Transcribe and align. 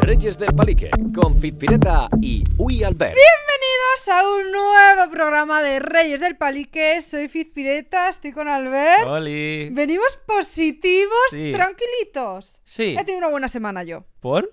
Reyes 0.00 0.38
del 0.38 0.52
Palique, 0.54 0.90
con 1.14 1.36
Fitpireta 1.36 2.08
y 2.20 2.44
Uy 2.58 2.82
Albert. 2.82 3.14
Bienvenidos 3.14 4.08
a 4.08 4.28
un 4.28 4.52
nuevo 4.52 5.10
programa 5.10 5.62
de 5.62 5.78
Reyes 5.78 6.20
del 6.20 6.36
Palique. 6.36 7.00
Soy 7.00 7.28
Fizpireta, 7.28 8.08
estoy 8.08 8.32
con 8.32 8.48
Albert. 8.48 9.06
Oli. 9.06 9.70
Venimos 9.70 10.18
positivos, 10.26 11.14
Sí. 11.30 11.52
tranquilitos. 11.52 12.60
Sí. 12.64 12.94
He 12.98 13.04
tenido 13.04 13.18
una 13.18 13.28
buena 13.28 13.48
semana 13.48 13.82
yo. 13.84 14.04
¿Por? 14.20 14.52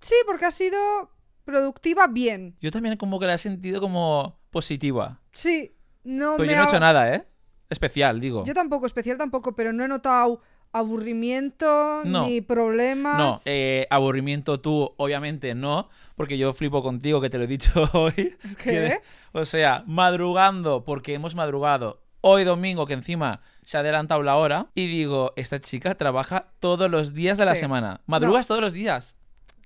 Sí, 0.00 0.14
porque 0.26 0.46
ha 0.46 0.50
sido 0.50 1.10
productiva 1.44 2.06
bien. 2.06 2.56
Yo 2.60 2.70
también 2.70 2.96
como 2.96 3.18
que 3.18 3.26
la 3.26 3.34
he 3.34 3.38
sentido 3.38 3.80
como 3.80 4.40
positiva. 4.50 5.20
Sí, 5.32 5.76
no 6.04 6.36
Pero 6.36 6.46
me 6.46 6.52
yo 6.52 6.56
no 6.56 6.62
he 6.62 6.64
ha- 6.64 6.68
hecho 6.68 6.80
nada, 6.80 7.14
¿eh? 7.14 7.26
Especial, 7.70 8.18
digo. 8.20 8.44
Yo 8.44 8.54
tampoco, 8.54 8.86
especial 8.86 9.18
tampoco, 9.18 9.54
pero 9.54 9.72
no 9.72 9.84
he 9.84 9.88
notado 9.88 10.40
aburrimiento 10.72 12.02
No. 12.04 12.26
ni 12.26 12.40
problemas. 12.40 13.18
No, 13.18 13.38
eh, 13.44 13.86
aburrimiento 13.90 14.60
tú, 14.60 14.94
obviamente 14.96 15.54
no, 15.54 15.88
porque 16.16 16.38
yo 16.38 16.52
flipo 16.54 16.82
contigo, 16.82 17.20
que 17.20 17.30
te 17.30 17.38
lo 17.38 17.44
he 17.44 17.48
dicho 17.48 17.72
hoy. 17.92 18.12
¿Qué? 18.12 18.36
Que 18.62 19.00
o 19.32 19.44
sea, 19.44 19.84
madrugando, 19.86 20.84
porque 20.84 21.14
hemos 21.14 21.34
madrugado 21.34 22.02
hoy 22.20 22.44
domingo, 22.44 22.86
que 22.86 22.94
encima 22.94 23.40
se 23.64 23.76
ha 23.76 23.80
adelantado 23.80 24.22
la 24.22 24.36
hora, 24.36 24.66
y 24.74 24.86
digo, 24.86 25.32
esta 25.36 25.60
chica 25.60 25.94
trabaja 25.94 26.48
todos 26.60 26.90
los 26.90 27.14
días 27.14 27.38
de 27.38 27.44
la 27.44 27.54
semana. 27.54 28.00
Madrugas 28.06 28.46
todos 28.46 28.60
los 28.60 28.72
días. 28.72 29.16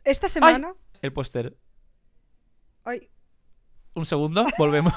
Esta 0.04 0.28
semana. 0.28 0.74
El 1.00 1.12
póster. 1.12 1.56
Ay, 2.84 3.08
Un 3.94 4.04
segundo, 4.06 4.44
volvemos. 4.58 4.92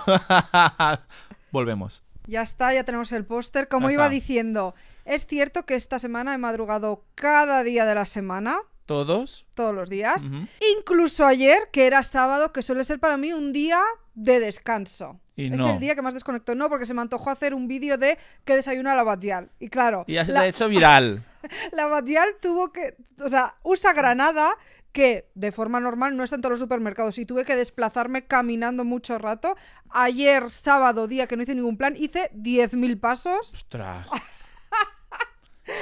volvemos. 1.52 2.04
Ya 2.28 2.42
está, 2.42 2.74
ya 2.74 2.84
tenemos 2.84 3.12
el 3.12 3.26
póster. 3.26 3.68
Como 3.68 3.90
Ya 3.90 3.94
iba 3.94 4.04
está. 4.06 4.14
diciendo, 4.14 4.76
es 5.06 5.26
cierto 5.26 5.66
que 5.66 5.76
esta 5.76 6.00
semana 6.00 6.34
he 6.34 6.38
madrugado 6.38 7.04
cada 7.16 7.64
día 7.64 7.86
de 7.86 7.96
la 7.96 8.06
semana. 8.06 8.58
Todos. 8.86 9.48
todos 9.56 9.74
los 9.74 9.90
días. 9.90 10.32
Incluso 10.78 11.26
ayer, 11.26 11.70
que 11.72 11.88
era 11.88 12.04
sábado, 12.04 12.54
que 12.54 12.62
suele 12.62 12.84
ser 12.84 13.00
para 13.00 13.18
mí 13.18 13.34
un 13.34 13.52
día 13.52 13.82
de 14.14 14.40
descanso. 14.40 15.20
Y 15.36 15.52
es 15.52 15.60
no. 15.60 15.72
el 15.72 15.80
día 15.80 15.96
que 15.96 16.04
más 16.04 16.14
desconecto. 16.14 16.54
No, 16.54 16.70
porque 16.70 16.86
se 16.86 16.94
me 16.94 17.02
antojó 17.02 17.32
hacer 17.32 17.56
un 17.56 17.68
vídeo 17.68 17.98
de 17.98 18.18
que 18.46 18.56
desayuna 18.56 18.94
la 18.96 19.02
Batial. 19.04 19.50
Y 19.60 19.70
claro, 19.70 20.06
Y 20.08 20.14
ya 20.14 20.26
se 20.26 20.32
la, 20.32 20.42
ha 20.42 20.48
hecho 20.48 20.70
viral. 20.70 21.24
la 21.72 21.88
Batial 21.88 22.30
tuvo 22.40 22.72
que... 22.72 22.96
O 23.20 23.30
sea, 23.30 23.56
usa 23.64 23.92
granada 23.94 24.56
que 24.96 25.30
de 25.36 25.52
forma 25.52 25.82
normal 25.82 26.16
no 26.16 26.24
está 26.24 26.38
en 26.38 26.42
todos 26.42 26.52
los 26.52 26.60
supermercados 26.62 27.18
y 27.18 27.26
tuve 27.26 27.44
que 27.44 27.58
desplazarme 27.58 28.28
caminando 28.28 28.86
mucho 28.86 29.18
rato. 29.18 29.58
Ayer, 29.90 30.50
sábado, 30.52 31.10
día 31.10 31.28
que 31.28 31.36
no 31.36 31.44
hice 31.44 31.54
ningún 31.54 31.76
plan, 31.76 31.96
hice 31.98 32.32
10.000 32.34 32.98
pasos. 33.02 33.54
Ostras. 33.54 34.10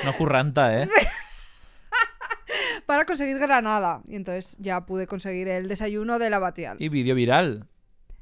No 0.04 0.14
curranta, 0.18 0.82
¿eh? 0.82 0.90
para 2.88 3.06
conseguir 3.06 3.38
granada. 3.38 4.02
Y 4.08 4.16
entonces 4.16 4.58
ya 4.60 4.84
pude 4.88 5.06
conseguir 5.06 5.48
el 5.48 5.68
desayuno 5.68 6.18
de 6.18 6.32
la 6.32 6.40
Batial. 6.40 6.78
Y 6.80 6.90
vídeo 6.90 7.14
viral. 7.14 7.68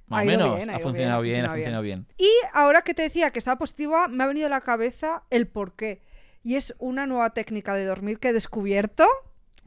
Más 0.07 0.23
o 0.23 0.27
menos. 0.27 0.57
bien, 0.57 0.69
ha 0.71 0.79
funcionado 0.79 1.21
bien, 1.21 1.35
bien, 1.35 1.45
ha 1.45 1.47
ha 1.47 1.53
funcionado 1.53 1.83
bien. 1.83 2.05
Y 2.17 2.29
ahora 2.51 2.81
que 2.81 2.93
te 2.93 3.03
decía 3.03 3.31
que 3.31 3.39
estaba 3.39 3.57
positiva, 3.57 4.09
me 4.09 4.25
ha 4.25 4.27
venido 4.27 4.47
a 4.47 4.49
la 4.49 4.59
cabeza 4.59 5.23
el 5.29 5.47
por 5.47 5.73
qué. 5.73 6.01
Y 6.43 6.55
es 6.55 6.75
una 6.79 7.07
nueva 7.07 7.29
técnica 7.29 7.75
de 7.75 7.85
dormir 7.85 8.19
que 8.19 8.29
he 8.29 8.33
descubierto. 8.33 9.07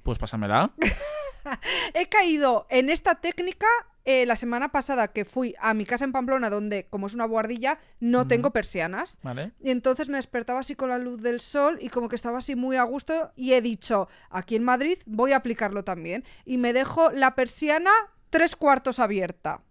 Pues 0.04 0.18
pásamela. 0.18 0.70
He 1.94 2.06
caído 2.06 2.66
en 2.70 2.90
esta 2.90 3.16
técnica 3.16 3.66
eh, 4.04 4.26
la 4.26 4.36
semana 4.36 4.70
pasada 4.70 5.08
que 5.08 5.24
fui 5.24 5.54
a 5.58 5.72
mi 5.72 5.86
casa 5.86 6.04
en 6.04 6.12
Pamplona, 6.12 6.50
donde, 6.50 6.86
como 6.90 7.06
es 7.06 7.14
una 7.14 7.24
guardilla, 7.24 7.78
no 8.00 8.28
tengo 8.28 8.50
persianas. 8.50 9.18
¿Vale? 9.22 9.52
Y 9.60 9.70
entonces 9.70 10.10
me 10.10 10.18
despertaba 10.18 10.60
así 10.60 10.74
con 10.74 10.90
la 10.90 10.98
luz 10.98 11.22
del 11.22 11.40
sol 11.40 11.78
y 11.80 11.88
como 11.88 12.10
que 12.10 12.16
estaba 12.16 12.38
así 12.38 12.54
muy 12.54 12.76
a 12.76 12.82
gusto 12.82 13.32
y 13.34 13.54
he 13.54 13.62
dicho, 13.62 14.08
aquí 14.28 14.56
en 14.56 14.64
Madrid 14.64 14.98
voy 15.06 15.32
a 15.32 15.36
aplicarlo 15.36 15.84
también. 15.84 16.22
Y 16.44 16.58
me 16.58 16.74
dejo 16.74 17.10
la 17.10 17.34
persiana 17.34 17.90
tres 18.28 18.56
cuartos 18.56 18.98
abierta. 18.98 19.62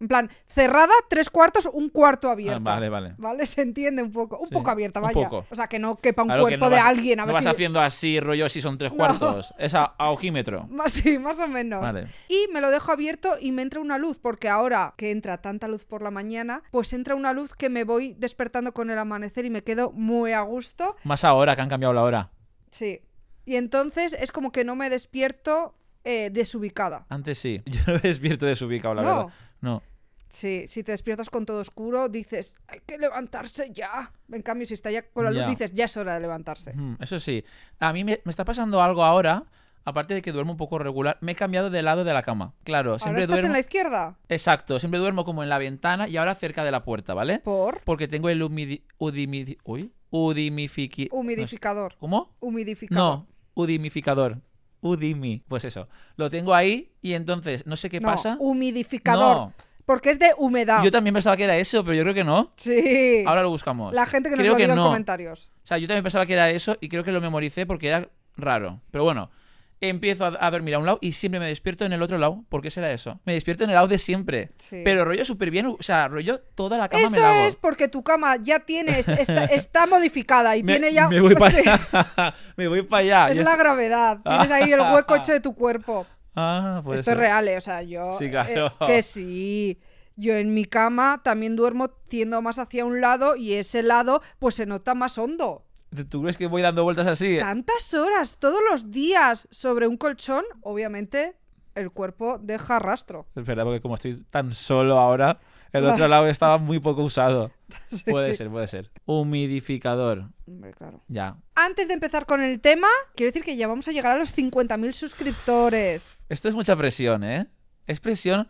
En 0.00 0.08
plan, 0.08 0.30
cerrada, 0.46 0.94
tres 1.10 1.28
cuartos, 1.28 1.68
un 1.70 1.90
cuarto 1.90 2.30
abierto. 2.30 2.56
Ah, 2.70 2.74
vale, 2.74 2.88
vale. 2.88 3.14
¿Vale? 3.18 3.44
Se 3.44 3.60
entiende 3.60 4.02
un 4.02 4.10
poco. 4.10 4.38
Un 4.38 4.48
Sí, 4.48 4.54
poco 4.54 4.70
abierta, 4.70 4.98
un 5.00 5.04
vaya. 5.04 5.28
poco. 5.28 5.44
O 5.50 5.54
sea, 5.54 5.66
que 5.66 5.78
no 5.78 5.96
quepa 5.96 6.22
un 6.22 6.28
Claro 6.28 6.42
cuerpo 6.42 6.64
no 6.64 6.70
de 6.70 6.76
vas- 6.76 6.84
alguien. 6.86 7.20
A 7.20 7.22
no 7.24 7.26
ver 7.26 7.34
vas 7.34 7.44
si... 7.44 7.50
haciendo 7.50 7.80
así, 7.80 8.18
rollo, 8.18 8.48
si 8.48 8.62
son 8.62 8.78
tres 8.78 8.92
No. 8.92 8.96
cuartos. 8.96 9.52
Es 9.58 9.74
a, 9.74 9.84
a 9.84 10.10
ojímetro. 10.10 10.68
Sí, 10.88 11.18
más 11.18 11.38
o 11.38 11.46
menos. 11.48 11.82
Vale. 11.82 12.06
Y 12.28 12.46
me 12.52 12.60
lo 12.62 12.70
dejo 12.70 12.90
abierto 12.92 13.34
y 13.40 13.52
me 13.52 13.60
entra 13.62 13.80
una 13.80 13.98
luz, 13.98 14.18
porque 14.18 14.48
ahora 14.48 14.94
que 14.96 15.10
entra 15.10 15.42
tanta 15.42 15.68
luz 15.68 15.84
por 15.84 16.00
la 16.00 16.10
mañana, 16.10 16.62
pues 16.70 16.92
entra 16.94 17.14
una 17.14 17.34
luz 17.34 17.54
que 17.54 17.68
me 17.68 17.84
voy 17.84 18.14
despertando 18.18 18.72
con 18.72 18.88
el 18.90 18.98
amanecer 18.98 19.44
y 19.44 19.50
me 19.50 19.62
quedo 19.62 19.92
muy 19.92 20.32
a 20.32 20.40
gusto. 20.40 20.96
Más 21.04 21.24
ahora 21.24 21.54
que 21.56 21.62
han 21.62 21.68
cambiado 21.68 21.92
la 21.92 22.02
hora. 22.04 22.30
Sí. 22.70 23.02
Y 23.44 23.56
entonces 23.56 24.14
es 24.18 24.32
como 24.32 24.50
que 24.50 24.64
no 24.64 24.76
me 24.76 24.88
despierto 24.88 25.74
eh, 26.04 26.30
desubicada. 26.32 27.04
Antes 27.10 27.38
sí. 27.38 27.60
Yo 27.66 27.80
no 27.86 27.92
me 27.94 28.00
despierto 28.00 28.46
desubicado, 28.46 28.94
la 28.94 29.02
No. 29.02 29.08
verdad. 29.08 29.32
No. 29.60 29.82
Sí, 30.30 30.64
si 30.68 30.82
te 30.84 30.92
despiertas 30.92 31.28
con 31.28 31.44
todo 31.44 31.58
oscuro, 31.60 32.08
dices, 32.08 32.54
hay 32.68 32.80
que 32.86 32.96
levantarse 32.98 33.70
ya. 33.72 34.12
En 34.32 34.42
cambio, 34.42 34.64
si 34.66 34.74
está 34.74 34.90
ya 34.90 35.02
con 35.10 35.24
la 35.24 35.30
luz, 35.32 35.40
Ya. 35.40 35.48
dices, 35.48 35.72
ya 35.74 35.84
es 35.86 35.96
hora 35.96 36.14
de 36.14 36.20
levantarse. 36.20 36.72
Mm, 36.72 36.96
Eso 37.00 37.18
sí. 37.20 37.44
A 37.80 37.92
mí 37.92 38.04
me, 38.04 38.20
me 38.24 38.30
está 38.30 38.44
pasando 38.44 38.80
algo 38.80 39.02
ahora. 39.04 39.44
Aparte 39.84 40.12
de 40.14 40.20
que 40.22 40.30
duermo 40.30 40.52
un 40.52 40.58
poco 40.58 40.78
regular, 40.78 41.16
me 41.22 41.32
he 41.32 41.34
cambiado 41.34 41.68
de 41.70 41.82
lado 41.82 42.04
de 42.04 42.12
la 42.12 42.22
cama. 42.22 42.54
Claro, 42.64 42.90
¿Ahora 42.92 43.02
siempre 43.02 43.22
estás 43.22 43.36
duermo. 43.36 43.46
en 43.48 43.52
la 43.54 43.60
izquierda? 43.60 44.18
Exacto, 44.28 44.78
siempre 44.78 45.00
duermo 45.00 45.24
como 45.24 45.42
en 45.42 45.48
la 45.48 45.56
ventana 45.58 46.06
y 46.06 46.16
ahora 46.18 46.34
cerca 46.34 46.64
de 46.64 46.70
la 46.70 46.84
puerta, 46.84 47.14
¿vale? 47.14 47.38
Por 47.40 47.80
Porque 47.84 48.06
tengo 48.06 48.28
el 48.28 48.42
humidi... 48.42 48.84
udimidi- 48.98 49.56
Uy. 49.64 49.90
Udimifiqui... 50.10 51.08
humidificador. 51.10 51.96
¿Cómo? 51.98 52.36
Humidificador. 52.40 53.02
No, 53.02 53.26
udimificador. 53.54 54.42
Udimi. 54.82 55.42
Pues 55.48 55.64
eso. 55.64 55.88
Lo 56.16 56.30
tengo 56.30 56.54
ahí 56.54 56.92
y 57.00 57.14
entonces 57.14 57.66
no 57.66 57.76
sé 57.76 57.88
qué 57.90 58.00
No, 58.00 58.08
pasa. 58.08 58.36
humidificador. 58.38 59.36
No. 59.36 59.54
Porque 59.90 60.10
es 60.10 60.20
de 60.20 60.30
humedad. 60.38 60.84
Yo 60.84 60.92
también 60.92 61.12
pensaba 61.14 61.36
que 61.36 61.42
era 61.42 61.56
eso, 61.56 61.82
pero 61.82 61.94
yo 61.96 62.02
creo 62.02 62.14
que 62.14 62.22
no. 62.22 62.52
Sí. 62.54 63.24
Ahora 63.26 63.42
lo 63.42 63.50
buscamos. 63.50 63.92
La 63.92 64.06
gente 64.06 64.28
que 64.30 64.36
nos 64.36 64.40
creo 64.42 64.52
lo 64.52 64.56
que 64.56 64.62
diga 64.62 64.74
en 64.74 64.78
no. 64.78 64.84
comentarios. 64.86 65.50
O 65.64 65.66
sea, 65.66 65.78
yo 65.78 65.88
también 65.88 66.04
pensaba 66.04 66.26
que 66.26 66.34
era 66.34 66.48
eso 66.48 66.76
y 66.80 66.88
creo 66.88 67.02
que 67.02 67.10
lo 67.10 67.20
memoricé 67.20 67.66
porque 67.66 67.88
era 67.88 68.08
raro. 68.36 68.80
Pero 68.92 69.02
bueno, 69.02 69.32
empiezo 69.80 70.26
a, 70.26 70.38
a 70.40 70.50
dormir 70.52 70.76
a 70.76 70.78
un 70.78 70.86
lado 70.86 70.98
y 71.00 71.10
siempre 71.10 71.40
me 71.40 71.46
despierto 71.46 71.84
en 71.84 71.92
el 71.92 72.02
otro 72.02 72.18
lado. 72.18 72.44
¿Por 72.48 72.62
qué 72.62 72.70
será 72.70 72.92
eso? 72.92 73.18
Me 73.24 73.32
despierto 73.34 73.64
en 73.64 73.70
el 73.70 73.74
lado 73.74 73.88
de 73.88 73.98
siempre. 73.98 74.50
Sí. 74.58 74.80
Pero 74.84 75.04
rollo 75.04 75.24
súper 75.24 75.50
bien. 75.50 75.66
O 75.66 75.76
sea, 75.82 76.06
rollo 76.06 76.38
toda 76.54 76.78
la 76.78 76.88
cama 76.88 77.10
me 77.10 77.16
Eso 77.16 77.20
la 77.26 77.30
hago. 77.40 77.48
es 77.48 77.56
porque 77.56 77.88
tu 77.88 78.04
cama 78.04 78.36
ya 78.36 78.60
tiene, 78.60 78.96
es- 79.00 79.08
está, 79.08 79.44
está 79.46 79.86
modificada 79.88 80.56
y 80.56 80.62
Me, 80.62 80.72
tiene 80.74 80.92
ya... 80.92 81.08
me 81.08 81.20
voy 81.20 81.34
para 81.36 81.58
allá. 81.58 82.34
me 82.56 82.68
voy 82.68 82.82
para 82.82 83.00
allá. 83.00 83.28
Es 83.32 83.38
Yo 83.38 83.42
la 83.42 83.56
gravedad. 83.56 84.20
Tienes 84.24 84.50
ahí 84.52 84.70
el 84.72 84.80
hueco 84.80 85.16
hecho 85.16 85.32
de 85.32 85.40
tu 85.40 85.52
cuerpo. 85.54 86.06
Ah, 86.34 86.80
puede 86.84 87.00
Esto 87.00 87.10
ser. 87.10 87.18
es 87.18 87.20
real, 87.20 87.48
¿eh? 87.48 87.56
O 87.56 87.60
sea, 87.60 87.82
yo... 87.82 88.12
Sí, 88.12 88.26
eh, 88.26 88.30
claro. 88.30 88.72
que 88.86 89.02
sí. 89.02 89.78
Yo 90.16 90.34
en 90.34 90.52
mi 90.52 90.64
cama 90.66 91.20
también 91.24 91.56
duermo 91.56 91.88
tiendo 91.88 92.42
más 92.42 92.58
hacia 92.58 92.84
un 92.84 93.00
lado 93.00 93.36
y 93.36 93.54
ese 93.54 93.82
lado 93.82 94.20
pues 94.38 94.54
se 94.54 94.66
nota 94.66 94.94
más 94.94 95.16
hondo. 95.16 95.64
¿Tú 96.08 96.22
crees 96.22 96.36
que 96.36 96.46
voy 96.46 96.62
dando 96.62 96.84
vueltas 96.84 97.06
así? 97.06 97.38
Tantas 97.38 97.94
horas 97.94 98.36
todos 98.38 98.60
los 98.70 98.90
días 98.90 99.48
sobre 99.50 99.88
un 99.88 99.96
colchón, 99.96 100.44
obviamente 100.62 101.36
el 101.74 101.90
cuerpo 101.90 102.38
deja 102.40 102.78
rastro. 102.78 103.26
Es 103.34 103.44
verdad, 103.44 103.64
porque 103.64 103.80
como 103.80 103.94
estoy 103.94 104.22
tan 104.30 104.52
solo 104.52 104.98
ahora, 104.98 105.40
el 105.72 105.86
otro 105.86 106.08
lado 106.08 106.26
estaba 106.28 106.58
muy 106.58 106.78
poco 106.78 107.02
usado. 107.02 107.50
Puede 108.04 108.34
ser, 108.34 108.48
puede 108.48 108.66
ser. 108.66 108.90
Humidificador. 109.06 110.30
Hombre, 110.46 110.72
claro. 110.72 111.02
Ya. 111.06 111.36
Antes 111.54 111.86
de 111.86 111.94
empezar 111.94 112.26
con 112.26 112.42
el 112.42 112.60
tema, 112.60 112.88
quiero 113.14 113.28
decir 113.28 113.44
que 113.44 113.56
ya 113.56 113.68
vamos 113.68 113.86
a 113.86 113.92
llegar 113.92 114.16
a 114.16 114.18
los 114.18 114.36
50.000 114.36 114.92
suscriptores. 114.92 116.18
Esto 116.28 116.48
es 116.48 116.54
mucha 116.54 116.74
presión, 116.74 117.22
¿eh? 117.22 117.46
Es 117.86 118.00
presión 118.00 118.48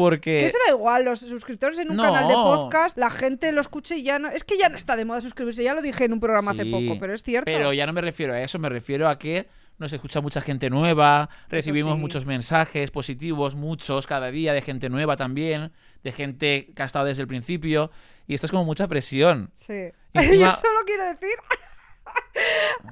porque... 0.00 0.38
Que 0.38 0.46
eso 0.46 0.58
da 0.66 0.72
igual, 0.74 1.04
los 1.04 1.20
suscriptores 1.20 1.78
en 1.78 1.90
un 1.90 1.96
No. 1.96 2.02
canal 2.04 2.26
de 2.28 2.34
podcast, 2.34 2.96
la 2.98 3.10
gente 3.10 3.52
lo 3.52 3.60
escucha 3.60 3.94
y 3.94 4.02
ya 4.02 4.18
no... 4.18 4.28
Es 4.28 4.44
que 4.44 4.56
ya 4.58 4.68
no 4.68 4.76
está 4.76 4.96
de 4.96 5.04
moda 5.04 5.20
suscribirse, 5.20 5.62
ya 5.62 5.74
lo 5.74 5.82
dije 5.82 6.04
en 6.04 6.12
un 6.12 6.20
programa 6.20 6.52
hace 6.52 6.64
poco, 6.66 6.96
pero 6.98 7.12
es 7.12 7.22
cierto. 7.22 7.44
Pero 7.44 7.72
ya 7.72 7.86
no 7.86 7.92
me 7.92 8.00
refiero 8.00 8.32
a 8.32 8.40
eso, 8.40 8.58
me 8.58 8.68
refiero 8.68 9.08
a 9.08 9.18
que 9.18 9.46
nos 9.78 9.92
escucha 9.92 10.20
mucha 10.20 10.40
gente 10.42 10.68
nueva, 10.70 11.28
recibimos 11.48 11.94
sí. 11.94 12.00
muchos 12.00 12.26
mensajes 12.26 12.90
positivos, 12.90 13.54
muchos 13.54 14.06
cada 14.06 14.30
día, 14.30 14.52
de 14.52 14.60
gente 14.60 14.88
nueva 14.90 15.16
también, 15.16 15.72
de 16.04 16.12
gente 16.12 16.70
que 16.74 16.82
ha 16.82 16.86
estado 16.86 17.06
desde 17.06 17.22
el 17.22 17.28
principio, 17.28 17.90
y 18.26 18.34
esto 18.34 18.46
es 18.46 18.50
como 18.50 18.64
mucha 18.64 18.88
presión. 18.88 19.50
Sí. 19.54 19.90
Encima- 20.12 20.34
Yo 20.46 20.50
solo 20.52 20.80
quiero 20.86 21.04
decir... 21.06 21.36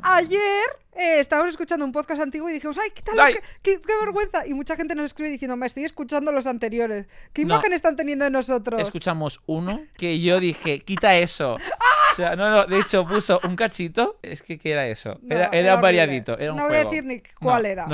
Ayer 0.03 0.65
eh, 0.93 1.19
estábamos 1.21 1.51
escuchando 1.51 1.85
un 1.85 1.93
podcast 1.93 2.21
antiguo 2.21 2.49
y 2.51 2.55
dijimos, 2.55 2.79
¡ay, 2.79 2.91
qué 2.95 3.03
tal! 3.03 3.17
Qué, 3.33 3.41
qué- 3.63 3.81
qué 3.81 3.93
vergüenza! 4.05 4.47
Y 4.47 4.55
mucha 4.55 4.77
gente 4.77 4.95
nos 4.95 5.07
escribe 5.07 5.31
diciendo, 5.31 5.57
me 5.57 5.67
estoy 5.67 5.85
escuchando 5.85 6.33
los 6.33 6.47
anteriores. 6.47 7.09
¿Qué 7.33 7.45
No. 7.45 7.55
imagen 7.55 7.73
están 7.73 7.97
teniendo 7.97 8.25
de 8.25 8.31
nosotros? 8.31 8.81
Escuchamos 8.81 9.41
uno 9.47 9.79
que 9.97 10.21
yo 10.21 10.41
dije, 10.41 10.81
quita 10.81 11.17
eso. 11.17 11.55
O 11.55 12.15
sea, 12.17 12.35
no, 12.37 12.51
no, 12.51 12.67
de 12.67 12.81
hecho 12.81 13.07
puso 13.07 13.41
un 13.45 13.55
cachito. 13.57 14.19
Es 14.23 14.43
que, 14.43 14.59
¿qué 14.59 14.73
era 14.73 14.87
eso? 14.89 15.19
No, 15.23 15.37
era, 15.37 15.49
era 15.53 15.77
variadito, 15.77 16.37
era 16.39 16.53
un 16.53 16.59
No 16.59 16.65
voy 16.65 16.75
a 16.77 16.85
juego. 16.85 16.91
decir 16.91 17.05
ni 17.05 17.23
cuál 17.41 17.63
No, 17.63 17.69
era. 17.69 17.87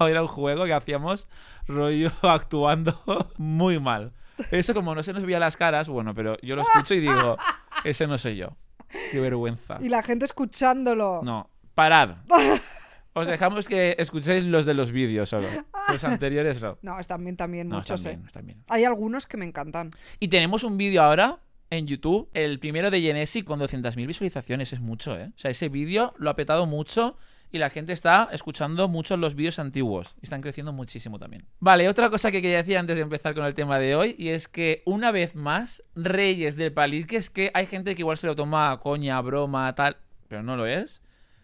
Era 0.08 0.22
un 0.22 0.28
juego 0.28 0.64
que 0.64 0.72
hacíamos 0.72 1.28
rollo 1.66 2.10
actuando 2.22 3.30
muy 3.36 3.78
mal. 3.78 4.12
Eso 4.50 4.72
como 4.72 4.94
no 4.94 5.02
se 5.02 5.12
nos 5.12 5.24
veía 5.24 5.38
las 5.40 5.56
caras, 5.56 5.88
bueno, 5.88 6.14
pero 6.14 6.36
yo 6.42 6.54
lo 6.56 6.62
escucho 6.62 6.94
y 6.94 7.00
digo, 7.00 7.36
ese 7.84 8.06
no 8.06 8.16
soy 8.18 8.36
yo. 8.36 8.56
Qué 9.12 9.20
vergüenza. 9.20 9.78
Y 9.80 9.88
la 9.88 10.02
gente 10.02 10.24
escuchándolo. 10.24 11.20
No, 11.22 11.50
parad. 11.74 12.16
Os 13.14 13.26
dejamos 13.26 13.66
que 13.66 13.96
escuchéis 13.98 14.44
los 14.44 14.64
de 14.64 14.74
los 14.74 14.92
vídeos 14.92 15.28
solo. 15.28 15.48
Los 15.88 16.04
anteriores 16.04 16.62
no. 16.62 16.78
No, 16.82 17.00
están 17.00 17.24
bien 17.24 17.36
también, 17.36 17.68
No, 17.68 17.76
muchos, 17.76 18.00
están 18.00 18.12
¿eh? 18.12 18.16
bien, 18.16 18.26
están 18.26 18.46
bien. 18.46 18.62
Hay 18.68 18.84
algunos 18.84 19.26
que 19.26 19.36
me 19.36 19.44
encantan. 19.44 19.90
Y 20.20 20.28
tenemos 20.28 20.62
un 20.62 20.78
vídeo 20.78 21.02
ahora 21.02 21.40
en 21.70 21.86
YouTube, 21.86 22.28
el 22.32 22.60
primero 22.60 22.90
de 22.90 23.00
Genesi 23.00 23.42
con 23.42 23.60
200.000 23.60 24.06
visualizaciones, 24.06 24.72
es 24.72 24.80
mucho, 24.80 25.18
¿eh? 25.18 25.32
O 25.34 25.38
sea, 25.38 25.50
ese 25.50 25.68
vídeo 25.68 26.14
lo 26.16 26.30
ha 26.30 26.36
petado 26.36 26.66
mucho 26.66 27.16
y 27.50 27.58
la 27.58 27.70
gente 27.70 27.92
está 27.92 28.28
escuchando 28.32 28.88
mucho 28.88 29.16
los 29.16 29.34
vídeos 29.34 29.58
antiguos. 29.58 30.14
Y 30.20 30.26
están 30.26 30.40
creciendo 30.42 30.72
muchísimo 30.72 31.18
también. 31.18 31.46
Vale, 31.60 31.88
otra 31.88 32.10
cosa 32.10 32.30
que 32.30 32.42
quería 32.42 32.58
decir 32.58 32.76
antes 32.78 32.96
de 32.96 33.02
empezar 33.02 33.34
con 33.34 33.44
el 33.44 33.54
tema 33.54 33.78
de 33.78 33.94
hoy, 33.96 34.14
y 34.18 34.28
es 34.28 34.48
que 34.48 34.82
una 34.86 35.10
vez 35.12 35.34
más, 35.34 35.82
Reyes 35.94 36.56
del 36.56 36.72
Palit, 36.72 37.06
que 37.06 37.16
es 37.16 37.30
que 37.30 37.50
hay 37.54 37.66
gente 37.66 37.94
que 37.94 38.02
igual 38.02 38.18
se 38.18 38.26
lo 38.26 38.36
toma 38.36 38.70
a 38.70 38.80
coña, 38.80 39.20
broma, 39.20 39.74
tal, 39.74 39.96
pero 40.28 40.42
no 40.42 40.56
lo 40.56 40.66
es. 40.66 41.00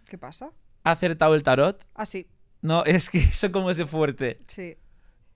¿Qué 0.09 0.19
pasa? 0.19 0.51
Ha 0.83 0.91
acertado 0.91 1.35
el 1.35 1.43
tarot. 1.43 1.87
Ah, 1.95 2.05
sí, 2.07 2.29
No, 2.61 2.85
es 2.87 3.09
que 3.11 3.19
eso 3.19 3.51
como 3.53 3.71
ese 3.71 3.87
fuerte. 3.87 4.41
sí. 4.47 4.77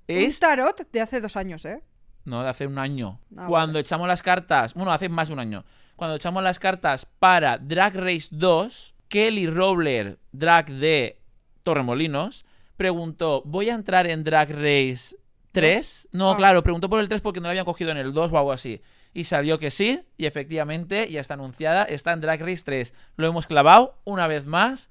Es 0.06 0.36
Un 0.36 0.40
tarot 0.40 0.90
de 0.90 1.00
hace 1.02 1.20
dos 1.20 1.36
años, 1.36 1.64
¿eh? 1.66 1.82
No, 2.24 2.42
de 2.42 2.48
hace 2.48 2.66
un 2.66 2.78
año. 2.78 3.20
Ah, 3.36 3.44
Cuando 3.46 3.78
echamos 3.78 4.08
las 4.08 4.22
cartas, 4.22 4.72
bueno, 4.72 4.90
hace 4.90 5.08
más 5.10 5.28
de 5.28 5.34
un 5.34 5.40
año. 5.40 5.64
Cuando 5.96 6.16
echamos 6.16 6.42
las 6.42 6.58
cartas 6.58 7.04
para 7.18 7.58
Drag 7.58 7.94
Race 7.94 8.28
2, 8.30 8.94
Kelly 9.08 9.46
Robler, 9.48 10.18
drag 10.32 10.70
de 10.70 11.18
Torremolinos, 11.62 12.44
preguntó, 12.76 13.42
¿voy 13.44 13.70
a 13.70 13.74
entrar 13.74 14.06
en 14.06 14.24
Drag 14.24 14.50
Race 14.50 15.16
3? 15.52 16.08
No, 16.12 16.32
Ah. 16.32 16.36
claro, 16.36 16.62
preguntó 16.62 16.88
por 16.88 17.00
el 17.00 17.08
3 17.08 17.20
porque 17.20 17.40
no 17.40 17.44
lo 17.44 17.50
habían 17.50 17.64
cogido 17.64 17.90
en 17.90 17.96
el 17.96 18.12
2 18.12 18.30
o 18.32 18.38
algo 18.38 18.52
así. 18.52 18.80
Y 19.14 19.24
salió 19.24 19.58
que 19.58 19.70
sí, 19.70 20.00
y 20.16 20.26
efectivamente 20.26 21.10
ya 21.10 21.20
está 21.20 21.34
anunciada, 21.34 21.84
está 21.84 22.12
en 22.12 22.20
Drag 22.20 22.40
Race 22.40 22.62
3. 22.64 22.94
Lo 23.16 23.26
hemos 23.26 23.46
clavado 23.46 23.98
una 24.04 24.26
vez 24.26 24.44
más. 24.46 24.90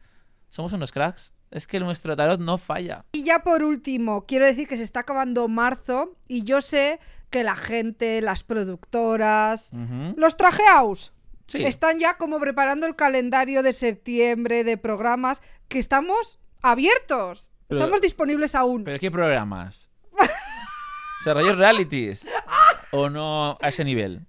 Somos 0.50 0.74
unos 0.74 0.92
cracks. 0.92 1.34
Es 1.50 1.66
que 1.66 1.80
nuestro 1.80 2.16
tarot 2.18 2.42
no 2.42 2.58
falla. 2.58 3.06
Y 3.14 3.24
ya 3.24 3.40
por 3.40 3.64
último, 3.64 4.26
quiero 4.26 4.46
decir 4.46 4.68
que 4.68 4.76
se 4.76 4.84
está 4.84 5.02
acabando 5.02 5.48
marzo 5.48 6.16
y 6.28 6.44
yo 6.44 6.60
sé 6.60 7.00
que 7.30 7.44
la 7.44 7.56
gente, 7.56 8.22
las 8.22 8.44
productoras, 8.44 9.72
los 10.18 10.36
trajeados 10.36 11.14
Sí. 11.48 11.64
están 11.64 11.98
ya 12.00 12.18
como 12.18 12.40
preparando 12.40 12.86
el 12.88 12.96
calendario 12.96 13.64
de 13.64 13.74
septiembre 13.74 14.64
de 14.64 14.78
programas 14.78 15.42
que 15.70 15.80
estamos 15.80 16.40
abiertos. 16.62 17.52
Pero- 17.68 17.82
estamos 17.82 18.02
disponibles 18.02 18.54
aún. 18.56 18.84
¿Pero 18.84 19.00
qué 19.00 19.10
programas? 19.12 19.90
¿Se 21.24 21.34
rayos 21.34 21.58
realities? 21.58 22.26
¿O 22.92 23.10
no 23.10 23.58
a 23.62 23.70
ese 23.70 23.84
nivel? 23.84 24.26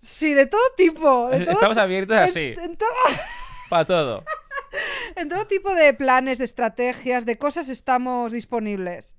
Sí, 0.00 0.34
de 0.34 0.46
todo 0.46 0.60
tipo. 0.76 1.28
de 1.30 1.40
todo- 1.40 1.52
Estamos 1.52 1.78
abiertos 1.78 2.16
así, 2.16 2.54
En, 2.58 2.76
todo, 2.76 2.88
para 3.70 3.84
todo. 3.84 4.24
en 5.16 5.28
todo 5.28 5.46
tipo 5.46 5.74
de 5.74 5.94
planes, 5.94 6.38
de 6.38 6.44
estrategias, 6.44 7.26
de 7.26 7.38
cosas 7.38 7.68
estamos 7.68 8.32
disponibles. 8.32 9.14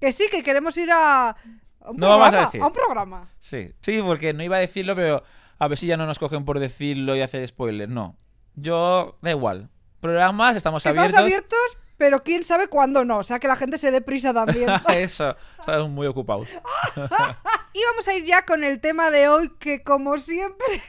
Que 0.00 0.12
sí, 0.12 0.26
que 0.30 0.42
queremos 0.42 0.76
ir 0.76 0.90
a, 0.92 1.30
a 1.30 1.90
un 1.90 1.96
No 1.96 2.08
vamos 2.08 2.26
a 2.26 2.30
programa. 2.30 2.46
decir. 2.46 2.62
un 2.62 2.72
programa. 2.72 3.30
Sí, 3.38 3.72
sí, 3.80 4.02
porque 4.02 4.34
no 4.34 4.42
iba 4.42 4.56
a 4.56 4.60
decirlo, 4.60 4.94
pero 4.94 5.22
a 5.58 5.68
ver 5.68 5.78
si 5.78 5.86
ya 5.86 5.96
no 5.96 6.06
nos 6.06 6.18
cogen 6.18 6.44
por 6.44 6.58
decirlo 6.58 7.16
y 7.16 7.20
hacer 7.22 7.46
spoiler. 7.46 7.88
No. 7.88 8.16
Yo, 8.54 9.18
da 9.22 9.30
igual. 9.30 9.68
Programas, 10.00 10.56
estamos 10.56 10.82
Que 10.82 10.90
estamos 10.90 11.14
abiertos. 11.14 11.58
abiertos, 11.58 11.78
pero 11.96 12.22
quién 12.22 12.42
sabe 12.42 12.68
cuándo 12.68 13.04
no. 13.04 13.18
O 13.18 13.22
sea, 13.22 13.38
que 13.38 13.48
la 13.48 13.56
gente 13.56 13.78
se 13.78 13.90
dé 13.90 14.00
prisa 14.00 14.32
también. 14.34 14.68
Eso, 14.94 15.34
estamos 15.58 15.88
muy 15.90 16.06
ocupados. 16.06 16.48
y 17.72 17.80
vamos 17.84 18.08
a 18.08 18.14
ir 18.14 18.24
ya 18.24 18.44
con 18.44 18.64
el 18.64 18.80
tema 18.80 19.10
de 19.10 19.28
hoy, 19.28 19.50
que 19.58 19.82
como 19.82 20.18
siempre. 20.18 20.66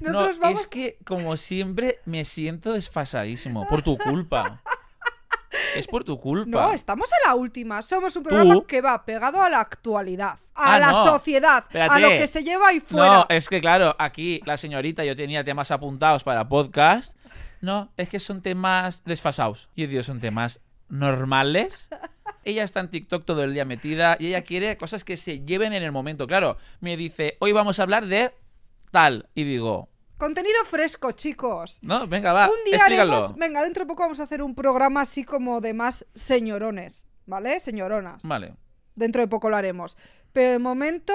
No, 0.00 0.12
Nosotros 0.12 0.38
vamos. 0.38 0.60
es 0.62 0.66
que, 0.68 0.96
como 1.04 1.36
siempre, 1.36 1.98
me 2.06 2.24
siento 2.24 2.72
desfasadísimo. 2.72 3.66
Por 3.68 3.82
tu 3.82 3.98
culpa. 3.98 4.62
Es 5.76 5.86
por 5.86 6.04
tu 6.04 6.18
culpa. 6.20 6.48
No, 6.50 6.72
estamos 6.72 7.10
a 7.12 7.28
la 7.28 7.34
última. 7.34 7.82
Somos 7.82 8.14
un 8.16 8.22
programa 8.22 8.54
Tú. 8.54 8.66
que 8.66 8.80
va 8.80 9.04
pegado 9.04 9.42
a 9.42 9.48
la 9.50 9.60
actualidad, 9.60 10.38
a 10.54 10.74
Ah, 10.74 10.78
la 10.78 10.92
no. 10.92 11.04
sociedad, 11.04 11.64
a 11.74 11.98
lo 11.98 12.08
que 12.10 12.26
se 12.26 12.42
lleva 12.42 12.68
ahí 12.68 12.80
fuera. 12.80 13.06
No, 13.14 13.26
es 13.28 13.48
que 13.48 13.60
claro, 13.60 13.94
aquí 13.98 14.40
la 14.44 14.56
señorita, 14.56 15.04
yo 15.04 15.14
tenía 15.16 15.44
temas 15.44 15.70
apuntados 15.70 16.24
para 16.24 16.48
podcast. 16.48 17.16
No, 17.60 17.92
es 17.96 18.08
que 18.08 18.18
son 18.18 18.42
temas 18.42 19.04
desfasados. 19.04 19.68
Yo 19.76 19.86
digo, 19.86 20.02
son 20.02 20.20
temas 20.20 20.60
normales. 20.88 21.88
Ella 22.44 22.64
está 22.64 22.80
en 22.80 22.88
TikTok 22.88 23.24
todo 23.24 23.44
el 23.44 23.54
día 23.54 23.64
metida 23.64 24.16
y 24.18 24.28
ella 24.28 24.42
quiere 24.42 24.76
cosas 24.76 25.04
que 25.04 25.16
se 25.16 25.40
lleven 25.44 25.72
en 25.72 25.82
el 25.82 25.92
momento. 25.92 26.26
Claro, 26.26 26.56
me 26.80 26.96
dice, 26.96 27.36
hoy 27.40 27.52
vamos 27.52 27.78
a 27.78 27.84
hablar 27.84 28.06
de 28.06 28.32
tal. 28.90 29.28
Y 29.34 29.44
digo, 29.44 29.88
Contenido 30.22 30.54
fresco, 30.66 31.10
chicos. 31.10 31.80
no, 31.82 32.06
venga, 32.06 32.32
va, 32.32 32.46
un 32.46 32.64
día 32.64 32.76
explícalo. 32.76 33.14
haremos. 33.14 33.34
Venga, 33.36 33.60
dentro 33.64 33.82
de 33.82 33.88
poco 33.88 34.04
vamos 34.04 34.20
a 34.20 34.22
hacer 34.22 34.40
un 34.40 34.54
programa 34.54 35.00
así 35.00 35.24
como 35.24 35.60
de 35.60 35.74
más 35.74 36.06
señorones, 36.14 37.06
¿vale? 37.26 37.58
Señoronas. 37.58 38.22
Vale, 38.22 38.54
Dentro 38.94 39.20
de 39.20 39.26
poco 39.26 39.50
lo 39.50 39.56
haremos. 39.56 39.96
Pero 40.32 40.52
de 40.52 40.58
momento, 40.60 41.12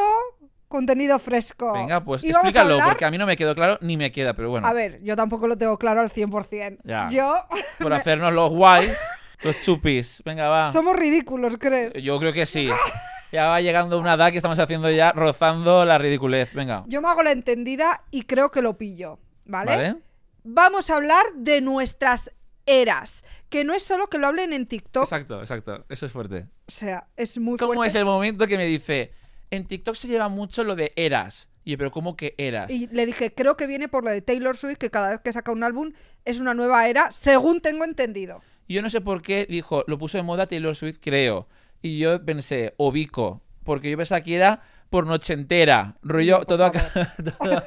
contenido 0.68 1.20
fresco. 1.20 1.72
venga, 1.72 2.04
pues 2.04 2.22
Y 2.26 2.34
vamos 2.34 2.44
a 2.44 2.48
explícalo, 2.50 2.74
hablar- 2.74 2.90
porque 2.90 3.06
a 3.06 3.12
mí 3.12 3.18
no 3.18 3.26
me 3.26 3.38
quedó 3.38 3.56
claro 3.56 3.78
ni 3.80 3.96
me 3.96 4.12
queda, 4.12 4.34
pero 4.34 4.50
bueno, 4.50 4.68
A 4.68 4.74
ver, 4.74 5.02
yo 5.02 5.16
tampoco 5.16 5.48
lo 5.48 5.58
tengo 5.58 5.78
claro 5.80 6.02
al 6.02 6.10
100%. 6.12 6.80
Ya. 6.84 7.08
Yo. 7.10 7.34
por 7.80 7.94
hacernos 7.94 8.34
los 8.34 8.50
guays, 8.52 8.94
los 9.42 9.62
chupis. 9.62 10.22
Venga, 10.26 10.50
va. 10.50 10.74
Somos 10.74 10.98
ridículos, 10.98 11.56
¿crees? 11.58 11.94
Yo 11.94 12.20
creo 12.20 12.34
que 12.34 12.46
sí. 12.46 12.70
Ya 13.32 13.48
va 13.48 13.62
llegando 13.62 14.00
una 14.00 14.14
edad 14.14 14.32
que 14.32 14.38
estamos 14.38 14.58
haciendo 14.60 14.90
ya 14.90 15.12
rozando 15.12 15.86
la 15.86 15.98
ridiculez. 15.98 16.54
Venga. 16.54 16.84
Yo 16.88 17.02
me 17.02 17.10
hago 17.10 17.24
la 17.24 17.32
entendida 17.32 18.04
y 18.12 18.24
creo 18.24 18.52
que 18.52 18.62
lo 18.62 18.78
pillo, 18.78 19.20
¿vale? 19.46 19.72
¿Vale? 19.72 19.96
Vamos 20.44 20.90
a 20.90 20.96
hablar 20.96 21.26
de 21.36 21.60
nuestras 21.62 22.32
eras. 22.66 23.26
Que 23.50 23.64
no 23.64 23.74
es 23.74 23.84
solo 23.84 24.08
que 24.08 24.18
lo 24.18 24.28
hablen 24.28 24.54
en 24.54 24.66
TikTok. 24.66 25.04
Exacto, 25.04 25.42
exacto. 25.42 25.86
Eso 25.90 26.06
es 26.06 26.12
fuerte. 26.12 26.46
O 26.68 26.72
sea, 26.72 27.08
es 27.18 27.38
muy 27.38 27.58
¿Cómo 27.58 27.74
fuerte. 27.74 27.90
es 27.90 27.96
el 27.96 28.06
momento 28.06 28.48
que 28.48 28.58
me 28.58 28.66
dice, 28.66 29.12
en 29.52 29.66
TikTok 29.66 29.96
se 29.96 30.08
lleva 30.08 30.30
mucho 30.30 30.64
lo 30.64 30.76
de 30.76 30.94
eras? 30.96 31.50
Y 31.64 31.72
yo, 31.72 31.78
pero 31.78 31.92
¿cómo 31.92 32.16
que 32.16 32.34
eras? 32.38 32.72
Y 32.72 32.88
le 32.88 33.06
dije, 33.06 33.34
creo 33.34 33.58
que 33.58 33.68
viene 33.68 33.90
por 33.90 34.06
lo 34.06 34.10
de 34.10 34.22
Taylor 34.22 34.56
Swift, 34.56 34.78
que 34.78 34.90
cada 34.90 35.10
vez 35.10 35.20
que 35.22 35.34
saca 35.34 35.52
un 35.52 35.66
álbum 35.66 35.92
es 36.24 36.40
una 36.40 36.54
nueva 36.54 36.88
era, 36.88 37.12
según 37.12 37.60
tengo 37.60 37.84
entendido. 37.84 38.42
Y 38.68 38.76
yo 38.76 38.82
no 38.82 38.90
sé 38.90 39.02
por 39.02 39.22
qué 39.22 39.46
dijo, 39.50 39.84
lo 39.88 39.98
puso 39.98 40.18
de 40.18 40.24
moda 40.24 40.48
Taylor 40.48 40.76
Swift, 40.76 41.00
creo. 41.02 41.48
Y 41.82 42.00
yo 42.00 42.24
pensé, 42.24 42.74
Obico. 42.78 43.42
Porque 43.64 43.90
yo 43.92 43.98
pensaba 43.98 44.22
que 44.22 44.36
era 44.36 44.62
por 44.90 45.06
noche 45.06 45.34
entera. 45.34 45.98
Rollo, 46.02 46.40
todo, 46.46 46.72
todo, 47.40 47.64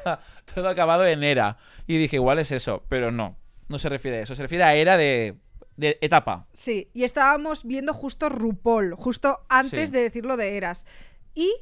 todo 0.54 0.68
acabado 0.68 1.06
en 1.06 1.22
era. 1.22 1.56
Y 1.86 1.98
dije, 1.98 2.16
igual 2.16 2.38
es 2.38 2.52
eso. 2.52 2.84
Pero 2.88 3.10
no. 3.10 3.36
No 3.68 3.78
se 3.78 3.88
refiere 3.88 4.18
a 4.18 4.22
eso. 4.22 4.34
Se 4.34 4.42
refiere 4.42 4.64
a 4.64 4.74
era 4.74 4.96
de, 4.96 5.36
de 5.76 5.98
etapa. 6.00 6.46
Sí, 6.52 6.90
y 6.92 7.04
estábamos 7.04 7.64
viendo 7.64 7.92
justo 7.94 8.28
RuPaul, 8.28 8.94
justo 8.94 9.40
antes 9.48 9.90
Sí. 9.90 9.94
de 9.94 10.02
decirlo 10.02 10.36
de 10.36 10.56
eras. 10.56 10.86
Y 11.34 11.52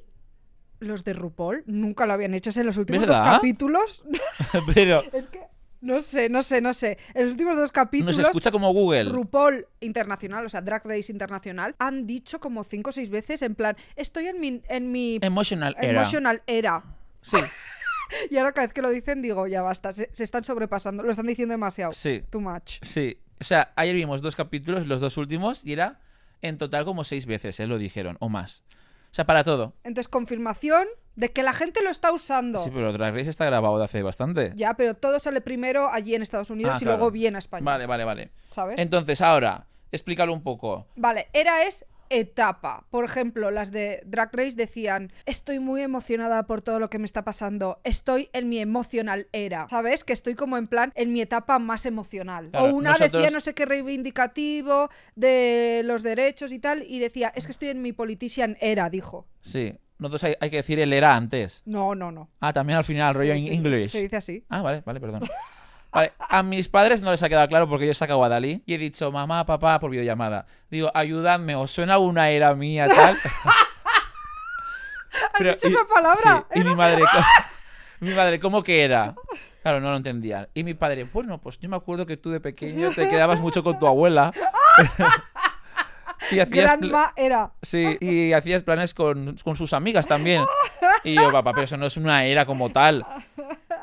los 0.81 1.05
de 1.05 1.13
RuPaul 1.13 1.65
nunca 1.67 2.07
lo 2.07 2.13
habían 2.13 2.35
hecho 2.35 2.51
en 2.59 2.65
los 2.67 2.77
últimos 2.79 3.07
dos 3.07 3.19
capítulos. 3.19 4.05
pero 4.75 5.03
es 5.13 5.27
que, 5.27 5.41
no 5.81 6.01
sé, 6.01 6.29
no 6.29 6.43
sé, 6.43 6.61
no 6.61 6.73
sé. 6.75 6.99
En 7.15 7.23
los 7.25 7.33
últimos 7.33 7.57
dos 7.57 7.71
no 7.71 7.73
capítulos... 7.73 8.17
se 8.17 8.23
escucha 8.23 8.51
como 8.51 8.73
Google. 8.73 9.05
RuPaul 9.05 9.67
internacional, 9.81 10.45
o 10.45 10.49
sea, 10.49 10.61
Drag 10.61 10.85
Race 10.85 11.13
internacional, 11.13 11.75
han 11.79 12.07
dicho 12.07 12.41
como 12.41 12.65
cinco 12.65 12.91
o 12.91 12.93
seis 12.93 13.11
veces 13.11 13.43
en 13.43 13.55
plan, 13.55 13.77
estoy 13.97 14.27
en 14.27 14.41
mi, 14.41 14.63
en 14.69 14.91
mi 14.93 15.19
Emotional 15.23 15.77
era. 15.81 15.93
emotional 16.01 16.43
era. 16.47 16.85
Sí, 17.21 17.37
Y 18.31 18.39
ahora 18.39 18.53
cada 18.53 18.67
vez 18.67 18.73
que 18.75 18.81
lo 18.83 18.91
dicen 18.91 19.21
digo, 19.21 19.47
ya 19.47 19.61
basta, 19.63 19.93
se, 19.93 20.09
se 20.13 20.25
están 20.25 20.43
sobrepasando, 20.43 21.03
lo 21.03 21.11
están 21.11 21.27
diciendo 21.27 21.53
demasiado. 21.53 21.93
sí, 21.93 22.23
Too 22.31 22.41
much. 22.41 22.79
sí. 22.83 23.19
O 23.41 23.45
sea, 23.45 23.73
ayer 23.77 23.95
vimos 23.95 24.21
dos 24.21 24.35
capítulos, 24.35 24.89
los 24.89 25.01
dos 25.01 25.17
últimos, 25.17 25.65
y 25.65 25.73
era 25.73 26.01
en 26.43 26.59
total 26.59 26.85
como 26.85 27.05
seis 27.05 27.25
veces, 27.25 27.61
¿eh? 27.61 27.69
Lo 27.69 27.79
dijeron, 27.79 28.17
o 28.19 28.29
más. 28.29 28.65
O 29.11 29.15
sea, 29.15 29.25
para 29.27 29.45
todo. 29.45 29.75
Entonces, 29.85 30.09
confirmación 30.09 30.87
de 31.17 31.31
que 31.33 31.43
la 31.43 31.53
gente 31.53 31.83
lo 31.83 31.91
está 31.91 32.13
usando. 32.13 32.63
Sí, 32.63 32.71
pero 32.73 32.93
Drag 32.93 33.15
Race 33.15 33.31
está 33.31 33.45
grabado 33.45 33.79
de 33.79 33.85
hace 33.85 34.03
bastante. 34.03 34.53
Ya, 34.55 34.75
pero 34.75 34.95
todo 34.95 35.19
sale 35.19 35.41
primero 35.41 35.89
allí 35.91 36.15
en 36.15 36.23
Estados 36.23 36.51
Unidos 36.51 36.75
Ah, 36.75 36.79
y 36.81 36.85
claro. 36.85 36.99
luego 36.99 37.11
viene 37.11 37.37
a 37.37 37.41
España. 37.41 37.65
Vale, 37.65 37.87
vale, 37.87 38.05
vale. 38.05 38.31
¿Sabes? 38.51 38.77
Entonces, 38.79 39.21
ahora, 39.21 39.67
explícalo 39.91 40.33
un 40.33 40.43
poco. 40.43 40.87
Vale, 40.95 41.29
era 41.33 41.65
es 41.65 41.85
etapa. 42.11 42.87
Por 42.91 43.05
ejemplo, 43.05 43.51
las 43.51 43.71
de 43.73 44.03
Drag 44.07 44.31
Race 44.35 44.57
decían, 44.57 45.13
estoy 45.27 45.59
muy 45.59 45.83
emocionada 45.83 46.47
por 46.47 46.63
todo 46.63 46.79
lo 46.79 46.91
que 46.91 46.99
me 46.99 47.05
está 47.07 47.25
pasando, 47.25 47.81
estoy 47.85 48.29
en 48.33 48.49
mi 48.49 48.59
emocional 48.59 49.29
era, 49.33 49.67
¿sabes? 49.69 50.05
Que 50.05 50.13
estoy 50.13 50.35
como 50.35 50.57
en 50.57 50.67
plan 50.69 50.93
en 50.95 51.13
mi 51.13 51.21
etapa 51.21 51.59
más 51.59 51.87
emocional. 51.87 52.51
Claro, 52.51 52.67
o 52.67 52.75
una 52.75 52.91
nosotros- 52.93 53.13
decía 53.13 53.31
no 53.31 53.41
sé 53.41 53.55
qué 53.55 53.67
reivindicativo 53.67 54.89
de 55.17 55.83
los 55.85 56.03
derechos 56.03 56.53
y 56.53 56.59
tal, 56.59 56.83
y 56.87 56.99
decía, 56.99 57.33
es 57.35 57.47
que 57.47 57.53
estoy 57.53 57.69
en 57.69 57.83
mi 57.83 57.93
politician 57.93 58.57
era, 58.61 58.91
dijo. 58.91 59.27
Sí. 59.41 59.75
Nosotros 59.99 60.23
hay, 60.25 60.35
hay 60.41 60.51
que 60.51 60.59
decir 60.59 60.79
el 60.79 60.93
era 60.93 61.17
antes. 61.17 61.63
No, 61.67 61.97
no, 61.97 62.13
no. 62.13 62.31
Ah, 62.39 62.53
también 62.53 62.77
al 62.79 62.85
final, 62.85 63.15
rollo 63.17 63.33
Sí, 63.35 63.41
en 63.41 63.45
sí, 63.47 63.51
English. 63.53 63.91
Se 63.91 64.01
dice 64.03 64.17
así. 64.17 64.45
Ah, 64.49 64.63
vale, 64.63 64.81
vale, 64.87 65.01
perdón. 65.01 65.23
Vale, 65.91 66.13
a 66.19 66.43
mis 66.43 66.69
padres 66.69 67.01
no 67.03 67.11
les 67.11 67.23
ha 67.23 67.29
quedado 67.29 67.49
claro 67.49 67.69
porque 67.69 67.87
yo 67.87 67.93
he 67.93 67.95
sacado 67.95 68.23
a 68.23 68.29
Dalí 68.29 68.63
y 68.67 68.75
he 68.75 68.79
dicho 68.79 69.11
mamá, 69.11 69.45
papá 69.47 69.79
por 69.81 69.91
videollamada. 69.91 70.47
Digo, 70.71 70.91
ayúdame, 70.95 71.55
¿os 71.57 71.71
suena 71.71 71.99
una 71.99 72.29
era 72.31 72.55
mía 72.55 72.87
tal? 72.87 73.17
¿Has 75.35 75.41
dicho 75.63 75.69
esa 75.69 75.87
palabra? 75.87 76.47
sí, 76.53 76.61
y 76.61 76.65
mi 76.65 76.75
madre, 76.77 77.03
co- 77.03 77.25
mi 78.01 78.13
madre, 78.15 78.39
¿cómo 78.39 78.63
que 78.63 78.85
era? 78.85 79.15
Claro, 79.63 79.81
no 79.81 79.91
lo 79.91 79.97
entendían. 79.97 80.49
Y 80.55 80.63
mi 80.65 80.75
padre, 80.75 81.05
bueno, 81.05 81.39
pues 81.39 81.59
yo 81.59 81.69
me 81.69 81.77
acuerdo 81.77 82.07
que 82.07 82.17
tú 82.17 82.31
de 82.31 82.41
pequeño 82.41 82.91
te 82.91 83.09
quedabas 83.09 83.41
mucho 83.41 83.65
con 83.65 83.79
tu 83.79 83.87
abuela. 83.87 84.33
y 86.31 86.41
hacías 86.41 86.49
Grandma 86.79 87.13
era. 87.17 87.53
Sí, 87.63 87.97
y 88.01 88.33
hacías 88.33 88.63
planes 88.63 88.95
con, 88.95 89.37
con 89.45 89.57
sus 89.57 89.73
amigas 89.73 90.07
también. 90.07 90.43
Y 91.05 91.15
yo, 91.15 91.31
papá, 91.33 91.53
pero 91.53 91.65
eso 91.65 91.77
no 91.77 91.87
es 91.87 91.97
una 91.97 92.25
era 92.27 92.45
como 92.47 92.71
tal. 92.71 93.05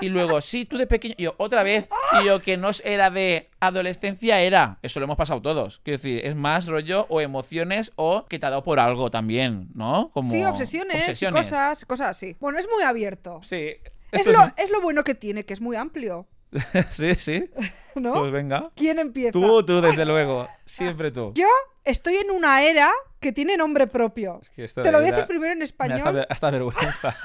Y 0.02 0.10
luego, 0.10 0.42
sí, 0.42 0.66
tú 0.66 0.78
de 0.78 0.88
pequeño. 0.88 1.16
Y 1.18 1.24
yo, 1.24 1.36
otra 1.38 1.64
vez. 1.64 1.88
Y 2.22 2.26
yo, 2.26 2.42
que 2.42 2.58
no 2.58 2.70
era 2.84 3.10
de 3.10 3.50
adolescencia, 3.60 4.42
era. 4.42 4.78
Eso 4.82 5.00
lo 5.00 5.06
hemos 5.06 5.18
pasado 5.18 5.42
todos. 5.42 5.80
Quiero 5.84 5.98
decir, 5.98 6.26
es 6.26 6.36
más 6.36 6.66
rollo 6.68 7.06
o 7.10 7.22
emociones 7.22 7.92
o 7.96 8.26
que 8.26 8.38
te 8.40 8.46
ha 8.46 8.50
dado 8.50 8.64
por 8.64 8.80
algo 8.80 9.10
también, 9.10 9.70
¿no? 9.74 10.12
Como 10.14 10.30
Sí, 10.30 10.44
obsesiones, 10.44 10.96
obsesiones. 10.98 11.38
cosas, 11.42 11.86
cosas 11.86 12.08
así. 12.10 12.36
Bueno, 12.40 12.60
es 12.60 12.68
muy 12.74 12.84
abierto. 12.84 13.40
Sí. 13.44 13.76
Es 14.12 14.26
lo, 14.28 14.44
es- 14.44 14.54
es 14.58 14.70
lo 14.70 14.82
bueno 14.82 15.04
que 15.04 15.16
tiene, 15.16 15.46
que 15.46 15.54
es 15.54 15.62
muy 15.62 15.76
amplio, 15.76 16.26
sí, 16.92 17.16
sí. 17.16 17.50
¿no? 17.96 18.14
Pues 18.14 18.32
venga. 18.32 18.72
¿Quién 18.76 19.00
empieza? 19.00 19.32
Tú, 19.32 19.64
tú, 19.66 19.82
desde 19.82 20.06
luego. 20.06 20.48
Siempre 20.66 21.12
tú. 21.12 21.32
Yo 21.36 21.48
estoy 21.86 22.16
en 22.18 22.32
una 22.32 22.64
era 22.64 22.92
que 23.20 23.32
tiene 23.32 23.58
nombre 23.58 23.88
propio. 23.88 24.40
Es 24.42 24.50
que 24.50 24.66
esto 24.66 24.84
Te 24.84 24.92
lo 24.92 25.00
voy 25.00 25.08
a 25.08 25.12
decir 25.12 25.26
primero 25.26 25.54
en 25.54 25.62
hasta, 25.62 25.86
español. 25.86 26.28
hasta 26.30 26.52
vergüenza. 26.52 27.16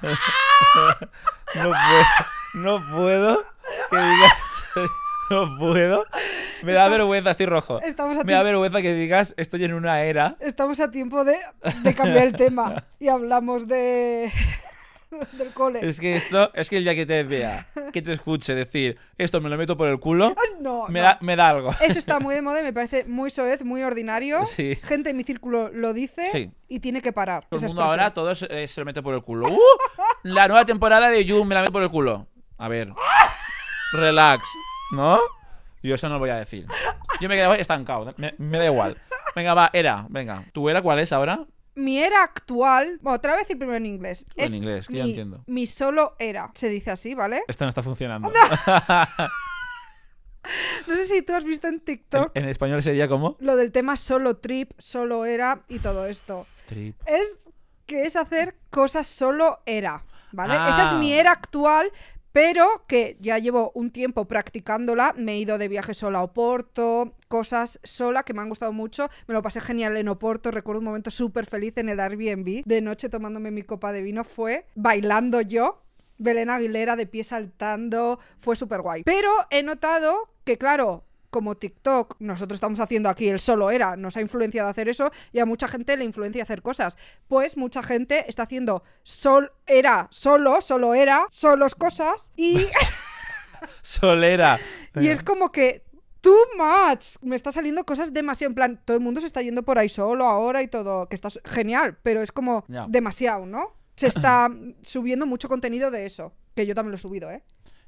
no 1.54 1.70
puedo. 1.70 1.78
No 2.54 2.90
puedo 2.90 3.44
que 3.90 3.96
digas. 3.96 4.64
No 5.30 5.58
puedo. 5.58 6.04
Me 6.62 6.72
da 6.72 6.88
vergüenza, 6.88 7.32
estoy 7.32 7.46
rojo. 7.46 7.80
Estamos 7.82 8.18
a 8.18 8.24
Me 8.24 8.32
da 8.32 8.42
vergüenza 8.42 8.80
que 8.80 8.94
digas 8.94 9.34
estoy 9.36 9.64
en 9.64 9.74
una 9.74 10.02
era. 10.02 10.36
Estamos 10.40 10.80
a 10.80 10.90
tiempo 10.90 11.24
de, 11.24 11.36
de 11.82 11.94
cambiar 11.94 12.26
el 12.26 12.32
tema 12.34 12.84
y 12.98 13.08
hablamos 13.08 13.68
de 13.68 14.32
del 15.32 15.52
cole. 15.52 15.80
Es 15.88 16.00
que 16.00 16.16
esto, 16.16 16.50
es 16.54 16.68
que 16.68 16.76
el 16.78 16.84
día 16.84 16.94
que 16.94 17.06
te 17.06 17.22
vea, 17.24 17.66
que 17.92 18.02
te 18.02 18.12
escuche 18.12 18.54
decir 18.54 18.98
esto 19.16 19.40
me 19.40 19.48
lo 19.48 19.56
meto 19.56 19.76
por 19.76 19.88
el 19.88 19.98
culo, 20.00 20.34
no, 20.60 20.86
me 20.88 21.00
no. 21.00 21.06
da, 21.06 21.18
me 21.20 21.36
da 21.36 21.48
algo. 21.48 21.70
Eso 21.80 21.98
está 21.98 22.20
muy 22.20 22.34
de 22.34 22.42
moda 22.42 22.60
y 22.60 22.62
me 22.62 22.72
parece 22.72 23.04
muy 23.04 23.30
soez, 23.30 23.64
muy 23.64 23.82
ordinario. 23.82 24.44
Sí. 24.44 24.76
Gente 24.76 25.10
en 25.10 25.16
mi 25.16 25.22
círculo 25.24 25.70
lo 25.72 25.92
dice 25.92 26.28
Sí. 26.30 26.50
y 26.68 26.80
tiene 26.80 27.00
que 27.02 27.12
parar. 27.12 27.46
Todo 27.48 27.60
el 27.60 27.66
mundo 27.66 27.82
ahora 27.82 28.12
todo 28.12 28.34
se, 28.34 28.46
eh, 28.50 28.68
se 28.68 28.80
lo 28.80 28.84
mete 28.84 29.02
por 29.02 29.14
el 29.14 29.22
culo. 29.22 29.48
¡Uh! 29.48 29.58
La 30.24 30.48
nueva 30.48 30.64
temporada 30.64 31.08
de 31.10 31.24
You 31.24 31.44
me 31.44 31.54
la 31.54 31.60
meto 31.62 31.72
por 31.72 31.82
el 31.82 31.90
culo. 31.90 32.26
A 32.58 32.68
ver. 32.68 32.92
Relax. 33.92 34.44
¿No? 34.92 35.18
Yo 35.82 35.94
eso 35.94 36.08
no 36.08 36.14
lo 36.14 36.20
voy 36.20 36.30
a 36.30 36.36
decir. 36.36 36.66
Yo 37.20 37.28
me 37.28 37.36
quedo 37.36 37.54
estancado. 37.54 38.12
Me, 38.16 38.34
me 38.38 38.58
da 38.58 38.66
igual. 38.66 38.96
Venga, 39.34 39.54
va, 39.54 39.70
era. 39.72 40.06
Venga. 40.08 40.42
¿Tu 40.52 40.68
era 40.68 40.82
cuál 40.82 40.98
es 40.98 41.12
ahora? 41.12 41.44
Mi 41.78 42.02
era 42.02 42.24
actual, 42.24 42.98
bueno, 43.02 43.14
otra 43.16 43.32
vez 43.32 43.42
decir 43.42 43.56
primero 43.56 43.76
en 43.76 43.86
inglés. 43.86 44.26
En 44.34 44.44
es 44.46 44.52
inglés, 44.52 44.88
que 44.88 44.94
mi, 44.94 44.98
ya 44.98 45.04
entiendo. 45.04 45.44
Mi 45.46 45.64
solo 45.64 46.16
era. 46.18 46.50
Se 46.54 46.68
dice 46.68 46.90
así, 46.90 47.14
¿vale? 47.14 47.42
Esto 47.46 47.64
no 47.64 47.68
está 47.68 47.84
funcionando. 47.84 48.32
No 50.86 50.96
sé 50.96 51.06
si 51.06 51.22
tú 51.22 51.34
has 51.34 51.44
visto 51.44 51.68
en 51.68 51.74
En, 51.74 51.80
TikTok 51.80 52.32
en 52.34 52.48
español 52.48 52.82
sería 52.82 53.06
como. 53.06 53.36
lo 53.38 53.54
del 53.54 53.70
tema 53.70 53.94
solo 53.94 54.38
trip, 54.38 54.72
solo 54.76 55.24
era 55.24 55.62
y 55.68 55.78
todo 55.78 56.06
esto. 56.06 56.46
Trip. 56.66 56.96
Es 57.06 57.38
que 57.86 58.02
es 58.02 58.16
hacer 58.16 58.56
cosas 58.70 59.06
solo 59.06 59.60
era, 59.64 60.04
¿vale? 60.32 60.54
Ah. 60.56 60.70
Esa 60.70 60.82
es 60.88 60.94
mi 60.94 61.12
era 61.12 61.30
actual, 61.30 61.92
pero 62.38 62.84
que 62.86 63.16
ya 63.18 63.36
llevo 63.38 63.72
un 63.74 63.90
tiempo 63.90 64.26
practicándola. 64.28 65.12
Me 65.16 65.32
he 65.32 65.38
ido 65.38 65.58
de 65.58 65.66
viaje 65.66 65.92
sola 65.92 66.20
a 66.20 66.22
Oporto, 66.22 67.16
cosas 67.26 67.80
sola 67.82 68.22
que 68.22 68.32
me 68.32 68.40
han 68.40 68.48
gustado 68.48 68.72
mucho. 68.72 69.08
Me 69.26 69.34
lo 69.34 69.42
pasé 69.42 69.60
genial 69.60 69.96
en 69.96 70.06
Oporto. 70.06 70.52
Recuerdo 70.52 70.78
un 70.78 70.84
momento 70.84 71.10
súper 71.10 71.46
feliz 71.46 71.72
en 71.78 71.88
el 71.88 71.98
Airbnb. 71.98 72.62
De 72.64 72.80
noche 72.80 73.08
tomándome 73.08 73.50
mi 73.50 73.64
copa 73.64 73.90
de 73.90 74.02
vino 74.02 74.22
fue 74.22 74.66
bailando 74.76 75.40
yo. 75.40 75.82
Belén 76.18 76.48
Aguilera 76.48 76.94
de 76.94 77.06
pie 77.06 77.24
saltando, 77.24 78.20
fue 78.38 78.54
súper 78.54 78.82
guay. 78.82 79.02
Pero 79.02 79.32
he 79.50 79.64
notado 79.64 80.30
que, 80.44 80.58
claro, 80.58 81.07
como 81.30 81.56
TikTok, 81.56 82.16
nosotros 82.20 82.56
estamos 82.56 82.80
haciendo 82.80 83.08
aquí 83.08 83.28
el 83.28 83.40
solo 83.40 83.70
era, 83.70 83.96
nos 83.96 84.16
ha 84.16 84.20
influenciado 84.20 84.68
a 84.68 84.70
hacer 84.70 84.88
eso 84.88 85.10
y 85.32 85.40
a 85.40 85.46
mucha 85.46 85.68
gente 85.68 85.96
le 85.96 86.04
influencia 86.04 86.42
a 86.42 86.44
hacer 86.44 86.62
cosas. 86.62 86.96
Pues 87.28 87.56
mucha 87.56 87.82
gente 87.82 88.24
está 88.28 88.44
haciendo 88.44 88.82
sol 89.02 89.52
era, 89.66 90.08
solo, 90.10 90.60
solo 90.60 90.94
era, 90.94 91.26
solos 91.30 91.74
cosas 91.74 92.32
y, 92.36 92.66
Solera. 93.82 94.58
y 95.00 95.08
es 95.08 95.22
como 95.22 95.52
que 95.52 95.84
too 96.20 96.36
much. 96.56 97.16
Me 97.22 97.36
está 97.36 97.52
saliendo 97.52 97.84
cosas 97.84 98.12
demasiado. 98.12 98.50
En 98.50 98.54
plan, 98.54 98.80
todo 98.84 98.96
el 98.96 99.02
mundo 99.02 99.20
se 99.20 99.26
está 99.26 99.42
yendo 99.42 99.62
por 99.62 99.78
ahí 99.78 99.88
solo 99.88 100.26
ahora 100.26 100.62
y 100.62 100.68
todo, 100.68 101.08
que 101.08 101.14
está 101.14 101.28
genial, 101.44 101.98
pero 102.02 102.22
es 102.22 102.32
como 102.32 102.64
demasiado, 102.88 103.46
¿no? 103.46 103.76
Se 103.96 104.06
está 104.06 104.48
subiendo 104.82 105.26
mucho 105.26 105.48
contenido 105.48 105.90
de 105.90 106.06
eso, 106.06 106.32
que 106.54 106.66
yo 106.66 106.74
también 106.74 106.92
lo 106.92 106.96
he 106.96 107.00
subido, 107.00 107.30
¿eh? 107.30 107.42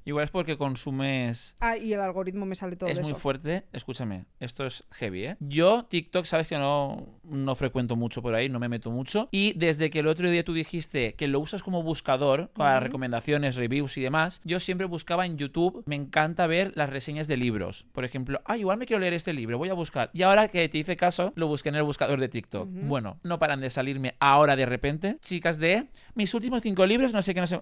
Igual 0.04 0.25
es 0.25 0.30
porque 0.30 0.57
consumes 0.57 1.57
Ah, 1.61 1.76
y 1.76 1.92
el 1.92 2.00
algoritmo 2.00 2.47
me 2.47 2.54
sale 2.54 2.76
todo 2.76 2.88
es 2.88 3.00
muy 3.00 3.14
fuerte. 3.14 3.64
Escúchame, 3.73 4.25
esto 4.38 4.66
es 4.66 4.85
heavy, 4.92 5.26
¿eh? 5.26 5.37
Yo, 5.40 5.85
TikTok, 5.85 6.25
sabes 6.25 6.49
que 6.49 6.59
no, 6.59 7.21
no 7.25 7.54
frecuento 7.54 7.97
mucho 7.97 8.23
por 8.23 8.35
ahí, 8.35 8.49
no 8.49 8.59
me 8.59 8.69
meto 8.69 8.90
mucho. 8.90 9.28
Y 9.30 9.52
desde 9.54 9.90
que 9.90 10.00
el 10.00 10.07
otro 10.07 10.30
día 10.30 10.45
tú 10.45 10.52
dijiste 10.52 11.14
que 11.14 11.28
lo 11.28 11.40
usas 11.40 11.62
como 11.62 11.83
buscador 11.83 12.50
para 12.50 12.80
recomendaciones, 12.80 13.57
reviews 13.57 13.97
y 13.99 14.02
demás, 14.02 14.40
yo 14.45 14.61
siempre 14.61 14.87
buscaba 14.87 15.26
en 15.26 15.37
YouTube, 15.37 15.83
me 15.87 15.97
encanta 15.97 16.47
ver 16.47 16.73
las 16.75 16.90
reseñas 16.90 17.28
de 17.28 17.37
libros. 17.37 17.87
Por 17.92 18.04
ejemplo, 18.04 18.40
ah, 18.45 18.57
igual 18.57 18.78
me 18.78 18.87
quiero 18.87 19.00
leer 19.00 19.14
este 19.14 19.33
libro, 19.33 19.59
voy 19.59 19.69
a 19.69 19.75
buscar. 19.75 20.11
Y 20.12 20.23
ahora 20.23 20.49
que 20.49 20.69
te 20.69 20.78
hice 20.78 20.97
caso, 20.97 21.33
lo 21.37 21.47
busqué 21.47 21.69
en 21.69 21.76
el 21.76 21.83
buscador 21.83 22.21
de 22.21 22.28
TikTok. 22.28 22.69
Bueno, 22.71 23.19
no 23.23 23.38
paran 23.38 23.61
de 23.61 23.71
salirme 23.71 24.14
ahora 24.21 24.57
de 24.57 24.66
repente, 24.66 25.19
chicas 25.21 25.59
de 25.59 25.88
mis 26.14 26.33
últimos 26.35 26.62
cinco 26.62 26.87
libros, 26.87 27.12
no 27.12 27.23
sé 27.23 27.35
qué, 27.35 27.40
no 27.40 27.47
sé. 27.47 27.61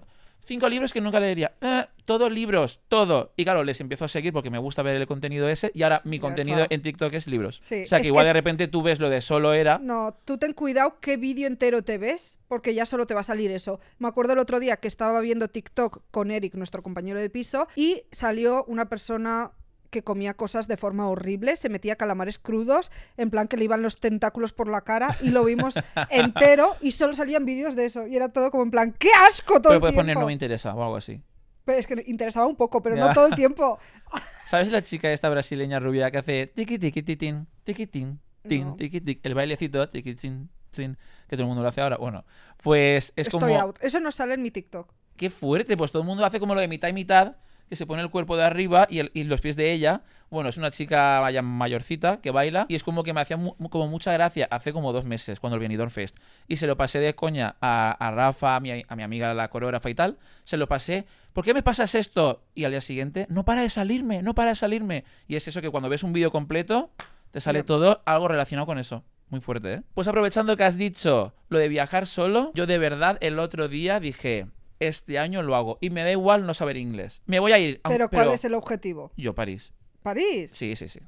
Cinco 0.49 0.67
libros 0.67 0.93
que 0.93 0.99
nunca 0.99 1.19
leería. 1.19 1.53
Eh, 1.61 1.85
todos 2.05 2.31
libros, 2.31 2.79
todo. 2.87 3.33
Y 3.37 3.43
claro, 3.43 3.63
les 3.63 3.79
empiezo 3.81 4.05
a 4.05 4.07
seguir 4.07 4.33
porque 4.33 4.49
me 4.49 4.57
gusta 4.57 4.81
ver 4.81 4.95
el 4.95 5.05
contenido 5.05 5.47
ese. 5.47 5.69
Y 5.75 5.83
ahora 5.83 6.01
mi 6.05 6.17
contenido 6.17 6.57
chao. 6.57 6.67
en 6.71 6.81
TikTok 6.81 7.13
es 7.13 7.27
libros. 7.27 7.59
Sí, 7.61 7.83
o 7.83 7.87
sea 7.87 7.99
que 7.99 8.01
que 8.01 8.07
igual 8.07 8.25
de 8.25 8.33
repente 8.33 8.67
tú 8.67 8.81
ves 8.81 8.99
lo 8.99 9.11
de 9.11 9.21
solo 9.21 9.53
era. 9.53 9.77
No, 9.77 10.17
tú 10.25 10.39
ten 10.39 10.53
cuidado 10.53 10.97
qué 11.01 11.17
vídeo 11.17 11.45
entero 11.45 11.83
te 11.83 11.99
ves, 11.99 12.39
porque 12.47 12.73
ya 12.73 12.87
solo 12.87 13.05
te 13.05 13.13
va 13.13 13.19
a 13.19 13.23
salir 13.23 13.51
eso. 13.51 13.79
Me 13.99 14.07
acuerdo 14.07 14.33
el 14.33 14.39
otro 14.39 14.59
día 14.59 14.77
que 14.77 14.87
estaba 14.87 15.21
viendo 15.21 15.49
TikTok 15.49 16.01
con 16.09 16.31
Eric, 16.31 16.55
nuestro 16.55 16.81
compañero 16.81 17.19
de 17.19 17.29
piso, 17.29 17.67
y 17.75 18.01
salió 18.11 18.63
una 18.63 18.89
persona 18.89 19.51
que 19.89 20.03
comía 20.03 20.33
cosas 20.33 20.67
de 20.67 20.77
forma 20.77 21.07
horrible, 21.09 21.55
se 21.55 21.69
metía 21.69 21.95
calamares 21.95 22.39
crudos, 22.39 22.91
en 23.17 23.29
plan 23.29 23.47
que 23.47 23.57
le 23.57 23.63
iban 23.65 23.81
los 23.81 23.97
tentáculos 23.99 24.53
por 24.53 24.67
la 24.69 24.81
cara, 24.81 25.15
y 25.21 25.29
lo 25.31 25.43
vimos 25.43 25.75
entero, 26.09 26.75
y 26.81 26.91
solo 26.91 27.13
salían 27.13 27.45
vídeos 27.45 27.75
de 27.75 27.85
eso, 27.85 28.07
y 28.07 28.15
era 28.15 28.29
todo 28.29 28.51
como 28.51 28.63
en 28.63 28.71
plan, 28.71 28.95
¡qué 28.97 29.09
asco 29.27 29.53
todo 29.61 29.63
Pero 29.63 29.73
el 29.75 29.79
puedes 29.81 29.93
tiempo! 29.95 30.01
poner 30.01 30.17
no 30.17 30.25
me 30.27 30.33
interesa 30.33 30.73
o 30.73 30.83
algo 30.83 30.95
así. 30.97 31.21
Pero 31.65 31.77
es 31.79 31.85
que 31.87 32.03
interesaba 32.07 32.47
un 32.47 32.55
poco, 32.55 32.81
pero 32.81 32.95
Ya. 32.95 33.07
no 33.07 33.13
todo 33.13 33.27
el 33.27 33.35
tiempo. 33.35 33.77
¿Sabes 34.47 34.69
la 34.71 34.81
chica 34.81 35.11
esta 35.11 35.29
brasileña 35.29 35.79
rubia 35.79 36.09
que 36.09 36.17
hace 36.17 36.47
tiki 36.47 36.79
tiki 36.79 37.03
titin, 37.03 37.47
tiki 37.63 37.85
tin, 37.85 38.19
tin, 38.47 38.67
No. 38.69 38.75
tiki 38.75 39.01
tik, 39.01 39.19
el 39.23 39.35
bailecito 39.35 39.87
tiki 39.89 40.15
tin, 40.15 40.49
tin, 40.71 40.97
que 41.27 41.35
todo 41.35 41.43
el 41.43 41.47
mundo 41.47 41.61
lo 41.61 41.69
hace 41.69 41.81
ahora? 41.81 41.97
Bueno, 41.97 42.25
pues 42.63 43.13
es 43.15 43.27
Estoy 43.27 43.39
como 43.39 43.59
out. 43.59 43.77
Eso 43.81 43.99
no 43.99 44.11
sale 44.11 44.33
en 44.33 44.41
mi 44.41 44.49
TikTok. 44.49 44.91
qué 45.15 45.29
fuerte, 45.29 45.77
pues 45.77 45.91
todo 45.91 46.01
el 46.01 46.07
mundo 46.07 46.25
hace 46.25 46.39
como 46.39 46.55
lo 46.55 46.61
de 46.61 46.67
mitad 46.67 46.87
y 46.87 46.93
mitad, 46.93 47.35
que 47.69 47.75
se 47.75 47.85
pone 47.85 48.01
el 48.01 48.09
cuerpo 48.09 48.35
de 48.35 48.43
arriba 48.43 48.87
y, 48.89 48.99
el- 48.99 49.11
y 49.13 49.23
los 49.23 49.41
pies 49.41 49.55
de 49.55 49.71
ella. 49.71 50.01
Bueno, 50.31 50.49
es 50.49 50.57
una 50.57 50.69
chica 50.71 51.19
vaya 51.19 51.41
mayorcita 51.41 52.17
que 52.21 52.29
baila 52.31 52.65
y 52.69 52.75
es 52.75 52.83
como 52.83 53.03
que 53.03 53.13
me 53.13 53.21
hacía 53.21 53.37
mu- 53.37 53.55
como 53.69 53.87
mucha 53.87 54.11
gracia 54.13 54.47
hace 54.51 54.73
como 54.73 54.93
dos 54.93 55.05
meses 55.05 55.39
cuando 55.39 55.55
el 55.55 55.59
Benidorm 55.61 55.89
Fest. 55.91 56.17
Y 56.47 56.57
se 56.57 56.67
lo 56.67 56.77
pasé 56.77 56.99
de 56.99 57.15
coña 57.15 57.55
a, 57.61 57.91
a 57.91 58.11
Rafa, 58.11 58.55
a 58.55 58.59
mi, 58.59 58.83
a 58.87 58.95
mi 58.95 59.03
amiga 59.03 59.33
la 59.33 59.49
coreógrafa 59.49 59.89
y 59.89 59.95
tal. 59.95 60.17
Se 60.43 60.57
lo 60.57 60.67
pasé, 60.67 61.05
¿por 61.33 61.43
qué 61.45 61.53
me 61.53 61.63
pasas 61.63 61.95
esto? 61.95 62.43
Y 62.53 62.65
al 62.65 62.71
día 62.71 62.81
siguiente, 62.81 63.25
no 63.29 63.45
para 63.45 63.61
de 63.61 63.69
salirme, 63.69 64.21
no 64.21 64.35
para 64.35 64.49
de 64.49 64.55
salirme. 64.55 65.03
Y 65.27 65.35
es 65.35 65.47
eso 65.47 65.61
que 65.61 65.69
cuando 65.69 65.89
ves 65.89 66.03
un 66.03 66.13
vídeo 66.13 66.31
completo, 66.31 66.91
te 67.31 67.41
sale 67.41 67.63
todo 67.63 68.01
algo 68.05 68.27
relacionado 68.27 68.65
con 68.65 68.77
eso. 68.79 69.03
Muy 69.29 69.41
fuerte, 69.41 69.73
¿eh? 69.73 69.81
Pues 69.93 70.07
aprovechando 70.07 70.57
que 70.57 70.63
has 70.63 70.75
dicho 70.77 71.33
lo 71.49 71.59
de 71.59 71.67
viajar 71.67 72.07
solo, 72.07 72.51
yo 72.55 72.65
de 72.65 72.79
verdad 72.79 73.17
el 73.21 73.37
otro 73.37 73.67
día 73.67 73.99
dije, 73.99 74.47
este 74.79 75.19
año 75.19 75.43
lo 75.43 75.55
hago. 75.55 75.77
Y 75.81 75.89
me 75.89 76.03
da 76.03 76.11
igual 76.11 76.45
no 76.45 76.53
saber 76.53 76.77
inglés. 76.77 77.21
Me 77.25 77.39
voy 77.39 77.51
a 77.51 77.59
ir. 77.59 77.81
Pero, 77.83 78.09
¿cuál 78.09 78.31
es 78.31 78.45
el 78.45 78.53
objetivo? 78.53 79.11
Yo, 79.17 79.35
París. 79.35 79.73
París. 80.01 80.51
Sí, 80.53 80.75
sí, 80.75 80.87
sí. 80.87 80.99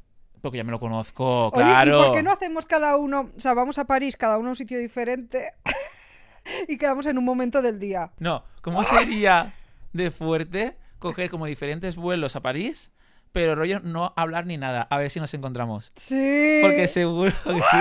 Porque 0.42 0.58
ya 0.58 0.64
me 0.64 0.72
lo 0.72 0.80
conozco, 0.80 1.48
Oye, 1.50 1.64
claro. 1.64 2.00
¿y 2.00 2.04
por 2.06 2.16
qué 2.16 2.24
no 2.24 2.32
hacemos 2.32 2.66
cada 2.66 2.98
uno, 2.98 3.30
o 3.36 3.40
sea, 3.40 3.54
vamos 3.54 3.78
a 3.78 3.86
París, 3.86 4.18
cada 4.18 4.40
uno 4.40 4.48
a 4.48 4.50
un 4.52 4.56
sitio 4.56 4.80
diferente 4.80 5.54
y 6.68 6.78
quedamos 6.78 7.06
en 7.06 7.20
un 7.20 7.26
momento 7.26 7.62
del 7.62 7.80
día? 7.80 8.12
No, 8.18 8.44
¿cómo 8.62 8.84
sería 8.84 9.54
de 9.94 10.10
fuerte 10.10 10.78
coger 10.98 11.30
como 11.30 11.46
diferentes 11.46 11.96
vuelos 11.96 12.36
a 12.36 12.42
París, 12.42 12.92
pero 13.32 13.54
rollo 13.54 13.82
no 13.82 14.14
hablar 14.16 14.48
ni 14.48 14.58
nada? 14.58 14.88
A 14.90 14.98
ver 14.98 15.12
si 15.12 15.20
nos 15.20 15.32
encontramos. 15.36 15.94
Sí. 15.96 16.60
Porque 16.64 16.88
seguro 16.88 17.34
que 17.46 17.62
sí. 17.62 17.78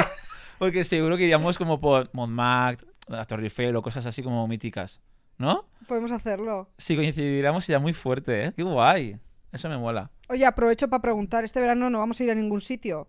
Porque 0.59 0.85
seguro 0.85 1.17
que 1.17 1.23
iríamos 1.23 1.57
como 1.57 1.81
por 1.81 2.11
Montmartre, 2.13 2.87
la 3.09 3.25
Torre 3.25 3.45
Eiffel 3.45 3.75
o 3.75 3.81
cosas 3.81 4.05
así 4.05 4.23
como 4.23 4.47
míticas. 4.47 5.01
¿No? 5.41 5.65
Podemos 5.89 6.13
hacerlo. 6.13 6.69
Si 6.77 6.95
coincidiéramos 6.95 7.65
sería 7.65 7.79
muy 7.81 7.95
fuerte, 7.95 8.45
¿eh? 8.45 8.53
Qué 8.55 8.63
guay. 8.63 9.19
Eso 9.53 9.69
me 9.71 9.79
mola. 9.79 10.11
Oye, 10.29 10.45
aprovecho 10.47 10.89
para 10.89 11.01
preguntar, 11.03 11.43
este 11.45 11.61
verano 11.61 11.89
no 11.91 11.99
vamos 11.99 12.21
a 12.21 12.25
ir 12.25 12.31
a 12.31 12.35
ningún 12.35 12.61
sitio. 12.61 13.09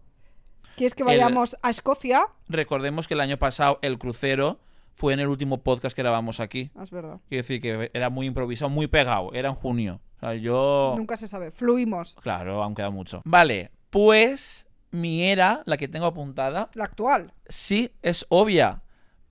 ¿Quieres 0.77 0.95
que 0.95 1.03
El- 1.03 1.07
vayamos 1.07 1.57
a 1.61 1.69
Escocia? 1.69 2.25
Recordemos 2.47 3.07
que 3.07 3.13
el 3.15 3.19
año 3.19 3.37
pasado 3.37 3.77
el 3.81 3.99
crucero 3.99 4.59
fue 4.95 5.13
en 5.13 5.19
el 5.19 5.27
último 5.27 5.57
podcast 5.61 5.93
que 5.95 6.01
grabamos 6.01 6.39
aquí. 6.39 6.71
Es 6.81 6.89
verdad. 6.89 7.19
Quiero 7.27 7.43
decir 7.43 7.61
que 7.61 7.91
era 7.93 8.09
muy 8.09 8.25
improvisado, 8.27 8.69
muy 8.69 8.87
pegado. 8.87 9.33
Era 9.33 9.49
en 9.49 9.55
junio. 9.55 9.99
O 10.17 10.19
sea, 10.21 10.33
yo... 10.35 10.93
Nunca 10.97 11.17
se 11.17 11.27
sabe. 11.27 11.51
Fluimos. 11.51 12.15
Claro, 12.21 12.63
aún 12.63 12.75
queda 12.75 12.89
mucho. 12.89 13.21
Vale, 13.25 13.71
pues 13.89 14.67
mi 14.91 15.25
era, 15.29 15.63
la 15.65 15.75
que 15.77 15.87
tengo 15.89 16.05
apuntada, 16.05 16.69
La 16.73 16.85
actual. 16.85 17.33
sí 17.49 17.91
es 18.01 18.25
obvia, 18.29 18.81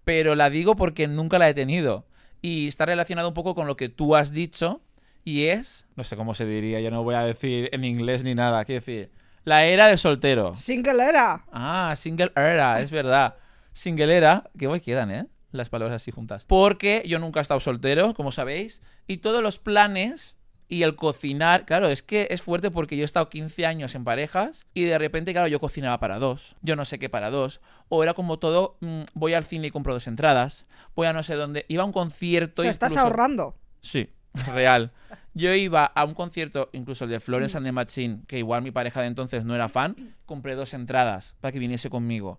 pero 0.04 0.34
la 0.34 0.50
digo 0.50 0.76
porque 0.76 1.08
nunca 1.08 1.38
la 1.38 1.48
he 1.48 1.54
tenido. 1.54 2.04
Y 2.42 2.68
está 2.68 2.86
relacionado 2.86 3.28
un 3.28 3.34
poco 3.34 3.54
con 3.54 3.66
lo 3.66 3.76
que 3.76 3.88
tú 3.88 4.16
has 4.16 4.32
dicho, 4.32 4.80
y 5.24 5.46
es, 5.46 5.86
no 5.96 6.04
sé 6.04 6.16
cómo 6.16 6.34
se 6.34 6.46
diría, 6.46 6.80
yo 6.80 6.90
no 6.90 7.02
voy 7.02 7.14
a 7.14 7.22
decir 7.22 7.68
en 7.72 7.84
inglés 7.84 8.24
ni 8.24 8.34
nada, 8.34 8.64
quiero 8.64 8.80
decir, 8.80 9.10
la 9.44 9.64
era 9.64 9.86
de 9.86 9.96
soltero. 9.96 10.54
Single 10.54 11.02
era. 11.02 11.44
Ah, 11.52 11.94
single 11.96 12.32
era, 12.36 12.80
es 12.80 12.90
verdad. 12.90 13.36
Single 13.72 14.16
era, 14.16 14.50
que 14.58 14.66
hoy 14.66 14.80
quedan, 14.80 15.10
¿eh? 15.10 15.26
Las 15.52 15.68
palabras 15.68 15.96
así 15.96 16.10
juntas. 16.10 16.44
Porque 16.46 17.02
yo 17.06 17.18
nunca 17.18 17.40
he 17.40 17.42
estado 17.42 17.60
soltero, 17.60 18.14
como 18.14 18.32
sabéis, 18.32 18.82
y 19.06 19.18
todos 19.18 19.42
los 19.42 19.58
planes 19.58 20.38
y 20.70 20.84
el 20.84 20.94
cocinar, 20.94 21.66
claro, 21.66 21.88
es 21.88 22.02
que 22.02 22.28
es 22.30 22.42
fuerte 22.42 22.70
porque 22.70 22.96
yo 22.96 23.02
he 23.02 23.04
estado 23.04 23.28
15 23.28 23.66
años 23.66 23.96
en 23.96 24.04
parejas 24.04 24.66
y 24.72 24.84
de 24.84 24.96
repente, 24.98 25.32
claro, 25.32 25.48
yo 25.48 25.58
cocinaba 25.58 25.98
para 25.98 26.20
dos, 26.20 26.54
yo 26.62 26.76
no 26.76 26.84
sé 26.84 27.00
qué 27.00 27.08
para 27.08 27.28
dos, 27.28 27.60
o 27.88 28.04
era 28.04 28.14
como 28.14 28.38
todo, 28.38 28.76
mm, 28.80 29.02
voy 29.14 29.34
al 29.34 29.44
cine 29.44 29.66
y 29.66 29.70
compro 29.72 29.92
dos 29.92 30.06
entradas, 30.06 30.66
voy 30.94 31.08
a 31.08 31.12
no 31.12 31.24
sé 31.24 31.34
dónde, 31.34 31.66
iba 31.68 31.82
a 31.82 31.86
un 31.86 31.92
concierto. 31.92 32.62
O 32.62 32.64
sea, 32.64 32.70
estás 32.70 32.96
ahorrando. 32.96 33.56
Sí, 33.82 34.10
real. 34.54 34.92
Yo 35.34 35.52
iba 35.54 35.84
a 35.84 36.04
un 36.04 36.14
concierto, 36.14 36.70
incluso 36.72 37.04
el 37.04 37.10
de 37.10 37.18
Florence 37.18 37.56
and 37.56 37.66
the 37.66 37.72
Machine, 37.72 38.20
que 38.28 38.38
igual 38.38 38.62
mi 38.62 38.70
pareja 38.70 39.00
de 39.00 39.08
entonces 39.08 39.44
no 39.44 39.56
era 39.56 39.68
fan, 39.68 40.14
compré 40.24 40.54
dos 40.54 40.72
entradas 40.72 41.36
para 41.40 41.50
que 41.50 41.58
viniese 41.58 41.90
conmigo. 41.90 42.38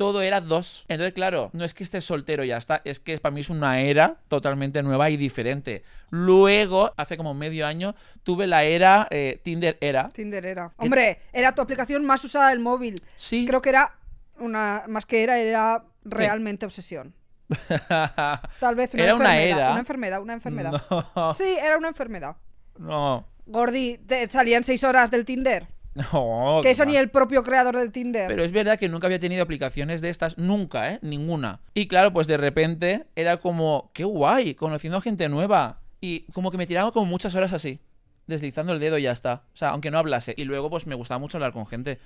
Todo 0.00 0.22
era 0.22 0.40
dos. 0.40 0.86
Entonces, 0.88 1.12
claro, 1.12 1.50
no 1.52 1.62
es 1.62 1.74
que 1.74 1.84
estés 1.84 2.06
soltero 2.06 2.42
y 2.42 2.48
ya 2.48 2.56
está, 2.56 2.80
es 2.86 3.00
que 3.00 3.18
para 3.18 3.34
mí 3.34 3.42
es 3.42 3.50
una 3.50 3.82
era 3.82 4.16
totalmente 4.28 4.82
nueva 4.82 5.10
y 5.10 5.18
diferente. 5.18 5.82
Luego, 6.08 6.94
hace 6.96 7.18
como 7.18 7.34
medio 7.34 7.66
año, 7.66 7.94
tuve 8.22 8.46
la 8.46 8.64
era 8.64 9.06
eh, 9.10 9.42
Tinder 9.42 9.76
era. 9.82 10.08
Tinder 10.08 10.46
era. 10.46 10.72
Hombre, 10.78 11.20
era 11.34 11.54
tu 11.54 11.60
aplicación 11.60 12.02
más 12.06 12.24
usada 12.24 12.48
del 12.48 12.60
móvil. 12.60 13.02
Sí. 13.16 13.44
Creo 13.46 13.60
que 13.60 13.68
era 13.68 13.94
una. 14.38 14.84
Más 14.88 15.04
que 15.04 15.22
era, 15.22 15.38
era 15.38 15.84
realmente 16.02 16.64
obsesión. 16.64 17.12
Tal 18.58 18.74
vez 18.76 18.94
una 18.94 19.02
Era 19.02 19.14
una 19.16 19.38
era. 19.42 19.70
Una 19.72 19.80
enfermedad, 19.80 20.22
una 20.22 20.32
enfermedad. 20.32 20.82
No, 21.14 21.34
Sí, 21.34 21.58
era 21.62 21.76
una 21.76 21.88
enfermedad. 21.88 22.36
no. 22.78 23.26
Gordi, 23.44 23.98
te 23.98 24.30
salían 24.30 24.64
seis 24.64 24.82
horas 24.82 25.10
del 25.10 25.26
Tinder. 25.26 25.66
No, 25.94 26.60
que 26.62 26.70
eso 26.70 26.84
ni 26.84 26.96
el 26.96 27.10
propio 27.10 27.42
creador 27.42 27.76
del 27.76 27.92
Tinder. 27.92 28.28
Pero 28.28 28.44
es 28.44 28.52
verdad 28.52 28.78
que 28.78 28.88
nunca 28.88 29.06
había 29.06 29.18
tenido 29.18 29.42
aplicaciones 29.42 30.00
de 30.00 30.10
estas, 30.10 30.38
nunca, 30.38 30.92
¿eh? 30.92 30.98
Ninguna. 31.02 31.60
Y 31.74 31.88
claro, 31.88 32.12
pues 32.12 32.26
de 32.26 32.36
repente 32.36 33.06
era 33.16 33.38
como, 33.38 33.90
qué 33.92 34.04
guay, 34.04 34.54
conociendo 34.54 34.98
a 34.98 35.02
gente 35.02 35.28
nueva. 35.28 35.80
Y 36.00 36.20
como 36.32 36.50
que 36.50 36.58
me 36.58 36.66
tiraba 36.66 36.92
como 36.92 37.06
muchas 37.06 37.34
horas 37.34 37.52
así, 37.52 37.80
deslizando 38.26 38.72
el 38.72 38.80
dedo 38.80 38.98
y 38.98 39.02
ya 39.02 39.12
está. 39.12 39.42
O 39.52 39.56
sea, 39.56 39.70
aunque 39.70 39.90
no 39.90 39.98
hablase. 39.98 40.34
Y 40.36 40.44
luego 40.44 40.70
pues 40.70 40.86
me 40.86 40.94
gustaba 40.94 41.18
mucho 41.18 41.36
hablar 41.36 41.52
con 41.52 41.66
gente. 41.66 41.98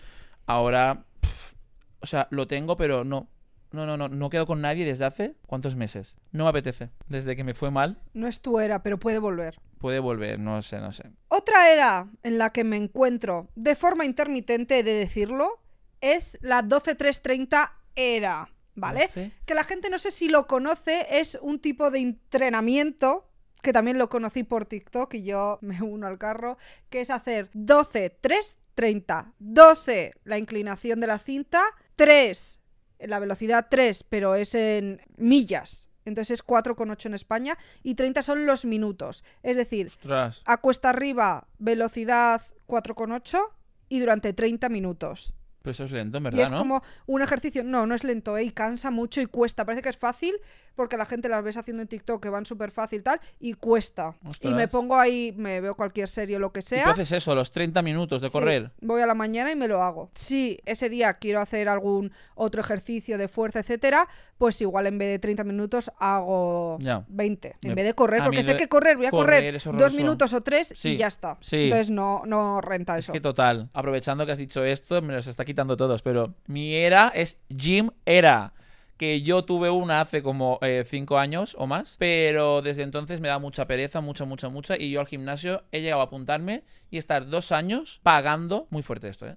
Ahora, 0.47 1.05
pf, 1.21 1.55
o 2.01 2.07
sea, 2.07 2.27
lo 2.31 2.47
tengo, 2.47 2.77
pero 2.77 3.05
no. 3.05 3.29
No, 3.75 3.87
no, 3.87 3.97
no, 3.97 4.09
no 4.09 4.31
quedo 4.31 4.47
con 4.47 4.61
nadie 4.61 4.85
desde 4.85 5.05
hace 5.05 5.35
cuántos 5.49 5.75
meses. 5.75 6.17
No 6.31 6.45
me 6.45 6.51
apetece. 6.51 6.91
Desde 7.09 7.35
que 7.35 7.43
me 7.43 7.55
fue 7.55 7.73
mal, 7.73 8.01
No 8.13 8.29
es 8.29 8.41
tu 8.41 8.61
era, 8.61 8.85
pero 8.85 9.01
puede 9.01 9.19
volver. 9.19 9.61
puede 9.79 9.99
volver, 9.99 10.39
no 10.39 10.63
sé, 10.63 10.79
no 10.79 10.93
sé. 10.93 11.11
Otra 11.27 11.73
era 11.73 12.09
en 12.23 12.39
la 12.39 12.51
que 12.53 12.63
me 12.63 12.77
encuentro 12.77 13.49
de 13.57 13.75
forma 13.75 14.05
intermitente, 14.05 14.79
he 14.79 14.83
de 14.85 14.93
decirlo, 14.93 15.61
es 16.01 16.39
la 16.41 16.63
12330 16.63 17.73
era, 17.97 18.49
¿vale? 18.77 19.09
12. 19.09 19.33
Que 19.45 19.55
la 19.55 19.65
gente 19.65 19.91
no 19.91 19.99
sé 19.99 20.13
si 20.13 20.29
lo 20.29 20.47
conoce, 20.47 21.09
es 21.11 21.37
un 21.43 21.59
tipo 21.59 21.91
de 21.91 21.99
entrenamiento 21.99 23.29
que 23.61 23.73
también 23.73 23.99
lo 23.99 24.09
conocí 24.09 24.45
por 24.45 24.67
TikTok 24.67 25.15
y 25.15 25.25
yo 25.25 25.59
me 25.63 25.83
uno 25.83 26.07
al 26.07 26.19
carro, 26.19 26.59
que 26.91 27.01
es 27.01 27.11
hacer 27.11 27.51
12, 27.55 28.11
3, 28.21 28.57
30, 28.77 29.33
12 29.41 30.13
la 30.23 30.39
inclinación 30.39 31.01
de 31.01 31.09
la 31.09 31.19
cinta, 31.19 31.65
3 31.97 32.61
la 32.99 33.19
velocidad 33.19 33.67
3, 33.71 34.05
pero 34.09 34.35
es 34.35 34.55
en 34.55 35.01
millas. 35.17 35.89
Entonces 36.05 36.41
es 36.41 36.47
4,8 36.47 37.07
en 37.07 37.15
España 37.15 37.59
y 37.83 37.95
30 37.95 38.23
son 38.23 38.47
los 38.47 38.65
minutos. 38.65 39.25
Es 39.43 39.57
decir, 39.57 39.87
Ostras. 39.87 40.43
a 40.45 40.59
cuesta 40.59 40.91
arriba, 40.91 41.49
velocidad 41.59 42.43
4,8 42.67 43.41
y 43.89 44.01
durante 44.01 44.33
30 44.33 44.69
minutos. 44.69 45.33
Pero 45.65 45.73
eso 45.73 45.85
es 45.85 45.93
lento, 45.93 46.19
en 46.19 46.25
Y 46.25 46.25
verdad, 46.27 46.43
es 46.43 46.51
¿no? 46.51 46.59
como 46.59 46.83
un 47.07 47.23
ejercicio, 47.23 47.65
no, 47.65 47.87
no 47.87 47.95
es 47.95 48.05
lento, 48.05 48.37
¿eh? 48.37 48.43
y 48.45 48.51
cansa 48.51 48.91
mucho 48.91 49.23
y 49.23 49.27
cuesta. 49.27 49.65
Parece 49.65 49.81
que 49.81 49.89
es 49.89 49.97
fácil 49.97 50.35
porque 50.77 50.99
la 50.99 51.07
gente 51.07 51.29
las 51.31 51.43
ves 51.43 51.57
haciendo 51.57 51.81
en 51.83 51.89
TikTok 51.89 52.23
que 52.23 52.29
van 52.29 52.45
súper 52.45 52.71
fácil 52.71 53.03
tal 53.03 53.19
y 53.41 53.55
cuesta. 53.55 54.15
Ostras. 54.27 54.53
Y 54.53 54.55
me 54.55 54.69
pongo 54.69 54.97
ahí, 54.99 55.33
me 55.39 55.63
veo 55.63 55.75
cualquier 55.75 56.09
serie 56.09 56.37
o 56.37 56.39
lo 56.39 56.53
que 56.53 56.59
Y 56.61 56.63
sea. 56.65 56.85
tú 56.85 56.91
haces 56.91 57.13
eso, 57.13 57.35
los 57.35 57.51
30 57.51 57.81
minutos 57.81 58.21
de 58.21 58.29
Sí, 58.29 58.33
correr. 58.33 58.73
voy 58.83 59.01
a 59.01 59.07
la 59.07 59.15
mañana 59.15 59.51
y 59.53 59.57
me 59.57 59.67
lo 59.67 59.83
hago. 59.83 60.11
Si 60.15 60.61
ese 60.67 60.91
día 60.91 61.15
quiero 61.15 61.41
hacer 61.41 61.71
algún 61.71 62.13
otro 62.35 62.61
ejercicio 62.61 63.17
de 63.17 63.29
fuerza, 63.29 63.61
etcétera, 63.61 64.07
pues 64.37 64.61
igual 64.61 64.87
en 64.87 64.99
vez 64.99 65.09
de 65.09 65.19
30 65.19 65.45
minutos 65.45 65.91
hago 65.99 66.77
Ya. 66.81 67.05
20. 67.09 67.57
En 67.63 67.71
Me- 67.71 67.75
vez 67.77 67.85
de 67.87 67.95
correr, 67.95 68.23
porque 68.23 68.43
sé 68.43 68.57
que 68.59 68.69
correr, 68.69 68.99
voy 68.99 69.07
a 69.07 69.11
correr 69.11 69.39
correr, 69.39 69.55
es 69.55 69.65
dos 69.65 69.95
minutos 69.95 70.35
o 70.35 70.43
tres 70.43 70.75
Sí, 70.77 70.91
y 70.91 70.97
ya 70.99 71.07
está. 71.07 71.39
sí. 71.41 71.65
Entonces 71.65 71.89
no, 71.89 72.23
no 72.27 72.61
renta 72.61 72.99
Es 72.99 73.07
eso. 73.07 73.13
que 73.15 73.21
total, 73.23 73.71
aprovechando 73.73 74.27
que 74.27 74.33
has 74.33 74.39
dicho 74.39 74.63
esto, 74.63 75.01
me 75.01 75.15
los 75.15 75.27
está 75.27 75.45
quitando 75.45 75.54
todos, 75.55 76.03
pero 76.03 76.35
mi 76.47 76.75
era 76.75 77.09
es 77.15 77.41
Gym 77.49 77.91
Era. 78.05 78.53
Que 78.97 79.23
yo 79.23 79.43
tuve 79.43 79.71
una 79.71 80.01
hace 80.01 80.23
como 80.23 80.61
5 80.63 81.19
años 81.19 81.57
o 81.59 81.67
más, 81.67 81.97
pero 81.99 82.63
desde 82.63 82.85
entonces 82.85 83.21
me 83.21 83.27
da 83.27 83.41
mucha 83.41 83.67
pereza, 83.67 84.01
mucha, 84.01 84.25
mucha, 84.25 84.49
mucha. 84.49 84.77
Y 84.79 84.93
yo 84.93 85.01
al 85.01 85.09
gimnasio 85.09 85.65
he 85.73 85.81
llegado 85.81 86.01
a 86.01 86.05
apuntarme 86.05 86.63
y 86.91 86.99
estar 86.99 87.27
dos 87.27 87.51
años 87.51 88.01
pagando, 88.05 88.69
muy 88.71 88.85
fuerte 88.85 89.09
esto, 89.09 89.27
¿eh? 89.27 89.37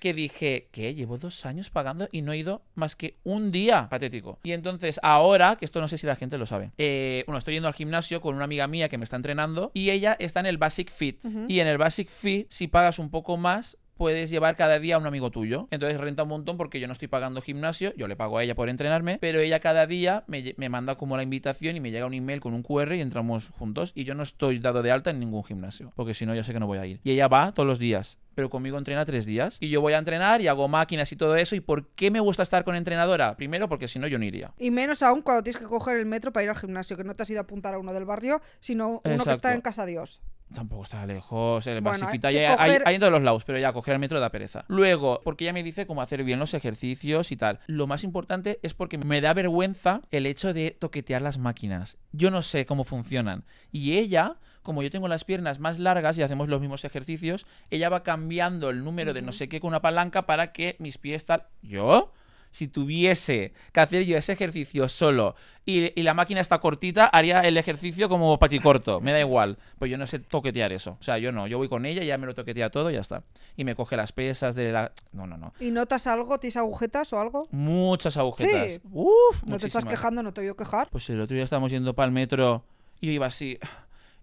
Que 0.00 0.14
dije, 0.14 0.68
¿qué? 0.72 0.94
Llevo 0.94 1.18
dos 1.18 1.46
años 1.46 1.70
pagando 1.70 2.08
y 2.10 2.22
no 2.22 2.32
he 2.32 2.38
ido 2.38 2.62
más 2.74 2.96
que 2.96 3.18
un 3.22 3.52
día. 3.52 3.88
Patético. 3.88 4.40
Y 4.42 4.52
entonces 4.52 4.98
ahora, 5.02 5.56
que 5.56 5.64
esto 5.64 5.80
no 5.80 5.88
sé 5.88 5.98
si 5.98 6.06
la 6.06 6.16
gente 6.16 6.38
lo 6.38 6.46
sabe, 6.46 6.72
eh, 6.78 7.22
bueno, 7.26 7.38
estoy 7.38 7.54
yendo 7.54 7.68
al 7.68 7.74
gimnasio 7.74 8.20
con 8.20 8.34
una 8.34 8.44
amiga 8.44 8.66
mía 8.66 8.88
que 8.88 8.98
me 8.98 9.04
está 9.04 9.16
entrenando 9.16 9.70
y 9.74 9.90
ella 9.90 10.16
está 10.18 10.40
en 10.40 10.46
el 10.46 10.58
Basic 10.58 10.90
Fit. 10.90 11.20
Y 11.48 11.60
en 11.60 11.68
el 11.68 11.78
Basic 11.78 12.08
Fit, 12.08 12.50
si 12.50 12.66
pagas 12.66 12.98
un 12.98 13.10
poco 13.10 13.36
más, 13.36 13.78
puedes 14.02 14.30
llevar 14.30 14.56
cada 14.56 14.80
día 14.80 14.96
a 14.96 14.98
un 14.98 15.06
amigo 15.06 15.30
tuyo. 15.30 15.68
Entonces 15.70 16.00
renta 16.00 16.24
un 16.24 16.28
montón 16.28 16.56
porque 16.56 16.80
yo 16.80 16.88
no 16.88 16.92
estoy 16.92 17.06
pagando 17.06 17.40
gimnasio, 17.40 17.94
yo 17.94 18.08
le 18.08 18.16
pago 18.16 18.36
a 18.36 18.42
ella 18.42 18.56
por 18.56 18.68
entrenarme, 18.68 19.18
pero 19.20 19.38
ella 19.38 19.60
cada 19.60 19.86
día 19.86 20.24
me, 20.26 20.54
me 20.56 20.68
manda 20.68 20.96
como 20.96 21.16
la 21.16 21.22
invitación 21.22 21.76
y 21.76 21.80
me 21.80 21.92
llega 21.92 22.04
un 22.04 22.12
email 22.12 22.40
con 22.40 22.52
un 22.52 22.64
QR 22.64 22.94
y 22.94 23.00
entramos 23.00 23.50
juntos. 23.50 23.92
Y 23.94 24.02
yo 24.02 24.16
no 24.16 24.24
estoy 24.24 24.58
dado 24.58 24.82
de 24.82 24.90
alta 24.90 25.10
en 25.10 25.20
ningún 25.20 25.44
gimnasio, 25.44 25.92
porque 25.94 26.14
si 26.14 26.26
no, 26.26 26.34
yo 26.34 26.42
sé 26.42 26.52
que 26.52 26.58
no 26.58 26.66
voy 26.66 26.78
a 26.78 26.86
ir. 26.86 26.98
Y 27.04 27.12
ella 27.12 27.28
va 27.28 27.52
todos 27.52 27.64
los 27.64 27.78
días. 27.78 28.18
Pero 28.34 28.50
conmigo 28.50 28.76
entrena 28.76 29.04
tres 29.04 29.24
días. 29.24 29.58
Y 29.60 29.68
yo 29.68 29.80
voy 29.80 29.92
a 29.92 29.98
entrenar 29.98 30.40
y 30.40 30.48
hago 30.48 30.66
máquinas 30.66 31.12
y 31.12 31.16
todo 31.16 31.36
eso. 31.36 31.54
¿Y 31.54 31.60
por 31.60 31.86
qué 31.90 32.10
me 32.10 32.18
gusta 32.18 32.42
estar 32.42 32.64
con 32.64 32.74
entrenadora? 32.74 33.36
Primero, 33.36 33.68
porque 33.68 33.86
si 33.86 34.00
no, 34.00 34.08
yo 34.08 34.18
no 34.18 34.24
iría. 34.24 34.52
Y 34.58 34.72
menos 34.72 35.02
aún 35.04 35.22
cuando 35.22 35.44
tienes 35.44 35.60
que 35.60 35.68
coger 35.68 35.98
el 35.98 36.06
metro 36.06 36.32
para 36.32 36.42
ir 36.42 36.50
al 36.50 36.56
gimnasio, 36.56 36.96
que 36.96 37.04
no 37.04 37.14
te 37.14 37.22
has 37.22 37.30
ido 37.30 37.38
a 37.38 37.42
apuntar 37.42 37.74
a 37.74 37.78
uno 37.78 37.92
del 37.92 38.04
barrio, 38.04 38.40
sino 38.58 39.00
uno 39.04 39.24
que 39.24 39.30
está 39.30 39.54
en 39.54 39.60
Casa 39.60 39.86
Dios. 39.86 40.22
Tampoco 40.54 40.82
está 40.84 41.06
lejos, 41.06 41.66
el 41.66 41.80
Bueno, 41.80 41.98
Basifita 41.98 42.30
eh, 42.30 42.46
hay, 42.46 42.70
coger- 42.72 42.82
hay 42.84 42.94
en 42.94 43.00
todos 43.00 43.12
los 43.12 43.22
lados, 43.22 43.44
pero 43.44 43.58
ya 43.58 43.72
coger 43.72 43.94
el 43.94 44.00
metro 44.00 44.20
da 44.20 44.30
pereza. 44.30 44.64
Luego, 44.68 45.20
porque 45.24 45.44
ella 45.44 45.52
me 45.52 45.62
dice 45.62 45.86
cómo 45.86 46.02
hacer 46.02 46.22
bien 46.24 46.38
los 46.38 46.54
ejercicios 46.54 47.32
y 47.32 47.36
tal. 47.36 47.60
Lo 47.66 47.86
más 47.86 48.04
importante 48.04 48.58
es 48.62 48.74
porque 48.74 48.98
me 48.98 49.20
da 49.20 49.32
vergüenza 49.34 50.02
el 50.10 50.26
hecho 50.26 50.52
de 50.52 50.70
toquetear 50.72 51.22
las 51.22 51.38
máquinas. 51.38 51.98
Yo 52.12 52.30
no 52.30 52.42
sé 52.42 52.66
cómo 52.66 52.84
funcionan. 52.84 53.44
Y 53.70 53.94
ella, 53.98 54.36
como 54.62 54.82
yo 54.82 54.90
tengo 54.90 55.08
las 55.08 55.24
piernas 55.24 55.58
más 55.60 55.78
largas 55.78 56.18
y 56.18 56.22
hacemos 56.22 56.48
los 56.48 56.60
mismos 56.60 56.84
ejercicios, 56.84 57.46
ella 57.70 57.88
va 57.88 58.02
cambiando 58.02 58.70
el 58.70 58.84
número 58.84 59.12
de 59.14 59.22
no 59.22 59.32
sé 59.32 59.48
qué 59.48 59.60
con 59.60 59.68
una 59.68 59.80
palanca 59.82 60.26
para 60.26 60.52
que 60.52 60.76
mis 60.78 60.98
pies 60.98 61.24
tal... 61.24 61.46
¿Yo? 61.62 62.12
Si 62.52 62.68
tuviese 62.68 63.52
que 63.72 63.80
hacer 63.80 64.04
yo 64.04 64.16
ese 64.16 64.32
ejercicio 64.32 64.88
solo 64.88 65.34
y, 65.66 65.98
y 65.98 66.04
la 66.04 66.14
máquina 66.14 66.40
está 66.40 66.58
cortita, 66.60 67.06
haría 67.06 67.40
el 67.40 67.56
ejercicio 67.56 68.08
como 68.08 68.38
paticorto. 68.38 69.00
Me 69.00 69.12
da 69.12 69.20
igual. 69.20 69.58
Pues 69.78 69.90
yo 69.90 69.98
no 69.98 70.06
sé 70.06 70.20
toquetear 70.20 70.72
eso. 70.72 70.96
O 71.00 71.02
sea, 71.02 71.18
yo 71.18 71.32
no. 71.32 71.46
Yo 71.46 71.58
voy 71.58 71.68
con 71.68 71.86
ella, 71.86 72.02
ya 72.04 72.18
me 72.18 72.26
lo 72.26 72.34
toquetea 72.34 72.70
todo 72.70 72.90
y 72.90 72.94
ya 72.94 73.00
está. 73.00 73.24
Y 73.56 73.64
me 73.64 73.74
coge 73.74 73.96
las 73.96 74.12
pesas 74.12 74.54
de 74.54 74.70
la. 74.70 74.92
No, 75.12 75.26
no, 75.26 75.36
no. 75.36 75.52
¿Y 75.58 75.70
notas 75.70 76.06
algo? 76.06 76.38
¿Tienes 76.38 76.56
agujetas 76.56 77.12
o 77.12 77.20
algo? 77.20 77.48
Muchas 77.50 78.16
agujetas. 78.16 78.74
Sí. 78.74 78.80
Uf, 78.92 79.44
¿No 79.44 79.58
te 79.58 79.66
estás 79.66 79.84
quejando? 79.84 80.22
¿No 80.22 80.32
te 80.32 80.42
oigo 80.42 80.54
quejar? 80.54 80.88
Pues 80.90 81.08
el 81.10 81.20
otro 81.20 81.34
día 81.34 81.44
estábamos 81.44 81.72
yendo 81.72 81.94
para 81.94 82.06
el 82.06 82.12
metro 82.12 82.64
y 83.00 83.06
yo 83.06 83.12
iba 83.12 83.26
así. 83.26 83.58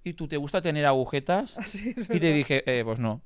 ¿Y 0.03 0.13
tú 0.13 0.27
te 0.27 0.37
gusta 0.37 0.61
tener 0.61 0.85
agujetas? 0.85 1.57
Sí, 1.65 1.93
Y 1.97 2.19
te 2.19 2.33
dije, 2.33 2.63
eh, 2.65 2.83
pues 2.83 2.99
no. 2.99 3.21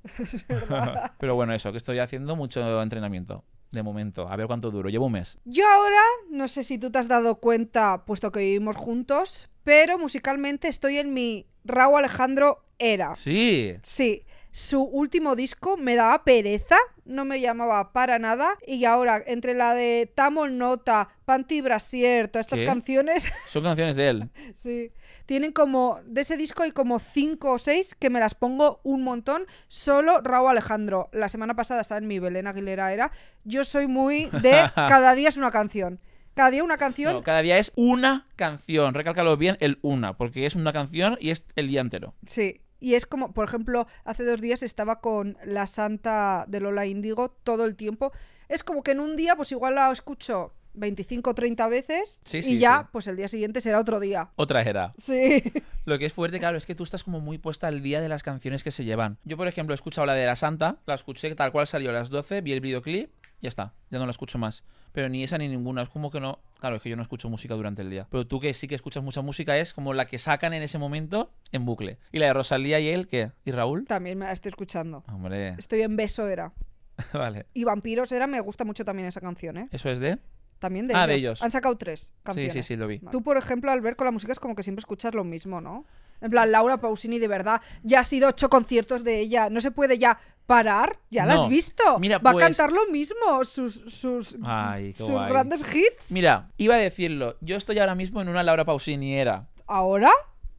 Pero 1.20 1.36
bueno, 1.36 1.54
eso, 1.54 1.72
que 1.72 1.78
estoy 1.78 2.00
haciendo 2.00 2.36
mucho 2.36 2.82
entrenamiento. 2.82 3.44
De 3.74 3.82
momento. 3.82 4.30
A 4.30 4.36
ver 4.36 4.46
cuánto 4.46 4.70
duro. 4.70 4.90
Llevo 4.90 5.08
un 5.08 5.14
mes. 5.14 5.40
Yo 5.46 5.68
ahora, 5.68 6.00
no 6.30 6.48
sé 6.48 6.64
si 6.64 6.78
tú 6.78 6.92
te 6.92 7.00
has 7.00 7.08
dado 7.08 7.40
cuenta, 7.40 8.06
puesto 8.06 8.32
que 8.32 8.40
vivimos 8.42 8.76
juntos, 8.76 9.50
pero 9.64 9.98
musicalmente 9.98 10.68
estoy 10.68 11.00
en 11.00 11.12
mi 11.14 11.48
Raúl 11.66 11.98
Alejandro 11.98 12.64
era. 12.78 13.16
Sí. 13.16 13.76
Sí, 13.82 14.26
su 14.54 14.84
último 14.84 15.36
disco 15.36 15.78
me 15.78 15.96
daba 15.96 16.24
pereza, 16.24 16.78
no 17.06 17.26
me 17.26 17.42
llamaba 17.42 17.92
para 17.92 18.20
nada. 18.20 18.56
Y 18.68 18.86
ahora, 18.86 19.20
entre 19.26 19.56
la 19.56 19.74
de 19.74 20.12
Tamol 20.13 20.60
Nota, 20.60 21.10
Panty 21.26 21.62
Brasier, 21.62 22.28
todas 22.28 22.46
estas 22.46 22.60
¿Qué? 22.60 22.66
canciones, 22.68 23.28
Son 23.48 23.63
canciones 23.63 23.96
de 23.96 24.10
él. 24.10 24.30
sí, 24.54 24.92
tienen 25.26 25.54
como, 25.54 26.00
de 26.06 26.22
ese 26.22 26.38
disco 26.38 26.62
hay 26.62 26.72
como 26.72 27.00
cinco 27.00 27.54
o 27.54 27.58
seis 27.58 27.96
que 27.96 28.12
me 28.12 28.20
las 28.20 28.36
pongo 28.36 28.80
un 28.84 29.04
montón. 29.04 29.48
Solo 29.68 30.22
Raúl 30.22 30.52
Alejandro. 30.52 31.10
La 31.13 31.30
semana 31.30 31.56
pasada 31.56 31.82
estaba 31.82 31.98
en 31.98 32.08
mi 32.08 32.20
Belén 32.20 32.46
Aguilera 32.46 32.94
era. 32.94 33.12
Yo 33.46 33.63
soy 33.63 33.88
muy 33.88 34.26
de 34.26 34.70
cada 34.76 35.16
día 35.16 35.30
es 35.30 35.38
una 35.38 35.50
canción. 35.50 36.00
Cada 36.36 36.52
día 36.52 36.63
una 36.63 36.78
canción. 36.78 37.13
No, 37.13 37.24
cada 37.24 37.42
día 37.42 37.58
es 37.58 37.72
una 37.76 38.28
canción. 38.36 38.94
Recálcalo 38.94 39.36
bien 39.36 39.58
el 39.60 39.80
una, 39.82 40.16
porque 40.16 40.46
es 40.46 40.56
una 40.56 40.74
canción 40.74 41.18
y 41.20 41.32
es 41.32 41.46
el 41.56 41.68
día 41.70 41.82
entero. 41.82 42.13
Sí. 42.26 42.62
Y 42.84 42.96
es 42.96 43.06
como, 43.06 43.32
por 43.32 43.48
ejemplo, 43.48 43.88
hace 44.04 44.26
dos 44.26 44.41
días 44.41 44.62
estaba 44.62 45.00
con 45.00 45.38
la 45.46 45.67
santa 45.67 46.43
de 46.50 46.60
Lola 46.60 46.86
Índigo 46.86 47.30
todo 47.43 47.63
el 47.63 47.78
tiempo. 47.78 48.12
Es 48.50 48.62
como 48.62 48.84
que 48.84 48.91
en 48.91 49.00
un 49.00 49.15
día, 49.15 49.38
pues 49.38 49.54
igual 49.54 49.76
la 49.76 49.89
escucho 49.89 50.52
25 50.74 51.30
o 51.30 51.34
30 51.34 51.67
veces 51.69 52.19
Sí, 52.26 52.39
y 52.39 52.43
sí, 52.43 52.60
ya, 52.60 52.80
sí. 52.82 52.89
pues 52.91 53.08
el 53.08 53.15
día 53.15 53.30
siguiente 53.30 53.62
será 53.62 53.80
otro 53.80 54.02
día. 54.02 54.32
Otra 54.36 54.62
era. 54.63 54.93
Sí. 54.98 55.41
Lo 55.86 55.98
que 55.98 56.08
es 56.08 56.12
fuerte, 56.12 56.39
claro, 56.39 56.58
es 56.58 56.65
que 56.65 56.76
tú 56.76 56.84
estás 56.84 57.06
como 57.06 57.22
muy 57.22 57.38
puesta 57.38 57.67
al 57.67 57.82
día 57.82 58.02
de 58.02 58.10
las 58.10 58.22
canciones 58.22 58.65
que 58.65 58.72
se 58.72 58.84
llevan. 58.84 59.17
Yo, 59.24 59.38
por 59.38 59.48
ejemplo, 59.48 59.74
he 59.74 59.76
escuchado 59.76 60.06
la 60.06 60.13
de 60.13 60.26
La 60.26 60.36
Santa, 60.36 60.76
la 60.86 60.96
escuché 60.96 61.34
tal 61.36 61.54
cual 61.54 61.67
salió 61.67 61.89
a 61.91 61.93
las 61.93 62.10
12, 62.10 62.41
vi 62.41 62.52
el 62.52 62.60
videoclip, 62.60 63.10
ya 63.43 63.49
está, 63.49 63.73
ya 63.91 63.99
no 63.99 64.06
la 64.06 64.12
escucho 64.12 64.38
más. 64.39 64.63
Pero 64.93 65.10
ni 65.10 65.21
esa 65.23 65.38
ni 65.38 65.47
ninguna, 65.47 65.82
es 65.84 65.89
como 65.89 66.10
que 66.10 66.19
no... 66.19 66.39
Claro, 66.60 66.77
es 66.77 66.82
que 66.82 66.89
yo 66.89 66.95
no 66.95 67.01
escucho 67.01 67.29
música 67.29 67.53
durante 67.56 67.82
el 67.82 67.89
día. 67.89 68.08
Pero 68.10 68.25
tú 68.25 68.39
que 68.39 68.53
sí 68.53 68.67
que 68.67 68.75
escuchas 68.75 69.03
mucha 69.03 69.21
música 69.21 69.58
es 69.58 69.73
como 69.73 69.93
la 69.93 70.06
que 70.08 70.17
sacan 70.17 70.53
en 70.53 70.63
ese 70.63 70.77
momento 70.77 71.32
en 71.51 71.65
bucle. 71.65 71.97
Y 72.12 72.19
la 72.19 72.27
de 72.27 72.34
Rosalía 72.34 72.79
y 72.79 72.88
él, 72.88 73.08
¿qué? 73.08 73.32
¿Y 73.43 73.51
Raúl? 73.51 73.86
También 73.86 74.17
me 74.17 74.25
la 74.25 74.32
estoy 74.32 74.49
escuchando. 74.49 75.03
Hombre, 75.08 75.56
Estoy 75.58 75.82
en 75.82 75.95
Beso 75.97 76.27
era. 76.27 76.53
vale. 77.13 77.47
Y 77.53 77.65
Vampiros 77.65 78.12
era, 78.12 78.27
me 78.27 78.39
gusta 78.39 78.63
mucho 78.65 78.86
también 78.86 79.08
esa 79.08 79.19
canción, 79.19 79.58
¿eh? 79.58 79.67
¿Eso 79.71 79.89
es 79.89 79.99
de...? 79.99 80.19
También 80.60 80.88
de, 80.88 80.93
Ah, 80.95 81.03
ellos. 81.03 81.10
de 81.10 81.15
ellos. 81.15 81.43
Han 81.43 81.51
sacado 81.51 81.77
tres 81.77 82.13
canciones. 82.23 82.53
sí, 82.53 82.63
sí, 82.63 82.75
lo 82.77 82.88
vi. 82.88 82.99
Tú, 82.99 83.21
por 83.21 83.36
ejemplo, 83.36 83.69
al 83.69 83.82
ver 83.82 83.97
con 83.97 84.06
la 84.06 84.12
música 84.12 84.32
es 84.32 84.39
como 84.39 84.56
que 84.56 84.63
siempre 84.63 84.79
escuchas 84.79 85.13
lo 85.13 85.25
mismo, 85.25 85.60
¿no? 85.60 85.86
En 86.24 86.32
plan, 86.32 86.52
Laura 86.52 86.78
Pausini, 86.78 87.20
de 87.20 87.28
verdad, 87.28 87.62
ya 87.84 88.00
ha 88.00 88.04
sido 88.04 88.30
ocho 88.30 88.50
conciertos 88.50 89.04
de 89.04 89.20
ella. 89.20 89.50
No 89.52 89.62
se 89.62 89.70
puede 89.70 90.00
ya 90.00 90.18
parar. 90.48 90.98
Ya 91.12 91.26
la 91.26 91.36
No. 91.36 91.44
has 91.44 91.50
visto. 91.50 92.00
Mira, 92.00 92.18
Va 92.18 92.32
pues- 92.32 92.44
a 92.44 92.48
cantar 92.48 92.72
lo 92.72 92.88
mismo. 92.88 93.46
Sus, 93.46 93.84
sus, 93.88 94.36
Ay, 94.44 94.94
sus 94.96 95.10
grandes 95.10 95.62
hits. 95.62 96.10
Mira, 96.10 96.50
iba 96.58 96.76
a 96.76 96.78
decirlo, 96.80 97.38
yo 97.42 97.56
estoy 97.56 97.78
ahora 97.80 97.94
mismo 97.96 98.22
en 98.22 98.30
una 98.30 98.42
Laura 98.44 98.66
Pausini 98.66 99.16
era. 99.16 99.48
¿Ahora? 99.68 100.10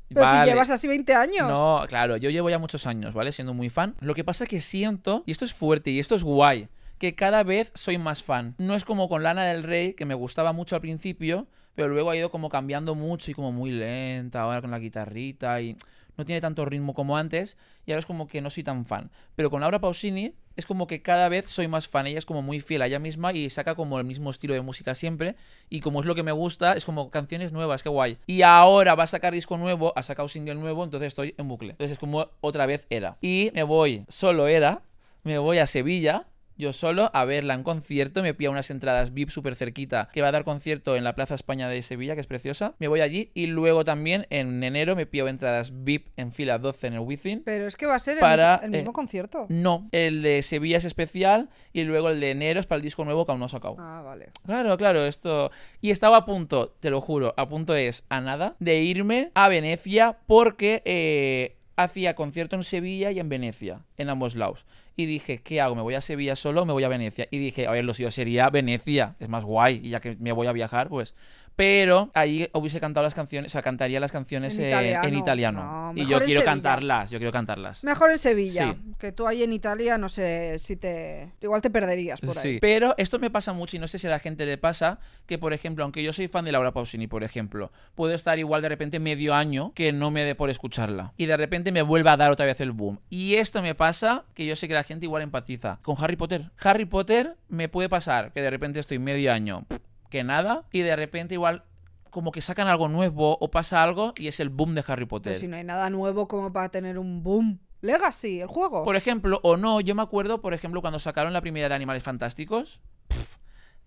Pero 0.08 0.20
Vale. 0.20 0.44
si 0.44 0.50
llevas 0.50 0.70
así 0.70 0.86
20 0.86 1.14
años. 1.14 1.48
No, 1.48 1.82
claro, 1.88 2.16
yo 2.16 2.30
llevo 2.30 2.48
ya 2.50 2.58
muchos 2.58 2.86
años, 2.86 3.14
¿vale? 3.14 3.32
Siendo 3.32 3.52
muy 3.54 3.68
fan. 3.70 3.94
Lo 4.00 4.14
que 4.14 4.22
pasa 4.22 4.44
es 4.44 4.50
que 4.50 4.60
siento, 4.60 5.24
y 5.26 5.32
esto 5.32 5.44
es 5.44 5.52
fuerte 5.54 5.90
y 5.90 5.98
esto 5.98 6.14
es 6.14 6.22
guay, 6.22 6.68
que 6.98 7.14
cada 7.14 7.42
vez 7.42 7.72
soy 7.74 7.98
más 7.98 8.22
fan. 8.22 8.54
No 8.58 8.74
es 8.76 8.84
como 8.84 9.08
con 9.08 9.22
Lana 9.22 9.44
del 9.44 9.62
Rey, 9.64 9.94
que 9.94 10.04
me 10.04 10.14
gustaba 10.14 10.52
mucho 10.52 10.76
al 10.76 10.82
principio, 10.82 11.48
pero 11.74 11.88
luego 11.88 12.10
ha 12.10 12.16
ido 12.16 12.30
como 12.30 12.48
cambiando 12.48 12.94
mucho 12.94 13.30
y 13.30 13.34
como 13.34 13.52
muy 13.52 13.70
lenta, 13.70 14.42
ahora 14.42 14.60
con 14.60 14.70
la 14.70 14.78
guitarrita 14.78 15.60
y 15.60 15.76
no 16.16 16.24
tiene 16.24 16.40
tanto 16.40 16.64
ritmo 16.64 16.94
como 16.94 17.16
antes, 17.16 17.56
y 17.86 17.92
ahora 17.92 18.00
es 18.00 18.06
como 18.06 18.28
que 18.28 18.40
no 18.40 18.50
soy 18.50 18.62
tan 18.62 18.84
fan. 18.84 19.10
Pero 19.34 19.50
con 19.50 19.60
Laura 19.60 19.80
Pausini 19.80 20.34
es 20.56 20.66
como 20.66 20.86
que 20.86 21.02
cada 21.02 21.28
vez 21.28 21.46
soy 21.50 21.66
más 21.66 21.88
fan, 21.88 22.06
ella 22.06 22.18
es 22.18 22.24
como 22.24 22.42
muy 22.42 22.60
fiel 22.60 22.82
a 22.82 22.86
ella 22.86 23.00
misma 23.00 23.32
y 23.32 23.50
saca 23.50 23.74
como 23.74 23.98
el 23.98 24.04
mismo 24.04 24.30
estilo 24.30 24.54
de 24.54 24.60
música 24.60 24.94
siempre, 24.94 25.34
y 25.68 25.80
como 25.80 26.00
es 26.00 26.06
lo 26.06 26.14
que 26.14 26.22
me 26.22 26.32
gusta, 26.32 26.74
es 26.74 26.84
como 26.84 27.10
canciones 27.10 27.52
nuevas, 27.52 27.82
qué 27.82 27.88
guay. 27.88 28.18
Y 28.26 28.42
ahora 28.42 28.94
va 28.94 29.04
a 29.04 29.08
sacar 29.08 29.32
disco 29.32 29.58
nuevo, 29.58 29.92
ha 29.96 30.02
sacado 30.02 30.28
single 30.28 30.54
nuevo, 30.54 30.84
entonces 30.84 31.08
estoy 31.08 31.34
en 31.36 31.48
bucle. 31.48 31.70
Entonces 31.70 31.92
es 31.92 31.98
como 31.98 32.28
otra 32.40 32.66
vez 32.66 32.86
era. 32.90 33.16
Y 33.20 33.50
me 33.54 33.64
voy, 33.64 34.04
solo 34.08 34.46
era, 34.46 34.82
me 35.24 35.38
voy 35.38 35.58
a 35.58 35.66
Sevilla. 35.66 36.26
Yo 36.56 36.72
solo 36.72 37.10
a 37.12 37.24
verla 37.24 37.54
en 37.54 37.64
concierto, 37.64 38.22
me 38.22 38.32
pilla 38.32 38.50
unas 38.50 38.70
entradas 38.70 39.12
VIP 39.12 39.30
súper 39.30 39.56
cerquita, 39.56 40.08
que 40.12 40.22
va 40.22 40.28
a 40.28 40.32
dar 40.32 40.44
concierto 40.44 40.94
en 40.94 41.02
la 41.02 41.14
Plaza 41.14 41.34
España 41.34 41.68
de 41.68 41.82
Sevilla, 41.82 42.14
que 42.14 42.20
es 42.20 42.26
preciosa. 42.26 42.74
Me 42.78 42.86
voy 42.88 43.00
allí 43.00 43.30
y 43.34 43.46
luego 43.46 43.84
también 43.84 44.26
en 44.30 44.62
enero 44.62 44.94
me 44.94 45.06
pillo 45.06 45.26
entradas 45.26 45.72
VIP 45.84 46.08
en 46.16 46.32
fila 46.32 46.58
12 46.58 46.86
en 46.86 46.94
el 46.94 47.00
Within. 47.00 47.42
Pero 47.44 47.66
es 47.66 47.76
que 47.76 47.86
va 47.86 47.96
a 47.96 47.98
ser 47.98 48.18
el 48.18 48.20
Para, 48.20 48.56
el, 48.62 48.70
mismo 48.70 48.90
eh, 48.90 48.94
concierto. 48.94 49.46
No, 49.48 49.88
el 49.90 50.22
de 50.22 50.42
Sevilla 50.42 50.76
es 50.76 50.84
especial 50.84 51.48
y 51.72 51.82
luego 51.82 52.10
el 52.10 52.20
de 52.20 52.30
enero 52.30 52.60
es 52.60 52.66
para 52.66 52.76
el 52.76 52.82
disco 52.82 53.04
nuevo 53.04 53.26
que 53.26 53.32
aún 53.32 53.40
no 53.40 53.46
ha 53.46 53.48
sacado. 53.48 53.76
Ah, 53.78 54.02
vale. 54.04 54.30
Claro, 54.46 54.76
claro, 54.76 55.04
esto. 55.06 55.50
Y 55.80 55.90
estaba 55.90 56.18
a 56.18 56.24
punto, 56.24 56.76
te 56.80 56.90
lo 56.90 57.00
juro, 57.00 57.34
a 57.36 57.48
punto 57.48 57.74
es 57.74 58.04
a 58.08 58.20
nada 58.20 58.56
de 58.60 58.80
irme 58.80 59.32
a 59.34 59.48
Venecia 59.48 60.18
porque 60.26 60.82
eh, 60.84 61.56
hacía 61.76 62.14
concierto 62.14 62.56
en 62.56 62.64
Sevilla 62.64 63.10
y 63.10 63.18
en 63.18 63.28
Venecia, 63.28 63.80
en 63.96 64.08
ambos 64.08 64.34
lados. 64.34 64.64
Y 64.96 65.06
dije, 65.06 65.42
¿qué 65.42 65.60
hago? 65.60 65.74
¿Me 65.74 65.82
voy 65.82 65.94
a 65.94 66.00
Sevilla 66.00 66.36
solo 66.36 66.62
o 66.62 66.66
me 66.66 66.72
voy 66.72 66.84
a 66.84 66.88
Venecia? 66.88 67.26
Y 67.30 67.38
dije, 67.38 67.66
a 67.66 67.72
ver, 67.72 67.84
lo 67.84 67.94
suyo 67.94 68.10
sería 68.10 68.48
Venecia, 68.50 69.16
es 69.18 69.28
más 69.28 69.44
guay, 69.44 69.80
y 69.82 69.90
ya 69.90 70.00
que 70.00 70.16
me 70.16 70.32
voy 70.32 70.46
a 70.46 70.52
viajar, 70.52 70.88
pues. 70.88 71.14
Pero 71.56 72.10
ahí 72.14 72.48
hubiese 72.52 72.80
cantado 72.80 73.04
las 73.04 73.14
canciones, 73.14 73.50
o 73.50 73.52
sea, 73.52 73.62
cantaría 73.62 74.00
las 74.00 74.10
canciones 74.10 74.58
En 74.58 74.64
eh, 74.64 74.68
italiano. 74.68 75.08
en 75.08 75.14
italiano. 75.14 75.62
No, 75.62 75.92
y 75.94 76.00
yo 76.02 76.18
quiero 76.18 76.26
Sevilla. 76.26 76.44
cantarlas, 76.44 77.10
yo 77.10 77.18
quiero 77.18 77.32
cantarlas. 77.32 77.84
Mejor 77.84 78.10
en 78.10 78.18
Sevilla. 78.18 78.72
Sí. 78.72 78.92
Que 78.98 79.12
tú 79.12 79.26
ahí 79.26 79.42
en 79.42 79.52
Italia, 79.52 79.96
no 79.98 80.08
sé 80.08 80.58
si 80.58 80.76
te. 80.76 81.32
Igual 81.40 81.62
te 81.62 81.70
perderías 81.70 82.20
por 82.20 82.36
ahí. 82.36 82.54
Sí. 82.54 82.58
Pero 82.60 82.94
esto 82.98 83.18
me 83.18 83.30
pasa 83.30 83.52
mucho 83.52 83.76
y 83.76 83.78
no 83.78 83.86
sé 83.88 83.98
si 83.98 84.06
a 84.06 84.10
la 84.10 84.18
gente 84.18 84.46
le 84.46 84.58
pasa 84.58 84.98
que, 85.26 85.38
por 85.38 85.52
ejemplo, 85.52 85.84
aunque 85.84 86.02
yo 86.02 86.12
soy 86.12 86.28
fan 86.28 86.44
de 86.44 86.52
Laura 86.52 86.72
Pausini, 86.72 87.06
por 87.06 87.22
ejemplo, 87.22 87.70
puedo 87.94 88.14
estar 88.14 88.38
igual 88.38 88.62
de 88.62 88.68
repente 88.68 88.98
medio 88.98 89.34
año 89.34 89.72
que 89.74 89.92
no 89.92 90.10
me 90.10 90.24
dé 90.24 90.34
por 90.34 90.50
escucharla. 90.50 91.12
Y 91.16 91.26
de 91.26 91.36
repente 91.36 91.70
me 91.70 91.82
vuelva 91.82 92.12
a 92.12 92.16
dar 92.16 92.30
otra 92.32 92.46
vez 92.46 92.60
el 92.60 92.72
boom. 92.72 92.98
Y 93.10 93.34
esto 93.36 93.62
me 93.62 93.74
pasa 93.74 94.24
que 94.34 94.44
yo 94.46 94.56
sé 94.56 94.66
que 94.66 94.74
la 94.74 94.82
gente 94.82 95.06
igual 95.06 95.22
empatiza 95.22 95.78
con 95.82 95.96
Harry 96.02 96.16
Potter. 96.16 96.50
Harry 96.58 96.84
Potter 96.84 97.36
me 97.48 97.68
puede 97.68 97.88
pasar 97.88 98.32
que 98.32 98.42
de 98.42 98.50
repente 98.50 98.80
estoy 98.80 98.98
medio 98.98 99.32
año 99.32 99.64
pff, 99.68 99.78
que 100.14 100.22
nada 100.22 100.62
y 100.70 100.82
de 100.82 100.94
repente 100.94 101.34
igual 101.34 101.64
como 102.10 102.30
que 102.30 102.40
sacan 102.40 102.68
algo 102.68 102.86
nuevo 102.86 103.36
o 103.40 103.50
pasa 103.50 103.82
algo 103.82 104.14
y 104.16 104.28
es 104.28 104.38
el 104.38 104.48
boom 104.48 104.76
de 104.76 104.84
Harry 104.86 105.06
Potter. 105.06 105.32
Pero 105.32 105.40
si 105.40 105.48
no 105.48 105.56
hay 105.56 105.64
nada 105.64 105.90
nuevo 105.90 106.28
como 106.28 106.52
para 106.52 106.68
tener 106.68 107.00
un 107.00 107.24
boom. 107.24 107.58
Legacy, 107.80 108.40
el 108.40 108.46
juego. 108.46 108.84
Por 108.84 108.94
ejemplo, 108.94 109.40
o 109.42 109.56
no, 109.56 109.80
yo 109.80 109.96
me 109.96 110.02
acuerdo, 110.02 110.40
por 110.40 110.54
ejemplo, 110.54 110.80
cuando 110.80 111.00
sacaron 111.00 111.32
la 111.32 111.40
primera 111.40 111.68
de 111.68 111.74
Animales 111.74 112.04
Fantásticos. 112.04 112.80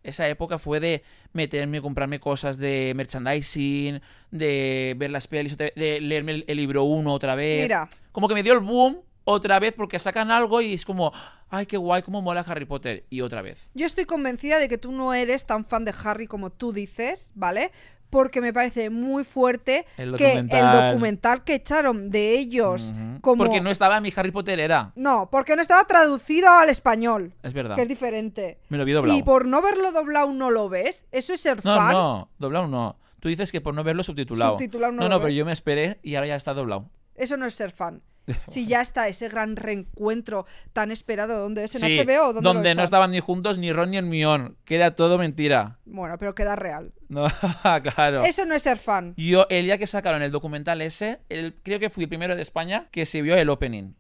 esa 0.04 0.28
época 0.28 0.60
fue 0.60 0.82
de 0.82 1.02
meterme, 1.32 1.82
comprarme 1.82 2.20
cosas 2.20 2.58
de 2.58 2.92
merchandising, 2.94 4.02
de 4.30 4.96
ver 4.98 5.10
las 5.10 5.28
pelis, 5.28 5.56
de 5.56 6.00
leerme 6.02 6.34
el, 6.34 6.46
el 6.46 6.58
libro 6.58 6.84
1 6.84 7.12
otra 7.12 7.36
vez. 7.36 7.64
Mira, 7.64 7.90
Como 8.12 8.28
que 8.28 8.34
me 8.34 8.44
dio 8.44 8.52
el 8.52 8.60
boom 8.60 9.00
otra 9.30 9.60
vez 9.60 9.74
porque 9.74 10.00
sacan 10.00 10.32
algo 10.32 10.62
y 10.62 10.74
es 10.74 10.86
como, 10.86 11.12
ay, 11.50 11.66
qué 11.66 11.76
guay, 11.76 12.02
cómo 12.02 12.22
mola 12.22 12.42
Harry 12.48 12.64
Potter. 12.66 13.06
Y 13.10 13.20
otra 13.22 13.42
vez. 13.42 13.60
yo 13.74 13.86
estoy 13.86 14.06
convencida 14.06 14.58
de 14.58 14.70
que 14.70 14.78
tú 14.78 14.92
no 14.94 15.14
eres 15.14 15.46
tan 15.46 15.66
fan 15.66 15.84
de 15.84 15.94
Harry 16.04 16.28
como 16.28 16.50
tú 16.50 16.72
dices, 16.72 17.34
¿vale? 17.36 17.72
Porque 18.10 18.40
me 18.40 18.54
parece 18.54 18.90
muy 18.90 19.26
fuerte 19.26 19.86
El 19.98 20.16
que 20.16 20.32
el 20.32 20.48
documental. 20.48 21.44
que 21.44 21.56
echaron 21.56 22.10
de 22.10 22.38
ellos 22.40 22.96
como... 23.20 23.44
Porque 23.44 23.60
no 23.60 23.70
estaba 23.70 23.98
en 23.98 24.04
mi 24.04 24.14
Harry 24.16 24.32
Potter 24.32 24.62
era. 24.62 24.94
No, 24.96 25.28
porque 25.30 25.58
no 25.58 25.62
estaba 25.62 25.84
traducido 25.84 26.50
al 26.50 26.70
español, 26.70 27.34
Es 27.44 27.52
verdad. 27.52 27.76
que 27.76 27.82
es 27.82 27.90
diferente. 27.90 28.60
Me 28.70 28.78
lo 28.78 28.86
vi 28.86 28.94
doblado. 28.94 29.20
Y 29.20 29.24
por 29.24 29.46
no 29.46 29.62
verlo 29.62 29.92
doblado 29.92 30.32
no 30.32 30.52
lo 30.52 30.70
ves, 30.70 31.04
eso 31.12 31.34
es 31.34 31.42
ser 31.42 31.58
No, 31.66 31.76
fan. 31.76 31.92
no, 31.92 32.30
doblado 32.40 32.68
no. 32.68 32.96
Tú 33.20 33.28
dices 33.28 33.52
que 33.52 33.60
por 33.60 33.74
no 33.74 33.84
verlo 33.84 34.04
subtitulado. 34.04 34.52
Subtitulado 34.54 34.94
no 34.94 35.00
no, 35.02 35.04
lo 35.04 35.10
no, 35.10 35.16
pero 35.18 35.28
ves. 35.28 35.36
yo 35.36 35.46
me 35.46 35.52
esperé 35.52 36.00
y 36.02 36.16
ahora 36.16 36.28
ya 36.28 36.36
está 36.38 36.54
doblado. 36.54 36.90
Eso 37.16 37.36
no 37.36 37.46
es 37.46 37.56
ser 37.56 37.72
fan. 37.72 38.02
Si 38.48 38.66
ya 38.68 38.82
está 38.82 39.08
ese 39.08 39.30
gran 39.30 39.56
reencuentro 39.56 40.46
tan 40.74 40.92
esperado, 40.92 41.40
¿dónde 41.40 41.64
es? 41.64 41.76
¿En 41.76 41.82
Sí, 41.82 41.98
HBO? 41.98 42.34
¿Dónde 42.34 42.42
donde 42.42 42.76
no 42.76 42.84
estaban 42.84 43.12
ni 43.12 43.20
juntos 43.20 43.58
ni 43.58 43.72
Ron 43.72 43.92
ni 43.92 43.98
Hermione. 43.98 44.52
Que 44.66 44.76
era 44.76 44.96
todo 44.96 45.18
mentira. 45.18 45.80
Bueno, 45.86 46.18
pero 46.18 46.36
queda 46.36 46.56
real. 46.56 46.94
No, 47.10 47.28
claro. 47.96 48.24
Eso 48.24 48.46
no 48.46 48.56
es 48.56 48.64
ser 48.64 48.78
fan. 48.78 49.14
Yo, 49.18 49.48
el 49.50 49.66
día 49.66 49.78
que 49.78 49.88
sacaron 49.88 50.22
el 50.22 50.32
documental 50.32 50.82
ese, 50.82 51.20
el, 51.30 51.56
creo 51.64 51.80
que 51.80 51.90
fui 51.90 52.04
el 52.04 52.10
primero 52.10 52.36
de 52.36 52.42
España 52.42 52.88
que 52.92 53.06
se 53.06 53.22
vio 53.22 53.36
el 53.36 53.50
opening. 53.50 53.94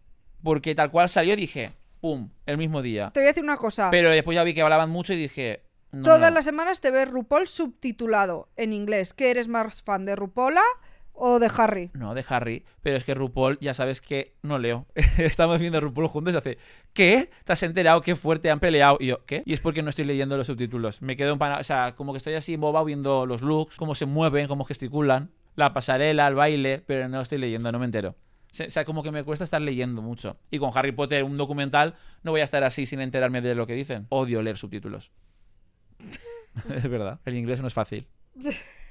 Porque 0.44 0.76
tal 0.76 0.92
cual 0.92 1.10
salió 1.10 1.36
dije, 1.36 1.74
pum, 2.00 2.30
el 2.46 2.58
mismo 2.58 2.82
día. 2.82 3.12
Te 3.14 3.22
voy 3.22 3.28
a 3.28 3.32
decir 3.32 3.44
una 3.44 3.58
cosa. 3.58 3.90
Pero 3.92 4.10
después 4.10 4.36
ya 4.36 4.44
vi 4.44 4.54
que 4.54 4.62
hablaban 4.62 4.90
mucho 4.90 5.14
y 5.14 5.18
dije, 5.18 5.64
no, 5.92 6.04
Todas 6.04 6.30
no. 6.30 6.36
las 6.36 6.46
semanas 6.46 6.82
te 6.82 6.92
ves 6.92 7.10
RuPaul 7.10 7.48
subtitulado 7.48 8.50
en 8.56 8.74
inglés. 8.74 9.14
¿Qué 9.14 9.32
eres 9.32 9.48
más 9.48 9.82
fan 9.82 10.04
de 10.04 10.16
RuPaula 10.16 10.62
o 11.18 11.40
de 11.40 11.50
Harry? 11.58 11.90
No, 11.94 12.14
de 12.14 12.24
Harry. 12.30 12.64
Pero 12.82 12.98
es 12.98 13.04
que 13.04 13.14
RuPaul, 13.14 13.58
ya 13.60 13.74
sabes 13.74 14.02
que 14.02 14.36
no 14.44 14.60
leo. 14.60 14.86
Estamos 15.18 15.60
viendo 15.60 15.80
RuPaul 15.80 16.08
juntos 16.08 16.34
y 16.34 16.38
hace, 16.38 16.58
¿qué? 16.94 17.30
¿Te 17.44 17.54
has 17.54 17.64
enterado? 17.64 18.02
Qué 18.02 18.16
fuerte 18.16 18.52
han 18.52 18.60
peleado. 18.60 18.98
Y 19.00 19.08
yo, 19.08 19.26
¿qué? 19.26 19.44
Y 19.46 19.54
es 19.54 19.60
porque 19.60 19.82
no 19.82 19.90
estoy 19.90 20.06
leyendo 20.06 20.38
los 20.38 20.48
subtítulos. 20.48 21.02
Me 21.02 21.18
quedo 21.18 21.34
empanado. 21.34 21.60
O 21.60 21.64
sea, 21.64 21.96
como 21.96 22.14
que 22.14 22.18
estoy 22.18 22.36
así 22.36 22.54
embobado 22.54 22.86
viendo 22.86 23.26
los 23.26 23.42
looks, 23.42 23.76
cómo 23.76 23.96
se 23.96 24.06
mueven, 24.06 24.48
cómo 24.48 24.64
gesticulan, 24.64 25.32
la 25.56 25.74
pasarela, 25.74 26.28
el 26.28 26.36
baile, 26.36 26.84
pero 26.86 27.08
no 27.10 27.18
lo 27.18 27.24
estoy 27.24 27.40
leyendo, 27.40 27.72
no 27.72 27.80
me 27.80 27.86
entero. 27.86 28.16
O 28.52 28.70
sea, 28.70 28.86
como 28.86 29.04
que 29.04 29.12
me 29.12 29.24
cuesta 29.24 29.44
estar 29.44 29.62
leyendo 29.62 30.02
mucho. 30.02 30.38
Y 30.52 30.60
con 30.60 30.72
Harry 30.74 30.92
Potter, 30.92 31.24
un 31.24 31.38
documental, 31.38 31.96
no 32.24 32.32
voy 32.32 32.42
a 32.42 32.44
estar 32.44 32.64
así 32.64 32.86
sin 32.86 33.02
enterarme 33.02 33.42
de 33.42 33.56
lo 33.56 33.68
que 33.68 33.74
dicen. 33.74 34.08
Odio 34.10 34.42
leer 34.42 34.58
subtítulos. 34.58 35.12
es 36.74 36.90
verdad, 36.90 37.20
el 37.26 37.36
inglés 37.36 37.62
no 37.62 37.68
es 37.68 37.74
fácil. 37.74 38.08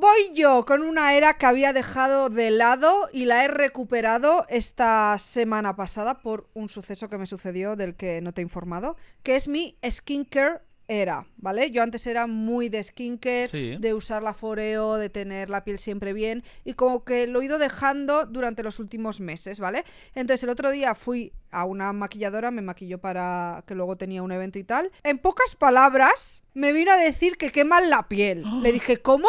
voy 0.00 0.32
yo 0.34 0.64
con 0.64 0.82
una 0.82 1.14
era 1.14 1.34
que 1.34 1.46
había 1.46 1.72
dejado 1.72 2.28
de 2.28 2.50
lado 2.50 3.08
y 3.12 3.26
la 3.26 3.44
he 3.44 3.48
recuperado 3.48 4.46
esta 4.48 5.16
semana 5.18 5.76
pasada 5.76 6.20
por 6.20 6.48
un 6.54 6.68
suceso 6.68 7.08
que 7.08 7.18
me 7.18 7.26
sucedió 7.26 7.76
del 7.76 7.94
que 7.94 8.20
no 8.20 8.32
te 8.32 8.40
he 8.40 8.44
informado, 8.44 8.96
que 9.22 9.36
es 9.36 9.48
mi 9.48 9.78
skincare 9.88 10.60
era, 10.88 11.26
¿vale? 11.36 11.70
Yo 11.70 11.82
antes 11.82 12.06
era 12.06 12.26
muy 12.26 12.68
de 12.68 12.82
skincare, 12.82 13.48
Sí. 13.48 13.76
de 13.78 13.94
usar 13.94 14.22
la 14.22 14.34
foreo, 14.34 14.96
de 14.96 15.08
tener 15.08 15.48
la 15.50 15.64
piel 15.64 15.78
siempre 15.78 16.12
bien 16.12 16.42
y 16.64 16.74
como 16.74 17.04
que 17.04 17.26
lo 17.26 17.40
he 17.40 17.44
ido 17.46 17.58
dejando 17.58 18.26
durante 18.26 18.62
los 18.62 18.78
últimos 18.78 19.20
meses, 19.20 19.60
¿vale? 19.60 19.84
Entonces 20.14 20.42
el 20.44 20.50
otro 20.50 20.70
día 20.70 20.94
fui 20.94 21.32
a 21.50 21.64
una 21.64 21.92
maquilladora, 21.92 22.50
me 22.50 22.62
maquilló 22.62 22.98
para 22.98 23.64
que 23.66 23.74
luego 23.74 23.96
tenía 23.96 24.22
un 24.22 24.32
evento 24.32 24.58
y 24.58 24.64
tal. 24.64 24.90
En 25.02 25.18
pocas 25.18 25.54
palabras 25.54 26.42
me 26.54 26.72
vino 26.72 26.92
a 26.92 26.96
decir 26.96 27.36
que 27.36 27.50
qué 27.50 27.64
mal 27.64 27.88
la 27.90 28.08
piel. 28.08 28.44
Le 28.62 28.72
dije, 28.72 28.98
¿cómo? 28.98 29.28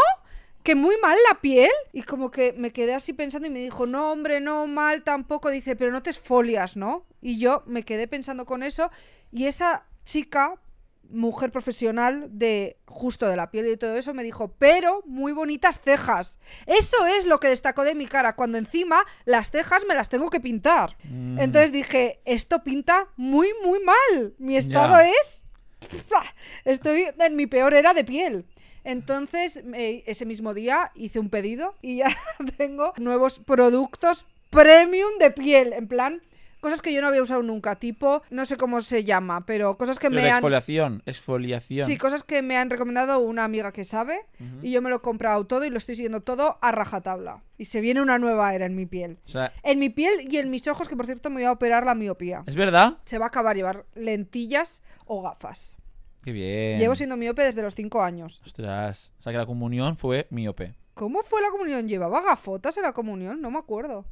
que 0.63 0.76
muy 0.76 0.96
mal 1.02 1.18
la 1.30 1.42
piel 1.42 1.70
y 1.92 2.04
como 2.04 2.32
que 2.32 2.54
me 2.54 2.72
quedé 2.72 2.94
así 2.94 3.12
pensando 3.12 3.50
y 3.50 3.52
me 3.52 3.60
dijo, 3.60 3.86
no 3.86 4.13
hombre, 4.13 4.39
no 4.39 4.66
mal 4.66 5.04
tampoco, 5.04 5.50
dice, 5.50 5.76
pero 5.76 5.92
no 5.92 6.02
te 6.02 6.10
esfolias, 6.10 6.78
¿no? 6.78 7.06
Y 7.22 7.38
yo 7.38 7.63
me 7.66 7.84
quedé 7.84 8.08
pensando 8.08 8.46
con 8.46 8.63
eso 8.63 8.89
y 9.30 9.48
esa 9.48 9.86
chica, 10.06 10.56
mujer 11.10 11.52
profesional 11.52 12.28
de 12.32 12.78
justo 12.86 13.28
de 13.28 13.36
la 13.36 13.52
piel 13.52 13.66
y 13.66 13.70
de 13.70 13.78
todo 13.78 13.96
eso, 13.96 14.13
me 14.13 14.24
dijo, 14.24 14.56
pero 14.58 15.02
muy 15.06 15.32
bonitas 15.32 15.80
cejas. 15.80 16.39
Eso 16.66 17.06
es 17.06 17.26
lo 17.26 17.39
que 17.39 17.48
destacó 17.48 17.84
de 17.84 17.96
mi 17.96 18.06
cara, 18.06 18.36
cuando 18.36 18.58
encima 18.58 19.04
las 19.26 19.52
cejas 19.52 19.84
me 19.88 19.96
las 19.96 20.10
tengo 20.10 20.30
que 20.30 20.39
pintar. 20.39 20.98
Mm. 21.04 21.39
Entonces 21.39 21.72
dije, 21.72 22.22
esto 22.26 22.63
pinta 22.63 23.08
muy, 23.16 23.50
muy 23.63 23.80
mal. 23.84 24.36
Mi 24.38 24.58
estado 24.58 24.98
es... 25.00 25.44
Estoy 26.66 27.08
en 27.20 27.36
mi 27.36 27.48
peor 27.48 27.74
era 27.74 27.94
de 27.94 28.04
piel. 28.04 28.46
Entonces, 28.84 29.62
eh, 29.74 30.04
ese 30.08 30.26
mismo 30.26 30.54
día 30.54 30.92
hice 30.96 31.20
un 31.20 31.30
pedido 31.30 31.76
y 31.82 31.98
ya 31.98 32.16
tengo 32.58 32.94
nuevos 32.98 33.39
productos 33.39 34.26
premium 34.50 35.18
de 35.20 35.32
piel. 35.32 35.74
En 35.74 35.88
plan, 35.88 36.22
cosas 36.63 36.82
que 36.82 36.91
yo 36.91 37.02
no 37.02 37.08
había 37.08 37.21
usado 37.21 37.43
nunca. 37.43 37.76
Tipo, 37.76 38.23
no 38.32 38.45
sé 38.45 38.58
cómo 38.58 38.82
se 38.82 39.04
llama, 39.04 39.45
pero 39.45 39.78
cosas 39.78 39.99
que 39.99 40.10
me 40.10 40.21
de 40.23 40.30
han. 40.32 40.38
exfoliación, 40.38 41.04
exfoliación. 41.06 41.88
Sí, 41.88 41.97
cosas 41.99 42.23
que 42.23 42.41
me 42.41 42.58
han 42.58 42.71
recomendado 42.71 43.19
una 43.19 43.43
amiga 43.43 43.71
que 43.71 43.84
sabe. 43.84 44.21
Y 44.63 44.71
yo 44.71 44.82
me 44.82 44.89
lo 44.89 44.95
he 44.95 45.02
comprado 45.02 45.45
todo 45.45 45.63
y 45.65 45.69
lo 45.69 45.78
estoy 45.78 45.93
siguiendo 45.93 46.21
todo 46.21 46.58
a 46.62 46.71
rajatabla. 46.71 47.43
Y 47.60 47.65
se 47.65 47.82
viene 47.82 48.02
una 48.02 48.17
nueva 48.17 48.56
era 48.56 48.65
en 48.65 48.76
mi 48.76 48.88
piel. 48.88 49.19
O 49.26 49.28
sea, 49.30 49.54
En 49.62 49.78
mi 49.78 49.89
piel 49.89 50.28
y 50.28 50.38
en 50.38 50.49
mis 50.49 50.67
ojos, 50.67 50.88
que 50.88 50.95
por 50.95 51.06
cierto 51.06 51.30
me 51.30 51.36
voy 51.36 51.43
a 51.43 51.52
operar 51.52 51.86
la 51.86 51.93
miopía. 51.93 52.43
¿es 52.47 52.56
verdad? 52.56 52.97
Se 53.06 53.19
va 53.19 53.26
a 53.26 53.28
acabar 53.28 53.56
llevar 53.56 53.86
lentillas 53.93 54.82
o 55.06 55.21
gafas. 55.21 55.78
Qué 56.23 56.32
bien. 56.32 56.80
Llevo 56.80 56.95
siendo 56.95 57.17
miope 57.17 57.43
desde 57.43 57.62
los 57.62 57.76
5 57.76 58.02
años. 58.02 58.41
Ostras, 58.45 59.12
o 59.19 59.21
sea 59.21 59.34
que 59.34 59.38
la 59.38 59.45
comunión 59.45 59.97
fue 59.97 60.26
miope. 60.30 60.73
¿Cómo 60.93 61.21
fue 61.23 61.41
la 61.41 61.49
comunión? 61.52 61.88
¿Llevaba 61.89 62.21
gafotas 62.21 62.78
en 62.78 62.84
la 62.84 62.93
comunión? 62.93 63.41
No 63.41 63.52
me 63.52 63.58
acuerdo. 63.60 64.06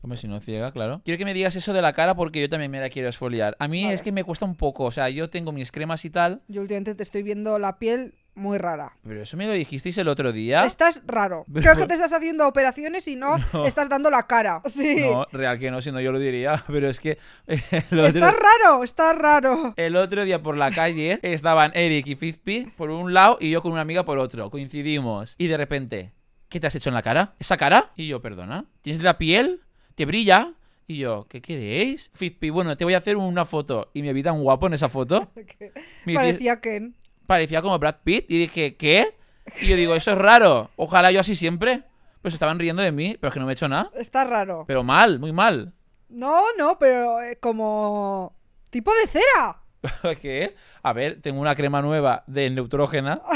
Hombre, 0.00 0.16
si 0.16 0.28
no 0.28 0.40
ciega, 0.40 0.70
claro. 0.72 1.02
Quiero 1.04 1.18
que 1.18 1.24
me 1.24 1.34
digas 1.34 1.56
eso 1.56 1.72
de 1.72 1.82
la 1.82 1.92
cara 1.92 2.14
porque 2.14 2.40
yo 2.40 2.48
también 2.48 2.70
me 2.70 2.80
la 2.80 2.88
quiero 2.88 3.08
exfoliar. 3.08 3.56
A 3.58 3.66
mí 3.68 3.82
Vale. 3.82 3.94
es 3.94 4.02
que 4.02 4.12
me 4.12 4.22
cuesta 4.24 4.44
un 4.44 4.54
poco. 4.54 4.84
O 4.84 4.90
sea, 4.92 5.08
yo 5.10 5.28
tengo 5.28 5.50
mis 5.52 5.72
cremas 5.72 6.04
y 6.04 6.10
tal. 6.10 6.40
Yo 6.48 6.60
últimamente 6.60 6.94
te 6.94 7.02
estoy 7.02 7.22
viendo 7.24 7.58
la 7.58 7.78
piel 7.78 8.14
muy 8.36 8.56
rara. 8.58 8.92
Pero 9.02 9.20
eso 9.22 9.36
me 9.36 9.46
lo 9.48 9.52
dijisteis 9.52 9.98
el 9.98 10.06
otro 10.06 10.30
día. 10.30 10.64
Estás 10.64 11.02
raro. 11.04 11.44
Pero- 11.52 11.62
Creo 11.72 11.76
que 11.76 11.86
te 11.88 11.94
estás 11.94 12.12
haciendo 12.12 12.46
operaciones 12.46 13.08
y 13.08 13.16
no, 13.16 13.36
No. 13.52 13.66
estás 13.66 13.88
dando 13.88 14.08
la 14.10 14.28
cara. 14.28 14.62
Sí. 14.70 14.98
No, 15.00 15.26
real 15.32 15.58
que 15.58 15.72
no, 15.72 15.82
si 15.82 15.90
no 15.90 16.00
yo 16.00 16.12
lo 16.12 16.20
diría. 16.20 16.62
Pero 16.68 16.88
es 16.88 17.00
que 17.00 17.18
otro, 17.48 18.06
Estás 18.06 18.34
raro, 18.62 18.84
estás 18.84 19.18
raro. 19.18 19.74
el 19.76 19.96
otro 19.96 20.24
día 20.24 20.40
por 20.40 20.56
la 20.56 20.70
calle 20.70 21.18
estaban 21.22 21.72
Eric 21.74 22.06
y 22.06 22.14
Fizpi 22.14 22.72
por 22.76 22.90
un 22.90 23.12
lado 23.12 23.38
y 23.40 23.50
yo 23.50 23.60
con 23.62 23.72
una 23.72 23.80
amiga 23.80 24.04
por 24.04 24.18
otro. 24.20 24.48
Coincidimos. 24.50 25.34
Y 25.38 25.48
de 25.48 25.56
repente, 25.56 26.12
¿qué 26.48 26.60
te 26.60 26.68
has 26.68 26.74
hecho 26.76 26.90
en 26.90 26.94
la 26.94 27.02
cara? 27.02 27.34
¿Esa 27.40 27.56
cara? 27.56 27.90
Y 27.96 28.06
yo, 28.06 28.22
perdona. 28.22 28.66
¿Tienes 28.82 29.02
la 29.02 29.18
piel? 29.18 29.62
¿Te 29.98 30.06
brilla? 30.06 30.52
Y 30.86 30.98
yo, 30.98 31.26
¿qué 31.28 31.42
queréis? 31.42 32.12
Fizpi, 32.14 32.50
bueno, 32.50 32.76
te 32.76 32.84
voy 32.84 32.94
a 32.94 32.98
hacer 32.98 33.16
una 33.16 33.44
foto. 33.44 33.90
Y 33.94 34.02
me 34.02 34.12
vi 34.12 34.22
tan 34.22 34.40
guapo 34.40 34.68
en 34.68 34.74
esa 34.74 34.88
foto. 34.88 35.28
Parecía 36.14 36.60
Ken. 36.60 36.94
parecía 37.26 37.60
como 37.62 37.76
Brad 37.80 37.96
Pitt 38.04 38.26
y 38.30 38.38
dije, 38.38 38.76
¿qué? 38.76 39.16
Y 39.60 39.66
yo 39.66 39.74
digo, 39.74 39.96
eso 39.96 40.12
es 40.12 40.18
raro. 40.18 40.70
Ojalá 40.76 41.10
yo 41.10 41.18
así 41.18 41.34
siempre. 41.34 41.82
Pero 42.22 42.30
se 42.30 42.36
estaban 42.36 42.60
riendo 42.60 42.80
de 42.80 42.92
mí, 42.92 43.16
pero 43.20 43.30
es 43.30 43.34
que 43.34 43.40
no 43.40 43.46
me 43.46 43.50
he 43.50 43.54
hecho 43.54 43.66
nada. 43.66 43.90
Está 43.96 44.22
raro. 44.22 44.66
Pero 44.68 44.84
mal, 44.84 45.18
muy 45.18 45.32
mal. 45.32 45.72
No, 46.08 46.44
no, 46.56 46.78
pero 46.78 47.20
eh, 47.20 47.38
como 47.40 48.36
tipo 48.70 48.92
de 48.94 49.08
cera. 49.08 49.62
¿Qué? 50.22 50.54
A 50.84 50.92
ver, 50.92 51.20
tengo 51.20 51.40
una 51.40 51.56
crema 51.56 51.82
nueva 51.82 52.22
de 52.28 52.50
neutrógena. 52.50 53.20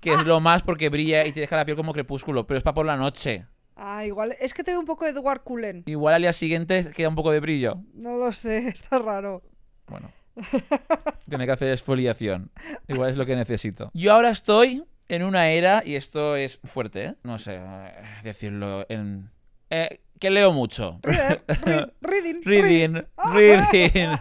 Que 0.00 0.14
es 0.14 0.24
lo 0.24 0.40
más 0.40 0.62
porque 0.62 0.88
brilla 0.88 1.26
y 1.26 1.32
te 1.32 1.40
deja 1.40 1.56
la 1.56 1.66
piel 1.66 1.76
como 1.76 1.92
crepúsculo. 1.92 2.46
Pero 2.46 2.56
es 2.56 2.64
para 2.64 2.72
por 2.72 2.86
la 2.86 2.96
noche. 2.96 3.44
Ah, 3.82 4.04
igual. 4.04 4.36
Es 4.40 4.52
que 4.52 4.62
te 4.62 4.72
veo 4.72 4.80
un 4.80 4.84
poco 4.86 5.06
Edward 5.06 5.40
Cullen. 5.42 5.84
Igual 5.86 6.14
al 6.14 6.22
día 6.22 6.34
siguiente 6.34 6.92
queda 6.94 7.08
un 7.08 7.14
poco 7.14 7.32
de 7.32 7.40
brillo. 7.40 7.76
No 7.94 8.16
lo 8.18 8.30
sé, 8.32 8.58
está 8.68 8.98
raro. 8.98 9.42
Bueno. 9.86 10.12
Tiene 11.28 11.46
que 11.46 11.52
hacer 11.52 11.70
exfoliación. 11.72 12.50
Igual 12.88 13.10
es 13.10 13.16
lo 13.16 13.24
que 13.24 13.36
necesito. 13.36 13.90
Yo 13.94 14.12
ahora 14.12 14.30
estoy 14.30 14.84
en 15.08 15.24
una 15.24 15.48
era, 15.48 15.82
y 15.84 15.96
esto 15.96 16.36
es 16.36 16.60
fuerte, 16.64 17.04
¿eh? 17.04 17.14
No 17.24 17.38
sé 17.38 17.56
eh, 17.58 17.92
decirlo 18.22 18.84
en... 18.88 19.30
eh, 19.70 20.00
que 20.18 20.30
leo 20.30 20.52
mucho. 20.52 21.00
Read, 21.02 21.40
read, 21.64 21.88
reading. 22.02 22.42
Reading, 22.44 23.02
reading. 23.32 24.18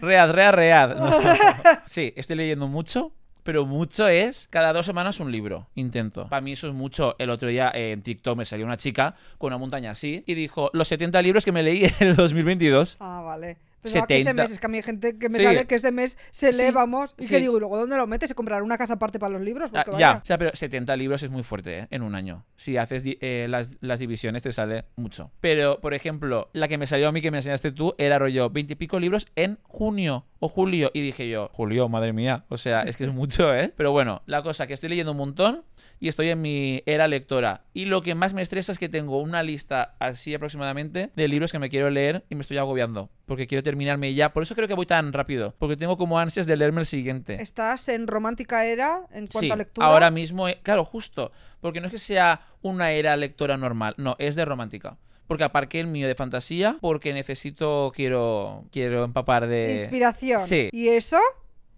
Read, 0.00 0.32
read, 0.32 0.52
read. 0.52 0.96
No. 0.96 1.10
Sí, 1.86 2.12
estoy 2.16 2.36
leyendo 2.36 2.66
mucho, 2.66 3.12
pero 3.48 3.64
mucho 3.64 4.06
es 4.06 4.46
cada 4.50 4.74
dos 4.74 4.84
semanas 4.84 5.20
un 5.20 5.32
libro. 5.32 5.68
Intento. 5.74 6.28
Para 6.28 6.42
mí 6.42 6.52
eso 6.52 6.68
es 6.68 6.74
mucho. 6.74 7.16
El 7.18 7.30
otro 7.30 7.48
día 7.48 7.72
eh, 7.74 7.92
en 7.92 8.02
TikTok 8.02 8.36
me 8.36 8.44
salió 8.44 8.66
una 8.66 8.76
chica 8.76 9.14
con 9.38 9.46
una 9.46 9.56
montaña 9.56 9.92
así 9.92 10.22
y 10.26 10.34
dijo 10.34 10.68
los 10.74 10.86
70 10.86 11.22
libros 11.22 11.46
que 11.46 11.52
me 11.52 11.62
leí 11.62 11.84
en 12.00 12.08
el 12.08 12.14
2022. 12.14 12.98
Ah, 13.00 13.22
vale. 13.24 13.56
Pensaba 13.82 14.06
que 14.06 14.14
ese 14.16 14.24
70. 14.24 14.42
mes, 14.42 14.50
es 14.52 14.58
que 14.58 14.66
a 14.66 14.68
mí 14.68 14.76
hay 14.78 14.82
gente 14.82 15.18
que 15.18 15.28
me 15.28 15.38
Sí. 15.38 15.44
sale 15.44 15.66
que 15.66 15.74
este 15.74 15.92
mes 15.92 16.18
se 16.30 16.52
lee, 16.52 16.66
Sí, 16.66 16.72
vamos. 16.72 17.14
Y 17.18 17.24
sí. 17.24 17.28
que 17.30 17.40
digo, 17.40 17.56
¿y 17.56 17.60
luego 17.60 17.78
dónde 17.78 17.96
lo 17.96 18.06
metes? 18.06 18.28
¿Se 18.28 18.34
comprará 18.34 18.62
una 18.62 18.76
casa 18.78 18.94
aparte 18.94 19.18
para 19.18 19.32
los 19.34 19.42
libros? 19.42 19.70
Ah, 19.74 19.84
ya, 19.98 20.20
o 20.22 20.26
sea, 20.26 20.36
pero 20.38 20.50
70 20.54 20.96
libros 20.96 21.22
es 21.22 21.30
muy 21.30 21.42
fuerte 21.42 21.78
¿eh? 21.80 21.86
en 21.90 22.02
un 22.02 22.14
año. 22.14 22.44
Si 22.56 22.76
haces 22.76 23.02
eh, 23.04 23.46
las, 23.48 23.78
las 23.80 24.00
divisiones 24.00 24.42
te 24.42 24.52
sale 24.52 24.84
mucho. 24.96 25.30
Pero, 25.40 25.80
por 25.80 25.94
ejemplo, 25.94 26.50
la 26.52 26.68
que 26.68 26.78
me 26.78 26.86
salió 26.86 27.08
a 27.08 27.12
mí 27.12 27.20
que 27.20 27.30
me 27.30 27.38
enseñaste 27.38 27.72
tú 27.72 27.94
era 27.98 28.18
rollo 28.18 28.50
20 28.50 28.72
y 28.72 28.76
pico 28.76 28.98
libros 29.00 29.26
en 29.36 29.58
junio 29.62 30.26
o 30.40 30.48
julio. 30.48 30.90
Y 30.94 31.00
dije 31.00 31.28
yo, 31.28 31.48
julio, 31.52 31.88
madre 31.88 32.12
mía. 32.12 32.44
O 32.48 32.56
sea, 32.58 32.82
es 32.82 32.96
que 32.96 33.04
es 33.04 33.12
mucho, 33.12 33.54
¿eh? 33.54 33.72
Pero 33.76 33.92
bueno, 33.92 34.22
la 34.26 34.42
cosa 34.42 34.66
que 34.66 34.74
estoy 34.74 34.88
leyendo 34.88 35.12
un 35.12 35.18
montón 35.18 35.64
y 36.00 36.08
estoy 36.08 36.28
en 36.30 36.40
mi 36.40 36.82
era 36.86 37.08
lectora. 37.08 37.62
Y 37.74 37.86
lo 37.86 38.02
que 38.02 38.14
más 38.14 38.34
me 38.34 38.42
estresa 38.42 38.72
es 38.72 38.78
que 38.78 38.88
tengo 38.88 39.20
una 39.20 39.42
lista 39.42 39.94
así 39.98 40.34
aproximadamente 40.34 41.10
de 41.14 41.28
libros 41.28 41.52
que 41.52 41.58
me 41.58 41.68
quiero 41.70 41.90
leer 41.90 42.24
y 42.28 42.34
me 42.34 42.42
estoy 42.42 42.58
agobiando. 42.58 43.10
Porque 43.26 43.46
quiero 43.46 43.62
terminarme 43.62 44.14
ya. 44.14 44.32
Por 44.32 44.42
eso 44.42 44.54
creo 44.54 44.68
que 44.68 44.74
voy 44.74 44.86
tan 44.86 45.12
rápido. 45.12 45.54
Porque 45.58 45.76
tengo 45.76 45.96
como 45.96 46.18
ansias 46.18 46.46
de 46.46 46.56
leerme 46.56 46.80
el 46.80 46.86
siguiente. 46.86 47.40
Estás 47.42 47.88
en 47.88 48.06
romántica 48.06 48.64
era 48.64 49.06
en 49.12 49.26
cuanto 49.26 49.40
Sí, 49.40 49.50
a 49.50 49.56
lectura. 49.56 49.86
ahora 49.86 50.10
mismo, 50.10 50.48
eh, 50.48 50.60
claro, 50.62 50.84
justo, 50.84 51.32
porque 51.60 51.80
no 51.80 51.86
es 51.86 51.92
que 51.92 51.98
sea 51.98 52.42
una 52.62 52.92
era 52.92 53.16
lectora 53.16 53.56
normal, 53.56 53.94
no, 53.98 54.16
es 54.18 54.36
de 54.36 54.44
romántica. 54.44 54.96
Porque 55.26 55.44
aparqué 55.44 55.80
el 55.80 55.88
mío 55.88 56.08
de 56.08 56.14
fantasía, 56.14 56.76
porque 56.80 57.12
necesito, 57.12 57.92
quiero, 57.94 58.64
quiero 58.72 59.04
empapar 59.04 59.46
de... 59.46 59.72
Inspiración. 59.72 60.40
Sí. 60.40 60.70
¿Y 60.72 60.88
eso? 60.88 61.18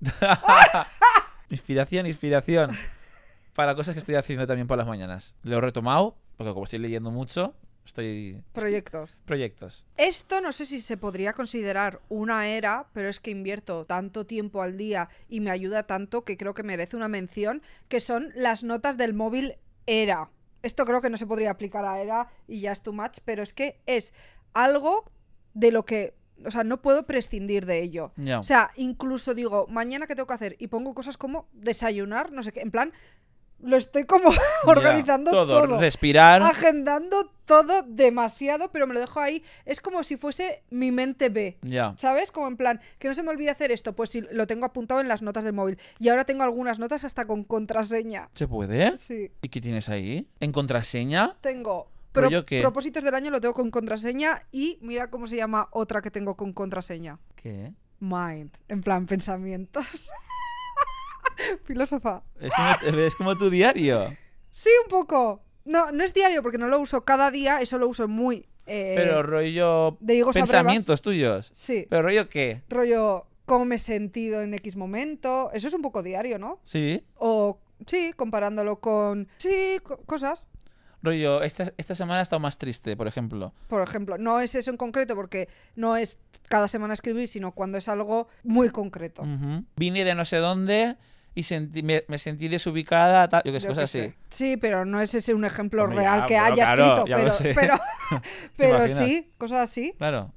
Inspiración, 1.50 2.06
inspiración. 2.06 2.70
Para 3.54 3.74
cosas 3.74 3.94
que 3.94 3.98
estoy 3.98 4.14
haciendo 4.14 4.46
también 4.46 4.66
por 4.66 4.78
las 4.78 4.86
mañanas. 4.86 5.34
Lo 5.42 5.58
he 5.58 5.60
retomado, 5.60 6.16
porque 6.36 6.52
como 6.52 6.64
estoy 6.64 6.78
leyendo 6.78 7.10
mucho, 7.10 7.54
estoy... 7.84 8.42
Proyectos. 8.52 9.20
Proyectos. 9.24 9.84
Esto 9.96 10.40
no 10.40 10.52
sé 10.52 10.64
si 10.64 10.80
se 10.80 10.96
podría 10.96 11.32
considerar 11.32 12.00
una 12.08 12.48
era, 12.48 12.86
pero 12.92 13.08
es 13.08 13.20
que 13.20 13.30
invierto 13.30 13.84
tanto 13.86 14.26
tiempo 14.26 14.62
al 14.62 14.76
día 14.76 15.08
y 15.28 15.40
me 15.40 15.50
ayuda 15.50 15.82
tanto 15.84 16.24
que 16.24 16.36
creo 16.36 16.54
que 16.54 16.62
merece 16.62 16.96
una 16.96 17.08
mención, 17.08 17.62
que 17.88 18.00
son 18.00 18.32
las 18.34 18.64
notas 18.64 18.96
del 18.96 19.14
móvil 19.14 19.56
era. 19.86 20.30
Esto 20.62 20.84
creo 20.84 21.00
que 21.00 21.10
no 21.10 21.16
se 21.16 21.26
podría 21.26 21.50
aplicar 21.50 21.84
a 21.84 22.00
era 22.00 22.28
y 22.46 22.60
ya 22.60 22.72
es 22.72 22.82
too 22.82 22.92
much, 22.92 23.18
pero 23.24 23.42
es 23.42 23.54
que 23.54 23.80
es 23.86 24.12
algo 24.52 25.10
de 25.54 25.72
lo 25.72 25.84
que, 25.84 26.14
o 26.44 26.50
sea, 26.50 26.64
no 26.64 26.82
puedo 26.82 27.06
prescindir 27.06 27.66
de 27.66 27.82
ello. 27.82 28.12
O 28.38 28.42
sea, 28.42 28.70
incluso 28.76 29.34
digo, 29.34 29.66
mañana 29.68 30.06
qué 30.06 30.14
tengo 30.14 30.26
que 30.26 30.34
hacer 30.34 30.56
y 30.58 30.66
pongo 30.68 30.94
cosas 30.94 31.16
como 31.16 31.48
desayunar, 31.52 32.30
no 32.30 32.42
sé 32.42 32.52
qué, 32.52 32.60
en 32.60 32.70
plan, 32.70 32.92
lo 33.62 33.76
estoy 33.76 34.04
como 34.04 34.32
Ya, 34.32 34.40
organizando 34.66 35.30
todo 35.30 35.78
Respirar. 35.78 36.42
agendando 36.42 37.30
todo 37.46 37.82
demasiado, 37.82 38.70
pero 38.70 38.86
me 38.86 38.94
lo 38.94 39.00
dejo 39.00 39.18
ahí. 39.20 39.42
Es 39.64 39.80
como 39.80 40.02
si 40.04 40.16
fuese 40.16 40.62
mi 40.70 40.92
mente 40.92 41.28
B. 41.30 41.58
Ya. 41.62 41.94
¿Sabes? 41.96 42.30
Como 42.30 42.46
en 42.46 42.56
plan, 42.56 42.80
que 42.98 43.08
no 43.08 43.14
se 43.14 43.22
me 43.24 43.30
olvide 43.30 43.50
hacer 43.50 43.72
esto, 43.72 43.94
pues 43.94 44.10
si 44.10 44.20
lo 44.20 44.46
tengo 44.46 44.66
apuntado 44.66 45.00
en 45.00 45.08
las 45.08 45.20
notas 45.22 45.42
del 45.44 45.52
móvil. 45.52 45.78
Y 45.98 46.08
ahora 46.10 46.24
tengo 46.24 46.42
algunas 46.44 46.78
notas 46.78 47.04
hasta 47.04 47.26
con 47.26 47.42
contraseña. 47.44 48.28
¿Se 48.34 48.46
puede? 48.46 48.96
Sí. 48.98 49.32
¿Y 49.42 49.48
qué 49.48 49.60
tienes 49.60 49.88
ahí? 49.88 50.28
¿En 50.38 50.52
contraseña? 50.52 51.36
Tengo 51.40 51.90
¿Pero 52.12 52.28
pro- 52.28 52.44
propósitos 52.60 53.02
del 53.04 53.14
año, 53.14 53.30
lo 53.30 53.40
tengo 53.40 53.54
con 53.54 53.70
contraseña. 53.70 54.42
Y 54.52 54.78
mira 54.80 55.10
cómo 55.10 55.26
se 55.26 55.36
llama 55.36 55.68
otra 55.72 56.02
que 56.02 56.10
tengo 56.12 56.36
con 56.36 56.52
contraseña. 56.52 57.18
¿Qué? 57.34 57.72
Mind. 57.98 58.50
En 58.68 58.80
plan, 58.80 59.06
pensamientos. 59.06 59.84
Filósofa. 61.64 62.22
Es 62.40 62.52
como, 62.54 62.98
es 62.98 63.14
como 63.14 63.36
tu 63.36 63.50
diario. 63.50 64.14
Sí, 64.50 64.70
un 64.84 64.88
poco. 64.90 65.42
No, 65.64 65.92
no 65.92 66.02
es 66.04 66.12
diario 66.14 66.42
porque 66.42 66.58
no 66.58 66.68
lo 66.68 66.80
uso 66.80 67.04
cada 67.04 67.30
día, 67.30 67.60
eso 67.60 67.78
lo 67.78 67.86
uso 67.88 68.08
muy... 68.08 68.46
eh, 68.66 68.94
Pero 68.96 69.22
rollo 69.22 69.96
de 70.00 70.24
pensamientos 70.32 71.02
tuyos. 71.02 71.50
Sí, 71.54 71.86
Pero 71.88 72.02
rollo 72.02 72.28
qué? 72.28 72.62
rollo 72.68 73.26
cómo 73.44 73.64
me 73.64 73.74
he 73.76 73.78
sentido 73.78 74.42
en 74.42 74.54
X 74.54 74.76
momento. 74.76 75.50
Eso 75.52 75.68
es 75.68 75.74
un 75.74 75.82
poco 75.82 76.02
diario, 76.02 76.38
¿no? 76.38 76.60
Sí. 76.64 77.04
O 77.16 77.58
sí, 77.86 78.12
comparándolo 78.16 78.80
con... 78.80 79.28
Sí, 79.38 79.78
co- 79.82 79.98
cosas. 80.06 80.44
Rollo, 81.02 81.42
esta, 81.42 81.72
esta 81.78 81.94
semana 81.94 82.20
ha 82.20 82.22
estado 82.22 82.40
más 82.40 82.58
triste, 82.58 82.96
por 82.96 83.06
ejemplo. 83.08 83.52
Por 83.68 83.82
ejemplo, 83.82 84.18
no 84.18 84.38
es 84.40 84.54
eso 84.54 84.70
en 84.70 84.76
concreto 84.76 85.14
porque 85.14 85.48
no 85.74 85.96
es 85.96 86.18
cada 86.48 86.68
semana 86.68 86.94
escribir, 86.94 87.26
sino 87.28 87.52
cuando 87.52 87.78
es 87.78 87.88
algo 87.88 88.28
muy 88.44 88.70
concreto. 88.70 89.22
Vine 89.76 90.04
de 90.04 90.14
no 90.14 90.24
sé 90.24 90.36
dónde 90.38 90.96
y 91.34 91.42
sentí, 91.42 91.82
me, 91.82 92.04
me 92.08 92.18
sentí 92.18 92.48
desubicada, 92.48 93.28
tal, 93.28 93.42
yo 93.44 93.52
qué 93.52 93.60
sé, 93.60 93.66
Yo 93.68 93.70
cosas 93.70 93.84
así. 93.84 94.14
Sí, 94.28 94.56
pero 94.56 94.84
no 94.84 95.00
es 95.00 95.14
ese 95.14 95.34
un 95.34 95.44
ejemplo 95.44 95.84
Hombre, 95.84 95.98
real 95.98 96.20
ya, 96.20 96.26
que 96.26 96.34
bueno, 96.34 96.46
haya 96.52 96.64
claro, 96.64 96.84
escrito, 96.84 97.54
pero, 97.54 97.80
pero, 98.56 98.88
sí, 98.88 99.32
cosas 99.38 99.60
así. 99.70 99.94
Claro. 99.98 100.32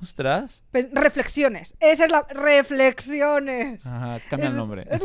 Ostras. 0.00 0.64
Pe- 0.70 0.90
Reflexiones. 0.92 1.74
Esa 1.80 2.04
es 2.04 2.12
la. 2.12 2.22
Reflexiones. 2.30 3.84
Ajá, 3.84 4.20
cambia 4.30 4.46
el 4.48 4.52
Eso 4.52 4.58
nombre. 4.58 4.84
es 4.90 5.00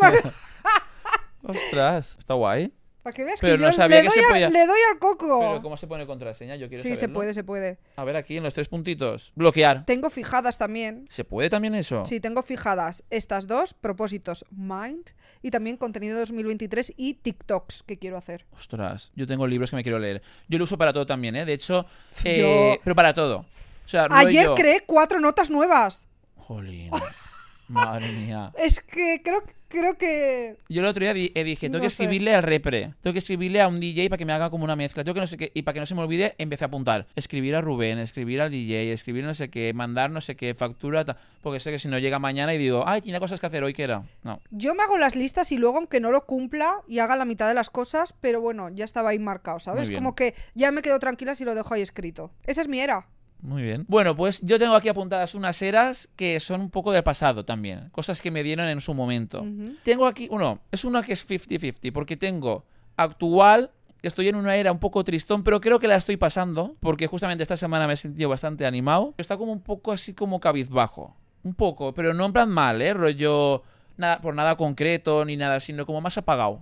Ostras, 1.41 2.15
está 2.19 2.35
guay. 2.35 2.73
Para 3.03 3.13
que 3.13 3.25
veas 3.25 3.39
Pero 3.41 3.55
que 3.57 3.61
no 3.61 3.67
yo 3.67 3.73
sabía 3.73 3.97
le, 3.97 4.01
que 4.03 4.07
doy 4.07 4.17
se 4.17 4.23
al- 4.25 4.31
podía- 4.31 4.49
le 4.49 4.65
doy 4.65 4.79
al 4.91 4.97
coco. 4.97 5.39
Pero 5.39 5.61
¿cómo 5.61 5.75
se 5.75 5.87
pone 5.87 6.05
contraseña? 6.07 6.55
Yo 6.55 6.69
quiero 6.69 6.81
sí, 6.81 6.89
se 6.91 6.95
saberlo. 6.95 7.13
puede, 7.15 7.33
se 7.33 7.43
puede. 7.43 7.77
A 7.97 8.03
ver, 8.05 8.15
aquí 8.15 8.37
en 8.37 8.43
los 8.43 8.53
tres 8.53 8.69
puntitos. 8.69 9.33
Bloquear. 9.35 9.85
Tengo 9.85 10.09
fijadas 10.09 10.57
también. 10.57 11.05
¿Se 11.09 11.25
puede 11.25 11.49
también 11.49 11.75
eso? 11.75 12.05
Sí, 12.05 12.21
tengo 12.21 12.41
fijadas 12.43 13.03
estas 13.09 13.45
dos, 13.45 13.73
propósitos 13.73 14.45
Mind 14.51 15.09
y 15.41 15.51
también 15.51 15.75
contenido 15.75 16.17
2023 16.19 16.93
y 16.95 17.15
TikToks 17.15 17.83
que 17.83 17.99
quiero 17.99 18.15
hacer. 18.17 18.45
Ostras, 18.53 19.11
yo 19.15 19.27
tengo 19.27 19.47
libros 19.47 19.69
que 19.71 19.75
me 19.75 19.83
quiero 19.83 19.99
leer. 19.99 20.21
Yo 20.47 20.57
lo 20.57 20.63
uso 20.63 20.77
para 20.77 20.93
todo 20.93 21.05
también, 21.05 21.35
¿eh? 21.35 21.45
De 21.45 21.51
hecho, 21.53 21.85
Yo- 22.23 22.31
eh, 22.31 22.79
pero 22.85 22.95
para 22.95 23.13
todo. 23.13 23.39
O 23.85 23.87
sea, 23.89 24.07
Ayer 24.11 24.45
rollo- 24.47 24.55
creé 24.55 24.81
cuatro 24.85 25.19
notas 25.19 25.51
nuevas. 25.51 26.07
Jolín. 26.37 26.89
Madre 27.67 28.11
mía. 28.11 28.51
Es 28.57 28.79
que 28.81 29.21
creo, 29.23 29.43
creo 29.73 29.97
que... 29.97 30.55
Yo 30.69 30.81
el 30.81 30.87
otro 30.87 31.01
día 31.03 31.13
di- 31.13 31.31
eh, 31.35 31.43
dije, 31.43 31.67
tengo 31.67 31.79
No 31.79 31.83
que 31.83 31.89
sé. 31.89 32.03
escribirle 32.03 32.33
al 32.33 32.43
repre, 32.43 32.93
tengo 33.01 33.11
que 33.13 33.19
escribirle 33.19 33.61
a 33.61 33.67
un 33.67 33.79
DJ 33.79 34.09
para 34.09 34.17
que 34.17 34.25
me 34.25 34.31
haga 34.33 34.49
como 34.49 34.63
una 34.63 34.75
mezcla, 34.75 35.03
tengo 35.03 35.15
que 35.15 35.19
no 35.21 35.27
sé 35.27 35.37
qué, 35.37 35.51
y 35.53 35.63
para 35.63 35.73
que 35.73 35.79
no 35.81 35.85
se 35.85 35.95
me 35.95 36.01
olvide, 36.01 36.35
empecé 36.37 36.63
a 36.63 36.67
apuntar, 36.67 37.07
escribir 37.15 37.55
a 37.55 37.61
Rubén, 37.61 37.97
escribir 37.99 38.39
al 38.41 38.51
DJ, 38.51 38.93
escribir 38.93 39.25
no 39.25 39.33
sé 39.33 39.49
qué, 39.49 39.73
mandar 39.73 40.11
no 40.11 40.21
sé 40.21 40.35
qué, 40.35 40.53
factura, 40.53 41.03
porque 41.41 41.59
sé 41.59 41.71
que 41.71 41.79
si 41.79 41.87
no 41.89 41.99
llega 41.99 42.19
mañana 42.19 42.53
y 42.53 42.57
digo, 42.57 42.83
ay, 42.87 43.01
tenía 43.01 43.19
cosas 43.19 43.39
que 43.39 43.45
hacer 43.47 43.63
hoy 43.63 43.73
que 43.73 43.83
era. 43.83 44.03
No. 44.23 44.39
Yo 44.51 44.73
me 44.75 44.83
hago 44.83 44.97
las 44.97 45.15
listas 45.15 45.51
y 45.51 45.57
luego, 45.57 45.77
aunque 45.77 45.99
no 45.99 46.11
lo 46.11 46.25
cumpla 46.25 46.75
y 46.87 46.99
haga 46.99 47.15
la 47.15 47.25
mitad 47.25 47.47
de 47.47 47.53
las 47.53 47.69
cosas, 47.69 48.13
pero 48.21 48.39
bueno, 48.41 48.69
ya 48.69 48.85
estaba 48.85 49.09
ahí 49.09 49.19
marcado, 49.19 49.59
¿sabes? 49.59 49.89
Como 49.91 50.15
que 50.15 50.33
ya 50.53 50.71
me 50.71 50.81
quedo 50.81 50.99
tranquila 50.99 51.35
si 51.35 51.43
lo 51.45 51.55
dejo 51.55 51.73
ahí 51.73 51.81
escrito. 51.81 52.31
Esa 52.45 52.61
es 52.61 52.67
mi 52.67 52.79
era. 52.79 53.07
Muy 53.43 53.61
bien. 53.61 53.85
Bueno, 53.89 54.15
pues 54.15 54.41
yo 54.41 54.57
tengo 54.57 54.73
aquí 54.73 54.87
apuntadas 54.87 55.35
unas 55.35 55.61
eras 55.61 56.09
que 56.15 56.39
son 56.39 56.61
un 56.61 56.69
poco 56.69 56.93
del 56.93 57.03
pasado 57.03 57.43
también. 57.43 57.89
Cosas 57.91 58.21
que 58.21 58.31
me 58.31 58.41
dieron 58.41 58.69
en 58.69 58.79
su 58.79 58.93
momento. 58.93 59.45
Tengo 59.83 60.07
aquí, 60.07 60.29
uno, 60.31 60.61
es 60.71 60.85
una 60.85 61.03
que 61.03 61.11
es 61.11 61.27
50-50, 61.27 61.91
porque 61.91 62.15
tengo 62.15 62.65
actual, 62.95 63.71
estoy 64.01 64.29
en 64.29 64.35
una 64.35 64.55
era 64.55 64.71
un 64.71 64.79
poco 64.79 65.03
tristón, 65.03 65.43
pero 65.43 65.59
creo 65.59 65.77
que 65.79 65.89
la 65.89 65.97
estoy 65.97 66.15
pasando, 66.15 66.77
porque 66.79 67.07
justamente 67.07 67.43
esta 67.43 67.57
semana 67.57 67.85
me 67.85 67.93
he 67.93 67.97
sentido 67.97 68.29
bastante 68.29 68.65
animado. 68.65 69.13
Está 69.17 69.35
como 69.35 69.51
un 69.51 69.61
poco 69.61 69.91
así 69.91 70.13
como 70.13 70.39
cabizbajo. 70.39 71.15
Un 71.43 71.53
poco, 71.53 71.93
pero 71.93 72.13
no 72.13 72.25
en 72.25 72.31
plan 72.31 72.49
mal, 72.49 72.81
¿eh? 72.81 72.93
Rollo, 72.93 73.63
nada, 73.97 74.21
por 74.21 74.33
nada 74.33 74.55
concreto 74.55 75.25
ni 75.25 75.35
nada, 75.35 75.59
sino 75.59 75.85
como 75.85 75.99
más 75.99 76.17
apagado 76.17 76.61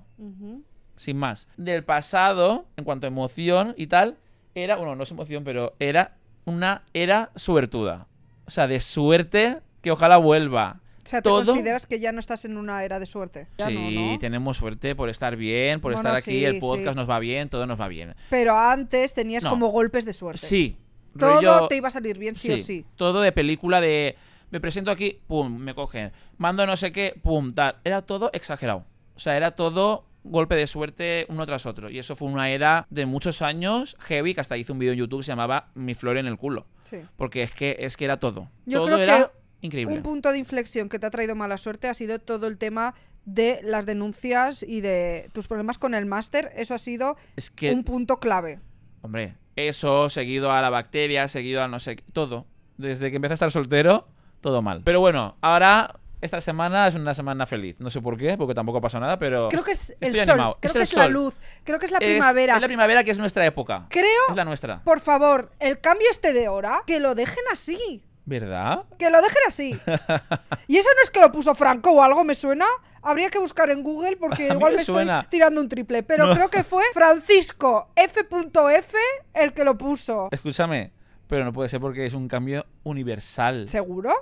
sin 1.02 1.18
más. 1.18 1.48
Del 1.58 1.84
pasado, 1.84 2.66
en 2.78 2.84
cuanto 2.84 3.08
a 3.08 3.10
emoción 3.10 3.74
y 3.76 3.88
tal, 3.88 4.18
era, 4.54 4.76
bueno, 4.76 4.96
no 4.96 5.04
es 5.04 5.12
emoción, 5.12 5.44
pero 5.44 5.74
era 5.80 6.16
una 6.46 6.84
era 6.94 7.32
suertuda. 7.36 8.08
O 8.46 8.52
sea, 8.52 8.68
de 8.68 8.80
suerte 8.82 9.60
que 9.82 9.92
ojalá 9.92 10.18
vuelva. 10.18 10.80
O 11.04 11.08
sea, 11.08 11.22
¿te 11.22 11.30
Todo- 11.30 11.46
consideras 11.46 11.88
que 11.88 12.00
ya 12.00 12.12
no 12.12 12.20
estás 12.20 12.46
en 12.46 12.58
una 12.58 12.84
era 12.84 13.00
de 13.00 13.06
suerte? 13.08 13.48
Ya 13.58 13.68
sí, 13.68 13.96
no, 13.96 14.12
¿no? 14.14 14.20
tenemos 14.20 14.58
suerte 14.58 14.96
por 14.96 15.10
estar 15.10 15.36
bien, 15.36 15.82
por 15.82 15.94
Bueno, 15.94 16.08
estar 16.10 16.20
aquí, 16.20 16.32
sí, 16.40 16.46
el 16.46 16.60
podcast 16.60 16.90
sí. 16.94 16.96
nos 16.96 17.10
va 17.10 17.18
bien, 17.20 17.50
todo 17.50 17.66
nos 17.66 17.80
va 17.80 17.88
bien. 17.88 18.14
Pero 18.30 18.56
antes 18.58 19.14
tenías 19.14 19.44
No. 19.44 19.50
como 19.50 19.68
golpes 19.70 20.06
de 20.06 20.14
suerte. 20.14 20.46
Sí. 20.46 20.78
Todo 21.18 21.36
rollo- 21.42 21.68
te 21.68 21.76
iba 21.78 21.88
a 21.88 21.92
salir 21.92 22.18
bien, 22.20 22.36
sí, 22.36 22.52
o 22.54 22.58
sí. 22.58 22.86
Todo 22.96 23.22
de 23.22 23.32
película 23.32 23.82
de 23.82 24.16
me 24.52 24.60
presento 24.62 24.92
aquí, 24.92 25.20
pum, 25.28 25.58
me 25.58 25.74
cogen. 25.74 26.12
Mando 26.38 26.66
no 26.68 26.78
sé 26.78 26.92
qué, 26.92 27.20
pum, 27.22 27.52
tal. 27.52 27.78
Era 27.84 28.02
todo 28.02 28.30
exagerado. 28.34 28.86
O 29.16 29.20
sea, 29.20 29.36
era 29.38 29.52
todo 29.52 30.06
golpe 30.24 30.56
de 30.56 30.68
suerte 30.68 31.26
uno 31.30 31.46
tras 31.46 31.66
otro. 31.66 31.90
Y 31.90 32.00
eso 32.00 32.16
fue 32.16 32.28
una 32.28 32.50
era 32.50 32.86
de 32.90 33.06
muchos 33.06 33.42
años 33.42 33.98
heavy, 34.00 34.34
que 34.34 34.42
hasta 34.42 34.58
hice 34.58 34.72
un 34.72 34.80
vídeo 34.80 34.94
en 34.94 35.00
YouTube 35.00 35.20
que 35.20 35.26
se 35.26 35.32
llamaba 35.32 35.70
Mi 35.74 35.94
flor 35.94 36.18
en 36.18 36.28
el 36.28 36.38
culo. 36.38 36.68
Sí. 36.84 36.98
Porque 37.18 37.44
es 37.44 37.52
que, 37.52 37.78
es 37.80 37.98
que 37.98 38.06
era 38.06 38.20
todo. 38.20 38.50
Yo 38.66 38.80
todo 38.80 38.88
creo 38.88 39.00
era 39.00 39.26
que 39.28 39.68
increíble. 39.68 39.96
Un 39.96 40.04
punto 40.04 40.32
de 40.32 40.38
inflexión 40.38 40.90
que 40.90 41.00
te 41.00 41.06
ha 41.06 41.12
traído 41.12 41.36
mala 41.36 41.58
suerte 41.58 41.88
ha 41.88 41.94
sido 41.94 42.20
todo 42.20 42.48
el 42.48 42.58
tema 42.58 42.94
de 43.26 43.60
las 43.64 43.86
denuncias 43.86 44.64
y 44.64 44.82
de 44.82 45.30
tus 45.34 45.48
problemas 45.48 45.78
con 45.78 45.94
el 45.94 46.06
máster. 46.06 46.52
Eso 46.56 46.74
ha 46.74 46.80
sido 46.80 47.18
Es 47.36 47.50
que, 47.50 47.72
un 47.72 47.84
punto 47.84 48.20
clave. 48.20 48.60
hombre, 49.02 49.36
eso, 49.56 50.10
seguido 50.10 50.52
a 50.52 50.62
la 50.62 50.70
bacteria, 50.70 51.28
seguido 51.28 51.64
a 51.64 51.68
no 51.68 51.80
sé 51.80 51.98
qué, 51.98 52.04
todo. 52.14 52.46
Desde 52.78 53.10
que 53.12 53.18
empecé 53.18 53.34
a 53.34 53.36
estar 53.36 53.52
soltero, 53.52 54.08
todo 54.40 54.62
mal. 54.62 54.82
Pero 54.84 55.00
bueno, 55.00 55.38
ahora... 55.42 55.96
Esta 56.22 56.40
semana 56.40 56.88
es 56.88 56.96
una 56.96 57.14
semana 57.14 57.46
feliz. 57.46 57.76
No 57.80 57.90
sé 57.90 58.00
por 58.00 58.16
qué, 58.18 58.38
porque 58.38 58.54
tampoco 58.54 58.78
ha 58.78 58.82
pasado 58.82 59.02
nada, 59.02 59.18
pero. 59.20 59.50
Creo 59.50 59.64
que 59.64 59.72
es 59.72 59.96
el 60.00 60.16
sol, 60.26 60.36
creo 60.36 60.58
Es 60.62 60.72
que 60.72 60.78
el 60.78 60.84
es 60.84 60.94
la 60.96 61.08
luz, 61.08 61.34
creo 61.64 61.80
que 61.80 61.86
es 61.88 61.92
la 61.92 61.98
Es- 61.98 62.06
primavera. 62.08 62.56
Es 62.56 62.62
la 62.62 62.68
primavera 62.68 63.04
que 63.04 63.12
es 63.12 63.18
nuestra 63.18 63.46
época. 63.46 63.88
Creo, 63.90 64.06
Es 64.30 64.36
la 64.36 64.46
nuestra. 64.46 64.82
por 64.84 65.00
favor, 65.00 65.50
el 65.60 65.80
cambio 65.82 66.08
este 66.12 66.32
de 66.34 66.48
hora, 66.48 66.84
que 66.86 67.00
lo 67.00 67.16
dejen 67.16 67.44
así. 67.52 68.04
¿Verdad? 68.24 68.84
Que 69.00 69.10
lo 69.10 69.20
dejen 69.20 69.38
así. 69.48 69.72
y 70.68 70.78
eso 70.78 70.90
no 70.96 71.02
es 71.04 71.10
que 71.10 71.20
lo 71.20 71.32
puso 71.32 71.56
Franco 71.56 71.92
o 71.92 72.04
algo, 72.04 72.24
me 72.24 72.36
suena. 72.36 72.66
Habría 73.02 73.30
que 73.32 73.40
buscar 73.40 73.72
en 73.72 73.82
Google 73.82 74.16
porque 74.18 74.48
igual 74.52 74.74
me 74.74 74.78
me 74.78 74.84
suena. 74.84 75.20
estoy 75.22 75.32
tirando 75.40 75.60
un 75.60 75.68
triple. 75.68 76.04
Pero 76.04 76.28
No. 76.28 76.36
creo 76.36 76.50
que 76.52 76.64
fue 76.64 76.84
Francisco 76.94 77.90
F.F 77.96 78.98
el 79.34 79.54
que 79.54 79.64
lo 79.64 79.76
puso. 79.76 80.30
Escúchame, 80.32 80.92
pero 81.28 81.44
no 81.44 81.52
puede 81.52 81.68
ser 81.68 81.80
porque 81.82 82.06
es 82.06 82.14
un 82.14 82.28
cambio 82.28 82.66
universal. 82.84 83.68
¿Seguro? 83.68 84.14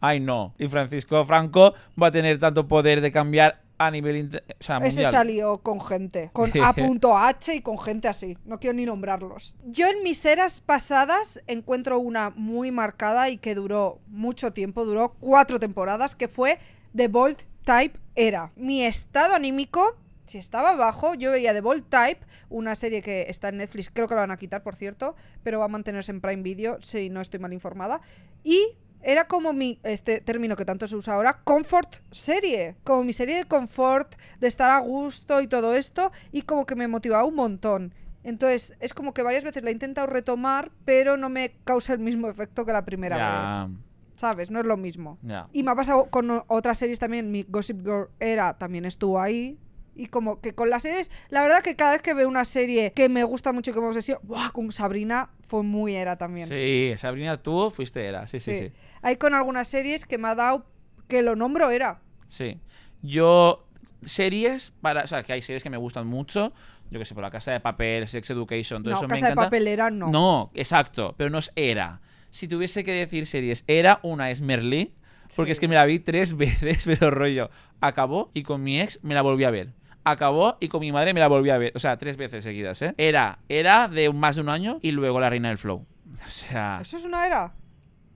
Ay, 0.00 0.20
no. 0.20 0.54
Y 0.58 0.68
Francisco 0.68 1.24
Franco 1.24 1.74
va 2.00 2.08
a 2.08 2.12
tener 2.12 2.38
tanto 2.38 2.68
poder 2.68 3.00
de 3.00 3.10
cambiar 3.12 3.62
a 3.78 3.90
nivel 3.90 4.16
inter- 4.16 4.44
o 4.48 4.62
sea, 4.62 4.76
Ese 4.78 4.86
mundial. 4.86 5.10
salió 5.12 5.58
con 5.58 5.80
gente, 5.80 6.30
con 6.32 6.50
A.H 6.62 7.54
y 7.54 7.60
con 7.60 7.78
gente 7.78 8.06
así. 8.08 8.38
No 8.44 8.60
quiero 8.60 8.74
ni 8.76 8.84
nombrarlos. 8.86 9.56
Yo 9.64 9.88
en 9.88 10.02
mis 10.02 10.24
eras 10.24 10.60
pasadas 10.60 11.40
encuentro 11.46 11.98
una 11.98 12.30
muy 12.30 12.70
marcada 12.70 13.30
y 13.30 13.38
que 13.38 13.54
duró 13.54 14.00
mucho 14.06 14.52
tiempo, 14.52 14.84
duró 14.84 15.14
cuatro 15.20 15.58
temporadas, 15.58 16.14
que 16.14 16.28
fue 16.28 16.58
The 16.94 17.08
Bold 17.08 17.38
Type 17.64 17.98
Era. 18.14 18.52
Mi 18.56 18.84
estado 18.84 19.34
anímico, 19.34 19.96
si 20.24 20.38
estaba 20.38 20.76
bajo, 20.76 21.14
yo 21.14 21.32
veía 21.32 21.52
The 21.52 21.60
Bold 21.60 21.84
Type, 21.88 22.20
una 22.50 22.74
serie 22.76 23.02
que 23.02 23.26
está 23.28 23.48
en 23.48 23.56
Netflix, 23.56 23.90
creo 23.90 24.06
que 24.06 24.14
la 24.14 24.20
van 24.20 24.30
a 24.30 24.36
quitar, 24.36 24.62
por 24.62 24.76
cierto, 24.76 25.16
pero 25.42 25.58
va 25.58 25.64
a 25.64 25.68
mantenerse 25.68 26.12
en 26.12 26.20
Prime 26.20 26.42
Video, 26.42 26.80
si 26.80 27.10
no 27.10 27.20
estoy 27.20 27.40
mal 27.40 27.52
informada. 27.52 28.00
Y 28.44 28.76
era 29.04 29.26
como 29.26 29.52
mi, 29.52 29.78
este 29.82 30.20
término 30.20 30.56
que 30.56 30.64
tanto 30.64 30.86
se 30.86 30.96
usa 30.96 31.14
ahora, 31.14 31.40
comfort 31.44 31.96
serie. 32.10 32.76
Como 32.84 33.04
mi 33.04 33.12
serie 33.12 33.36
de 33.36 33.44
confort, 33.44 34.14
de 34.40 34.48
estar 34.48 34.70
a 34.70 34.78
gusto 34.78 35.40
y 35.40 35.46
todo 35.46 35.74
esto, 35.74 36.10
y 36.32 36.42
como 36.42 36.66
que 36.66 36.74
me 36.74 36.88
motivaba 36.88 37.24
un 37.24 37.34
montón. 37.34 37.94
Entonces, 38.22 38.74
es 38.80 38.94
como 38.94 39.12
que 39.12 39.22
varias 39.22 39.44
veces 39.44 39.62
la 39.62 39.68
he 39.68 39.72
intentado 39.72 40.06
retomar, 40.06 40.72
pero 40.86 41.16
no 41.16 41.28
me 41.28 41.56
causa 41.64 41.92
el 41.92 41.98
mismo 41.98 42.28
efecto 42.28 42.64
que 42.64 42.72
la 42.72 42.84
primera 42.84 43.66
vez. 43.68 43.76
¿Sabes? 44.16 44.50
No 44.50 44.60
es 44.60 44.66
lo 44.66 44.76
mismo. 44.76 45.18
Y 45.52 45.62
me 45.62 45.72
ha 45.72 45.74
pasado 45.74 46.06
con 46.06 46.42
otras 46.46 46.78
series 46.78 46.98
también. 46.98 47.30
Mi 47.30 47.42
Gossip 47.42 47.80
Girl 47.80 48.08
era 48.20 48.56
también 48.56 48.86
estuvo 48.86 49.20
ahí. 49.20 49.58
Y 49.96 50.06
como 50.08 50.40
que 50.40 50.54
con 50.54 50.70
las 50.70 50.82
series, 50.82 51.10
la 51.28 51.42
verdad 51.42 51.62
que 51.62 51.76
cada 51.76 51.92
vez 51.92 52.02
que 52.02 52.14
veo 52.14 52.26
una 52.28 52.44
serie 52.44 52.92
que 52.92 53.08
me 53.08 53.22
gusta 53.24 53.52
mucho 53.52 53.70
y 53.70 53.74
que 53.74 53.80
me 53.80 53.86
obsesiona, 53.86 54.20
¡buah! 54.24 54.50
Con 54.50 54.72
Sabrina 54.72 55.30
fue 55.46 55.62
muy 55.62 55.94
era 55.94 56.16
también. 56.16 56.48
Sí, 56.48 56.94
Sabrina, 56.96 57.40
tú 57.42 57.70
fuiste 57.70 58.04
era. 58.04 58.26
Sí, 58.26 58.38
sí, 58.40 58.54
sí. 58.58 58.72
Hay 59.02 59.16
con 59.16 59.34
algunas 59.34 59.68
series 59.68 60.04
que 60.04 60.18
me 60.18 60.28
ha 60.28 60.34
dado 60.34 60.66
que 61.06 61.22
lo 61.22 61.36
nombro 61.36 61.70
era. 61.70 62.00
Sí. 62.26 62.58
Yo, 63.02 63.66
series, 64.02 64.72
para, 64.80 65.04
o 65.04 65.06
sea, 65.06 65.22
que 65.22 65.32
hay 65.32 65.42
series 65.42 65.62
que 65.62 65.70
me 65.70 65.76
gustan 65.76 66.06
mucho. 66.06 66.52
Yo 66.90 66.98
que 66.98 67.04
sé, 67.04 67.14
por 67.14 67.22
la 67.22 67.30
Casa 67.30 67.52
de 67.52 67.60
Papel, 67.60 68.06
Sex 68.08 68.30
Education, 68.30 68.82
todo 68.82 68.92
no, 68.92 68.96
eso 68.98 69.06
me 69.08 69.14
Casa 69.14 69.26
de 69.26 69.32
encanta. 69.32 69.46
Papel 69.48 69.68
era 69.68 69.90
no. 69.90 70.08
No, 70.08 70.50
exacto, 70.54 71.14
pero 71.16 71.30
no 71.30 71.38
es 71.38 71.50
era. 71.56 72.00
Si 72.30 72.48
tuviese 72.48 72.82
que 72.84 72.92
decir 72.92 73.26
series, 73.26 73.64
era 73.68 74.00
una 74.02 74.30
es 74.30 74.40
Merlí, 74.40 74.92
porque 75.36 75.50
Sí. 75.50 75.52
es 75.52 75.60
que 75.60 75.68
me 75.68 75.74
la 75.76 75.84
vi 75.84 75.98
tres 75.98 76.36
veces, 76.36 76.84
pero 76.84 77.10
rollo. 77.10 77.50
Acabó 77.80 78.30
y 78.34 78.42
con 78.42 78.62
mi 78.62 78.80
ex 78.80 78.98
me 79.02 79.14
la 79.14 79.22
volví 79.22 79.44
a 79.44 79.50
ver. 79.50 79.72
Acabó 80.04 80.56
y 80.60 80.68
con 80.68 80.80
mi 80.80 80.92
madre 80.92 81.14
me 81.14 81.20
la 81.20 81.28
volví 81.28 81.50
a 81.50 81.58
ver. 81.58 81.72
O 81.74 81.78
sea, 81.78 81.96
tres 81.96 82.16
veces 82.16 82.44
seguidas, 82.44 82.80
¿eh? 82.82 82.94
Era, 82.98 83.38
era 83.48 83.88
de 83.88 84.12
más 84.12 84.36
de 84.36 84.42
un 84.42 84.48
año 84.50 84.78
y 84.82 84.90
luego 84.92 85.18
La 85.20 85.30
Reina 85.30 85.48
del 85.48 85.58
Flow. 85.58 85.86
O 86.26 86.28
sea, 86.30 86.78
¿Eso 86.82 86.96
es 86.96 87.04
una 87.04 87.26
era? 87.26 87.54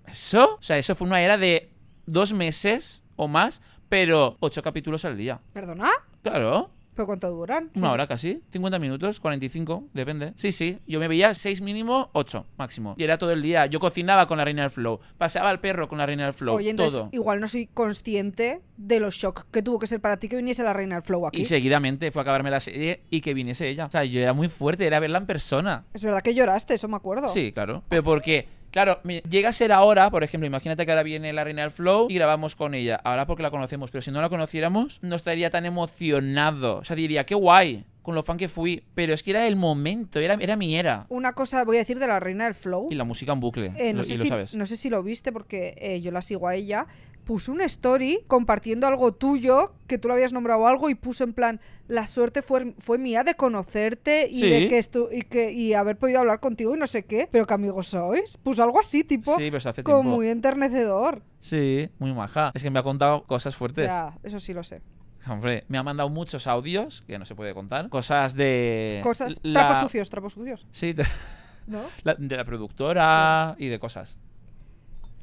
eso, 0.07 0.57
o 0.59 0.63
sea, 0.63 0.79
eso 0.79 0.95
fue 0.95 1.07
una 1.07 1.21
era 1.23 1.37
de 1.37 1.71
dos 2.07 2.33
meses 2.33 3.03
o 3.17 3.27
más, 3.29 3.61
pero 3.89 4.37
ocho 4.41 4.63
capítulos 4.63 5.05
al 5.05 5.17
día. 5.17 5.41
¿Perdona? 5.53 5.91
Claro. 6.23 6.71
¿Pero 6.99 7.07
cuánto 7.07 7.31
duran? 7.31 7.71
Una 7.77 7.93
hora 7.93 8.09
casi, 8.09 8.43
50 8.51 8.81
minutos, 8.81 9.21
45, 9.21 9.85
depende. 9.95 10.33
Sí, 10.35 10.51
sí, 10.51 10.81
yo 10.85 10.99
me 10.99 11.07
veía 11.07 11.33
6 11.33 11.61
mínimo, 11.61 12.11
8 12.13 12.45
máximo. 12.57 12.97
Y 12.99 13.05
era 13.05 13.19
todo 13.19 13.31
el 13.31 13.41
día. 13.41 13.67
Yo 13.67 13.79
cocinaba 13.79 14.27
con 14.27 14.37
la 14.37 14.45
reina 14.45 14.63
del 14.63 14.73
flow, 14.73 14.99
paseaba 15.17 15.49
al 15.49 15.61
perro 15.61 15.89
con 15.89 15.99
la 15.99 16.07
reina 16.07 16.25
del 16.25 16.35
flow, 16.35 16.57
Oye, 16.57 16.71
entonces 16.71 16.99
todo. 16.99 17.09
igual 17.13 17.39
no 17.39 17.47
soy 17.47 17.67
consciente 17.67 18.63
de 18.77 18.99
los 18.99 19.15
shock 19.15 19.47
que 19.53 19.63
tuvo 19.63 19.79
que 19.79 19.87
ser 19.87 20.01
para 20.01 20.17
ti 20.17 20.29
que 20.29 20.35
viniese 20.35 20.65
la 20.65 20.73
reina 20.73 20.97
del 20.97 21.05
flow 21.05 21.25
aquí. 21.29 21.43
Y 21.43 21.45
seguidamente 21.45 22.11
fue 22.11 22.21
a 22.21 22.23
acabarme 22.23 22.51
la 22.51 22.59
serie 22.59 23.03
y 23.11 23.21
que 23.21 23.33
viniese 23.33 23.69
ella. 23.69 23.87
O 23.87 23.91
sea, 23.93 24.03
yo 24.03 24.19
era 24.21 24.33
muy 24.33 24.49
fuerte, 24.49 24.85
era 24.85 24.99
verla 24.99 25.19
en 25.19 25.27
persona. 25.27 25.85
Es 25.95 26.03
verdad 26.03 26.21
que 26.21 26.35
lloraste, 26.35 26.75
eso 26.75 26.89
me 26.89 26.97
acuerdo. 26.97 27.29
Sí, 27.29 27.53
claro. 27.53 27.85
Pero 27.89 28.03
porque, 28.03 28.49
claro, 28.71 29.01
llega 29.03 29.49
a 29.49 29.53
ser 29.53 29.73
ahora, 29.73 30.11
por 30.11 30.25
ejemplo, 30.25 30.47
imagínate 30.47 30.85
que 30.85 30.93
ahora 30.93 31.03
viene 31.03 31.33
la 31.33 31.45
reina 31.45 31.63
del 31.63 31.71
flow 31.71 32.07
y 32.11 32.15
grabamos 32.15 32.57
con 32.57 32.75
ella. 32.75 33.01
Ahora 33.05 33.27
porque 33.27 33.43
la 33.43 33.51
conocemos, 33.51 33.91
pero 33.91 34.03
si 34.03 34.11
no 34.11 34.21
la 34.21 34.29
conociéramos, 34.29 34.99
no 35.03 35.17
estaría 35.17 35.51
tan 35.51 35.67
emocionado. 35.67 36.79
O 36.79 36.85
sea, 36.85 36.97
diría, 36.97 37.25
qué 37.25 37.35
guay, 37.35 37.85
con 38.09 38.15
lo 38.15 38.23
fan 38.23 38.39
que 38.39 38.49
fui. 38.49 38.83
Pero 38.95 39.13
es 39.13 39.23
que 39.23 39.33
era 39.33 39.47
el 39.47 39.55
momento, 39.57 40.19
era, 40.19 40.33
era 40.41 40.57
mi 40.57 40.75
era. 40.77 41.05
Una 41.11 41.35
cosa 41.35 41.63
voy 41.65 41.77
a 41.77 41.81
decir 41.81 41.99
de 41.99 42.07
la 42.07 42.19
reina 42.19 42.45
del 42.45 42.55
flow. 42.55 42.89
Y 42.91 42.95
la 42.95 43.05
música 43.05 43.33
en 43.35 43.41
bucle. 43.41 43.71
Eh, 43.77 43.93
no, 43.93 43.99
lo- 43.99 44.03
sé 44.05 44.15
y 44.15 44.17
lo 44.17 44.23
si, 44.23 44.29
sabes. 44.31 44.55
no 44.55 44.65
sé 44.65 44.79
si 44.79 44.89
lo 44.89 45.03
viste 45.03 45.31
porque 45.31 45.75
eh, 45.77 46.01
yo 46.01 46.11
la 46.11 46.23
sigo 46.23 46.49
a 46.49 46.55
ella. 46.55 46.87
Puso 47.27 47.53
una 47.53 47.67
story 47.67 48.21
compartiendo 48.27 48.87
algo 48.87 49.13
tuyo, 49.13 49.75
que 49.87 49.99
tú 49.99 50.09
lo 50.09 50.15
habías 50.15 50.33
nombrado 50.33 50.67
algo, 50.67 50.89
y 50.89 50.95
puso 50.95 51.25
en 51.25 51.35
plan, 51.35 51.61
la 51.87 52.07
suerte 52.07 52.41
fue, 52.41 52.73
fue 52.79 52.97
mía 52.97 53.23
de 53.23 53.35
conocerte 53.35 54.27
y 54.31 54.41
Sí. 54.41 54.49
de 54.49 54.69
que 54.69 54.79
estu 54.79 55.09
y 55.13 55.21
que 55.21 55.53
y 55.53 55.75
haber 55.75 55.99
podido 55.99 56.21
hablar 56.21 56.41
contigo 56.41 56.75
y 56.75 56.79
no 56.79 56.87
sé 56.87 57.05
qué. 57.05 57.29
Pero 57.31 57.47
que 57.47 57.53
amigos 57.53 57.89
sois. 57.89 58.39
Puso 58.39 58.63
algo 58.63 58.81
así, 58.81 59.05
tipo, 59.05 59.33
Sí, 59.37 59.51
pero 59.51 59.59
hace 59.59 59.83
como 59.83 60.01
tiempo. 60.01 60.17
muy 60.17 60.29
enternecedor. 60.31 61.21
Sí, 61.39 61.91
muy 61.99 62.15
maja. 62.15 62.51
Es 62.55 62.63
que 62.63 62.71
me 62.71 62.79
ha 62.79 62.83
contado 62.83 63.25
cosas 63.25 63.55
fuertes. 63.55 63.89
Ya, 63.89 64.17
eso 64.23 64.41
sí 64.41 64.55
lo 64.55 64.65
sé. 64.65 64.81
Hombre, 65.33 65.65
me 65.69 65.79
ha 65.79 65.83
mandado 65.83 66.09
muchos 66.09 66.47
audios, 66.47 67.03
que 67.07 67.19
no 67.19 67.25
se 67.25 67.35
puede 67.35 67.55
contar. 67.55 67.89
Cosas 67.89 68.35
de... 68.35 69.01
Cosas, 69.03 69.39
la- 69.43 69.53
trapos 69.61 69.79
sucios, 69.81 70.11
trapos 70.11 70.33
sucios. 70.33 70.67
Sí, 70.73 70.93
de 70.93 71.07
¿No? 71.67 71.83
la, 72.03 72.15
de 72.15 72.37
la 72.37 72.45
productora 72.45 73.55
y 73.59 73.69
de 73.69 73.79
cosas. 73.79 74.19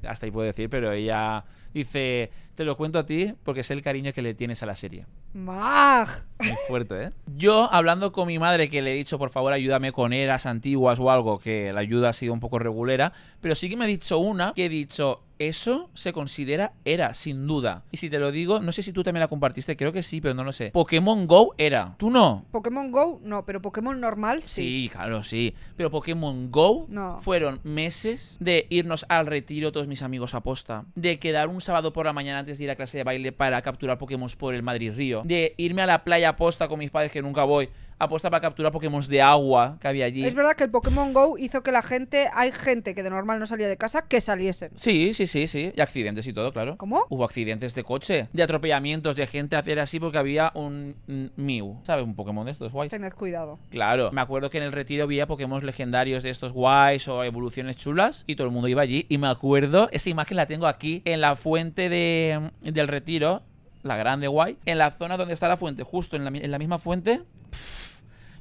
Hasta 0.07 0.25
ahí 0.27 0.31
puedo 0.31 0.45
decir, 0.45 0.69
pero 0.69 0.91
ella 0.91 1.43
dice, 1.73 2.29
te 2.53 2.63
lo 2.63 2.77
cuento 2.77 2.99
a 2.99 3.05
ti 3.07 3.33
porque 3.43 3.63
sé 3.63 3.73
el 3.73 3.81
cariño 3.81 4.13
que 4.13 4.21
le 4.21 4.35
tienes 4.35 4.61
a 4.61 4.67
la 4.67 4.75
serie. 4.75 5.07
Mag. 5.33 6.07
Muy 6.39 6.55
fuerte, 6.67 7.03
¿eh? 7.05 7.11
Yo, 7.35 7.67
hablando 7.73 8.11
con 8.11 8.27
mi 8.27 8.37
madre, 8.37 8.69
que 8.69 8.83
le 8.83 8.91
he 8.93 8.95
dicho, 8.95 9.17
por 9.17 9.31
favor, 9.31 9.51
ayúdame 9.51 9.91
con 9.91 10.13
eras 10.13 10.45
antiguas 10.45 10.99
o 10.99 11.09
algo, 11.09 11.39
que 11.39 11.73
la 11.73 11.79
ayuda 11.81 12.09
ha 12.09 12.13
sido 12.13 12.33
un 12.33 12.39
poco 12.39 12.59
regulera, 12.59 13.13
pero 13.41 13.55
sí 13.55 13.67
que 13.67 13.75
me 13.77 13.85
ha 13.85 13.87
dicho 13.87 14.19
una 14.19 14.53
que 14.53 14.65
he 14.67 14.69
dicho, 14.69 15.23
eso 15.39 15.89
se 15.93 16.13
considera 16.13 16.73
era, 16.85 17.13
sin 17.13 17.47
duda. 17.47 17.83
Y 17.91 17.97
si 17.97 18.09
te 18.09 18.19
lo 18.19 18.31
digo, 18.31 18.59
no 18.59 18.71
sé 18.71 18.81
si 18.83 18.91
tú 18.93 19.03
también 19.03 19.21
la 19.21 19.27
compartiste, 19.27 19.75
creo 19.75 19.91
que 19.91 20.03
sí, 20.03 20.21
pero 20.21 20.33
no 20.33 20.43
lo 20.43 20.53
sé. 20.53 20.71
Pokémon 20.71 21.27
Go 21.27 21.53
era. 21.57 21.95
¿Tú 21.97 22.09
no? 22.09 22.45
Pokémon 22.51 22.91
Go, 22.91 23.19
no, 23.23 23.45
pero 23.45 23.61
Pokémon 23.61 23.99
normal 23.99 24.43
sí. 24.43 24.63
Sí, 24.85 24.89
claro, 24.91 25.23
sí. 25.23 25.53
Pero 25.75 25.91
Pokémon 25.91 26.51
Go 26.51 26.85
No. 26.89 27.19
fueron 27.21 27.59
meses 27.63 28.37
de 28.39 28.67
irnos 28.69 29.05
al 29.09 29.27
retiro 29.27 29.71
todos 29.71 29.87
mis 29.87 30.01
amigos 30.01 30.33
a 30.33 30.41
posta, 30.41 30.85
de 30.95 31.19
quedar 31.19 31.49
un 31.49 31.61
sábado 31.61 31.93
por 31.93 32.05
la 32.05 32.13
mañana 32.13 32.39
antes 32.39 32.57
de 32.57 32.63
ir 32.65 32.71
a 32.71 32.75
clase 32.75 32.97
de 32.97 33.03
baile 33.03 33.31
para 33.31 33.61
capturar 33.61 33.97
Pokémon 33.97 34.29
por 34.37 34.55
el 34.55 34.63
Madrid 34.63 34.93
Río, 34.95 35.21
de 35.25 35.53
irme 35.57 35.81
a 35.83 35.85
la 35.87 36.03
playa 36.03 36.29
a 36.29 36.35
posta 36.35 36.67
con 36.67 36.79
mis 36.79 36.89
padres 36.91 37.11
que 37.11 37.21
nunca 37.21 37.43
voy, 37.43 37.69
a 37.97 38.07
posta 38.07 38.29
para 38.29 38.41
capturar 38.41 38.71
Pokémon 38.71 39.01
de 39.07 39.21
agua 39.21 39.77
que 39.79 39.87
había 39.87 40.05
allí. 40.05 40.25
Es 40.25 40.35
verdad 40.35 40.53
que 40.55 40.63
el 40.63 40.69
Pokémon 40.69 41.13
Go 41.13 41.37
hizo 41.37 41.63
que 41.63 41.71
la 41.71 41.81
gente, 41.81 42.29
hay 42.33 42.51
gente 42.51 42.93
que 42.93 43.03
de 43.03 43.09
normal 43.09 43.39
no 43.39 43.45
salía 43.45 43.67
de 43.67 43.77
casa, 43.77 44.03
que 44.03 44.21
saliesen. 44.21 44.71
Sí, 44.75 45.13
sí, 45.13 45.27
sí, 45.27 45.47
sí. 45.47 45.71
Y 45.75 45.81
accidentes 45.81 46.27
y 46.27 46.33
todo, 46.33 46.51
claro. 46.51 46.77
¿Cómo? 46.77 47.05
Hubo 47.09 47.23
accidentes 47.23 47.73
de 47.73 47.83
coche, 47.83 48.27
de 48.33 48.43
atropellamientos, 48.43 49.15
de 49.15 49.27
gente 49.27 49.55
hacer 49.55 49.79
así 49.79 49.99
porque 49.99 50.17
había 50.17 50.51
un 50.55 50.95
Mew. 51.35 51.79
¿Sabes? 51.83 52.05
Un 52.05 52.15
Pokémon 52.15 52.45
de 52.45 52.51
estos 52.51 52.71
guays. 52.71 52.91
Tened 52.91 53.13
cuidado. 53.13 53.59
Claro, 53.69 54.11
me 54.11 54.21
acuerdo 54.21 54.49
que 54.49 54.57
en 54.57 54.63
el 54.63 54.71
retiro 54.71 55.03
había 55.03 55.27
Pokémon 55.27 55.65
legendarios 55.65 56.23
de 56.23 56.29
estos 56.29 56.51
guays 56.51 57.07
o 57.07 57.23
evoluciones 57.23 57.77
chulas 57.77 58.23
y 58.27 58.35
todo 58.35 58.47
el 58.47 58.53
mundo 58.53 58.67
iba 58.67 58.81
allí. 58.81 59.05
Y 59.09 59.17
me 59.17 59.27
acuerdo, 59.27 59.89
esa 59.91 60.09
imagen 60.09 60.37
la 60.37 60.45
tengo 60.47 60.67
aquí 60.67 61.01
en 61.05 61.21
la 61.21 61.35
fuente 61.35 61.89
de, 61.89 62.51
del 62.61 62.87
retiro, 62.87 63.41
la 63.83 63.95
grande 63.95 64.27
guay, 64.27 64.57
en 64.65 64.77
la 64.77 64.91
zona 64.91 65.15
donde 65.17 65.33
está 65.33 65.47
la 65.47 65.57
fuente, 65.57 65.83
justo 65.83 66.15
en 66.15 66.23
la, 66.23 66.29
en 66.29 66.51
la 66.51 66.59
misma 66.59 66.79
fuente. 66.79 67.21
pff, 67.51 67.84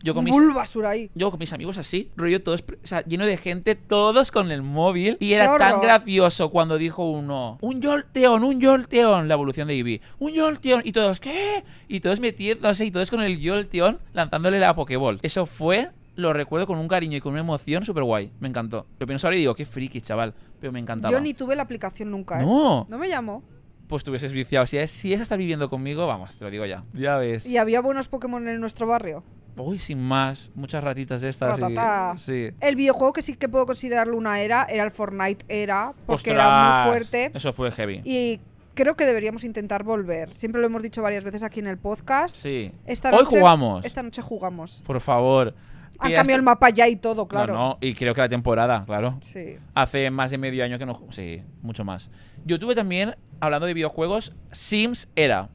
yo 0.05 0.12
con 0.12 0.22
mis, 0.22 0.34
Bulbasur 0.34 0.84
ahí. 0.84 1.11
yo 1.14 1.30
con 1.30 1.40
mis 1.40 1.55
amigos 1.55 1.78
así, 1.78 2.11
rollo 2.14 2.42
todos, 2.42 2.62
o 2.62 2.86
sea, 2.86 3.02
lleno 3.07 3.24
de 3.24 3.38
gente, 3.38 3.74
todos 3.74 4.30
con 4.30 4.52
el 4.52 4.61
móvil. 4.61 5.16
Y 5.18 5.32
era 5.32 5.50
¡Qué 5.50 5.59
tan 5.59 5.80
gracioso 5.80 6.50
cuando 6.50 6.76
dijo 6.76 7.09
uno, 7.09 7.57
un 7.62 7.82
Jolteon, 7.82 8.44
un 8.44 8.61
Jolteon, 8.61 9.28
la 9.28 9.34
evolución 9.34 9.66
de 9.66 9.74
Eevee, 9.74 10.02
un 10.18 10.36
Jolteon. 10.36 10.82
Y 10.84 10.92
todos, 10.92 11.20
¿qué? 11.20 11.64
Y 11.88 12.00
todos 12.00 12.20
metiéndose 12.20 12.84
y 12.84 12.90
todos 12.90 13.11
con 13.11 13.22
el 13.22 13.40
Jolteon 13.42 13.98
lanzándole 14.12 14.61
la 14.61 14.74
Pokéball. 14.74 15.20
Eso 15.22 15.46
fue, 15.46 15.90
lo 16.16 16.34
recuerdo 16.34 16.66
con 16.66 16.78
un 16.78 16.86
cariño 16.86 17.16
y 17.16 17.22
con 17.22 17.32
una 17.32 17.40
emoción 17.40 17.86
súper 17.86 18.05
guay. 18.05 18.30
Me 18.40 18.48
encantó. 18.48 18.86
Lo 18.98 19.07
pienso 19.07 19.26
ahora 19.26 19.36
y 19.38 19.40
digo, 19.40 19.55
qué 19.55 19.64
friki, 19.64 20.02
chaval. 20.02 20.34
Pero 20.61 20.70
me 20.70 20.80
encantaba. 20.80 21.12
Yo 21.12 21.20
ni 21.20 21.32
tuve 21.32 21.57
la 21.57 21.62
aplicación 21.62 22.11
nunca, 22.11 22.42
¿eh? 22.42 22.44
No. 22.44 22.86
No 22.90 22.98
me 22.98 23.09
llamó. 23.09 23.42
Pues 23.88 24.05
te 24.05 24.11
hubieses 24.11 24.32
viciado. 24.32 24.66
Si 24.66 24.76
es, 24.76 24.90
si 24.90 25.14
es 25.14 25.22
estar 25.22 25.38
viviendo 25.38 25.70
conmigo, 25.70 26.07
vamos, 26.07 26.38
te 26.38 26.44
lo 26.44 26.50
digo 26.50 26.66
ya. 26.66 26.84
Ya 26.92 27.16
ves. 27.16 27.46
Y 27.46 27.57
había 27.57 27.80
buenos 27.80 28.09
Pokémon 28.09 28.46
en 28.48 28.61
nuestro 28.61 28.86
barrio. 28.86 29.24
Uy, 29.57 29.78
sin 29.78 30.00
más. 30.00 30.50
Muchas 30.55 30.82
ratitas 30.82 31.20
de 31.20 31.28
estas. 31.28 31.59
y-. 31.59 32.18
Sí. 32.18 32.50
El 32.61 32.76
videojuego 32.76 33.12
que 33.12 33.22
sí 33.22 33.34
que 33.36 33.48
puedo 33.48 33.66
considerarlo 33.66 34.16
una 34.16 34.40
era 34.40 34.64
era 34.64 34.82
el 34.84 34.90
Fortnite 34.90 35.44
era, 35.48 35.92
porque 36.07 36.30
Ostras, 36.30 36.34
era 36.36 36.82
muy 36.84 36.90
fuerte. 36.92 37.30
Eso 37.34 37.52
fue 37.52 37.70
heavy. 37.70 38.00
Y 38.05 38.40
creo 38.74 38.96
que 38.96 39.05
deberíamos 39.07 39.44
intentar 39.44 39.84
volver. 39.84 40.32
Siempre 40.32 40.61
lo 40.61 40.66
hemos 40.66 40.82
dicho 40.82 41.02
varias 41.02 41.22
veces 41.24 41.42
aquí 41.42 41.61
en 41.61 41.68
el 41.68 41.78
podcast. 41.78 42.34
Sí. 42.34 42.72
Esta 42.86 43.11
Hoy 43.11 43.24
noche- 43.24 43.38
jugamos. 43.38 43.84
Esta 43.84 44.02
noche 44.02 44.22
jugamos. 44.22 44.82
Por 44.86 45.00
favor. 45.00 45.55
Han 46.00 46.12
cambiado 46.12 46.38
el 46.38 46.42
mapa 46.44 46.70
ya 46.70 46.88
y 46.88 46.96
todo, 46.96 47.28
claro. 47.28 47.52
No, 47.55 47.59
no, 47.68 47.78
y 47.80 47.94
creo 47.94 48.14
que 48.16 48.20
la 48.20 48.28
temporada, 48.28 48.82
claro. 48.84 49.20
Sí. 49.22 49.59
Hace 49.74 50.11
más 50.11 50.32
de 50.32 50.38
medio 50.38 50.64
año 50.64 50.76
que 50.76 50.84
no. 50.86 51.00
Sí, 51.11 51.40
mucho 51.62 51.84
más. 51.84 52.11
Yo 52.44 52.59
tuve 52.59 52.74
también, 52.74 53.14
hablando 53.38 53.66
de 53.66 53.74
videojuegos, 53.74 54.34
Sims 54.50 55.09
era. 55.14 55.50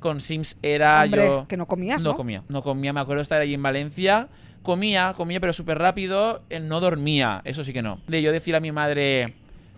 Con 0.00 0.20
Sims 0.20 0.56
era 0.62 1.02
Hombre, 1.04 1.26
yo. 1.26 1.46
que 1.46 1.56
no 1.56 1.66
comías, 1.66 2.02
¿no? 2.02 2.16
comía. 2.16 2.42
No 2.48 2.62
comía, 2.62 2.92
me 2.92 3.00
acuerdo 3.00 3.22
estar 3.22 3.40
allí 3.40 3.54
en 3.54 3.62
Valencia. 3.62 4.28
Comía, 4.62 5.14
comía, 5.16 5.40
pero 5.40 5.52
súper 5.52 5.78
rápido. 5.78 6.42
No 6.62 6.80
dormía, 6.80 7.42
eso 7.44 7.64
sí 7.64 7.72
que 7.72 7.82
no. 7.82 8.00
De 8.08 8.20
yo 8.22 8.32
decir 8.32 8.56
a 8.56 8.60
mi 8.60 8.72
madre. 8.72 9.34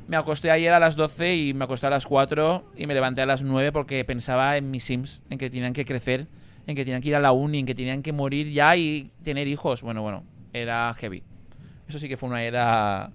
Me 0.09 0.17
acosté 0.17 0.51
ayer 0.51 0.73
a 0.73 0.81
las 0.81 0.97
12 0.97 1.37
y 1.37 1.55
me 1.55 1.65
acosté 1.65 1.87
a 1.87 1.91
las 1.91 2.07
4 2.07 2.65
y 2.77 2.87
me 2.87 2.95
levanté 2.95 3.23
a 3.23 3.27
las 3.27 3.43
9 3.43 3.71
porque 3.71 4.05
pensaba 4.05 4.57
en 4.57 4.71
mis 4.71 4.83
Sims, 4.85 5.23
en 5.31 5.39
que 5.39 5.49
tenían 5.49 5.73
que 5.73 5.85
crecer, 5.85 6.27
en 6.67 6.75
que 6.75 6.85
tenían 6.85 7.01
que 7.01 7.09
ir 7.11 7.15
a 7.17 7.21
la 7.21 7.31
uni, 7.31 7.61
en 7.61 7.67
que 7.67 7.75
tenían 7.75 8.03
que 8.03 8.13
morir 8.13 8.51
ya 8.51 8.77
y 8.77 9.13
tener 9.23 9.47
hijos. 9.47 9.83
Bueno, 9.83 10.03
bueno, 10.03 10.25
era 10.53 10.93
heavy. 10.99 11.23
Eso 11.89 11.99
sí 11.99 12.09
que 12.09 12.17
fue 12.17 12.29
una 12.29 12.43
era... 12.43 13.13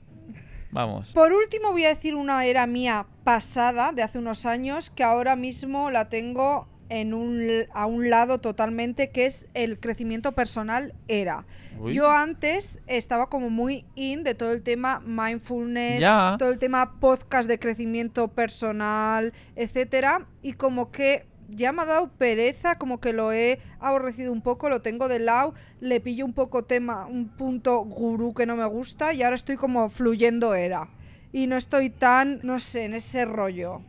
Vamos. 0.71 1.11
Por 1.13 1.31
último, 1.33 1.71
voy 1.71 1.85
a 1.85 1.89
decir 1.89 2.15
una 2.15 2.45
era 2.45 2.67
mía 2.67 3.05
pasada, 3.23 3.91
de 3.91 4.03
hace 4.03 4.17
unos 4.19 4.45
años, 4.45 4.89
que 4.89 5.03
ahora 5.03 5.35
mismo 5.35 5.91
la 5.91 6.09
tengo 6.09 6.67
en 6.89 7.13
un, 7.13 7.47
a 7.73 7.85
un 7.85 8.09
lado 8.09 8.39
totalmente, 8.39 9.09
que 9.09 9.25
es 9.25 9.47
el 9.53 9.79
crecimiento 9.79 10.31
personal 10.33 10.93
era. 11.07 11.45
Uy. 11.79 11.93
Yo 11.93 12.11
antes 12.11 12.79
estaba 12.87 13.29
como 13.29 13.49
muy 13.49 13.85
in 13.95 14.23
de 14.23 14.35
todo 14.35 14.51
el 14.51 14.61
tema 14.63 15.01
mindfulness, 15.05 15.99
Ya. 16.01 16.35
todo 16.39 16.49
el 16.49 16.59
tema 16.59 16.99
podcast 16.99 17.47
de 17.49 17.59
crecimiento 17.59 18.29
personal, 18.29 19.33
etcétera, 19.55 20.27
y 20.41 20.53
como 20.53 20.91
que 20.91 21.25
ya 21.49 21.71
me 21.71 21.83
ha 21.83 21.85
dado 21.85 22.09
pereza, 22.11 22.77
como 22.77 22.99
que 22.99 23.13
lo 23.13 23.31
he 23.31 23.59
aborrecido 23.79 24.33
un 24.33 24.41
poco, 24.41 24.69
lo 24.69 24.81
tengo 24.81 25.07
de 25.07 25.19
lado, 25.19 25.53
le 25.79 25.99
pillo 26.01 26.25
un 26.25 26.33
poco 26.33 26.65
tema, 26.65 27.05
un 27.05 27.29
punto 27.29 27.79
gurú 27.85 28.33
que 28.33 28.45
no 28.45 28.55
me 28.57 28.65
gusta 28.65 29.13
y 29.13 29.23
ahora 29.23 29.35
estoy 29.35 29.55
como 29.55 29.89
fluyendo 29.89 30.55
era. 30.55 30.89
Y 31.31 31.47
no 31.47 31.55
estoy 31.57 31.89
tan, 31.89 32.39
no 32.43 32.59
sé, 32.59 32.85
en 32.85 32.93
ese 32.95 33.23
rollo. 33.25 33.81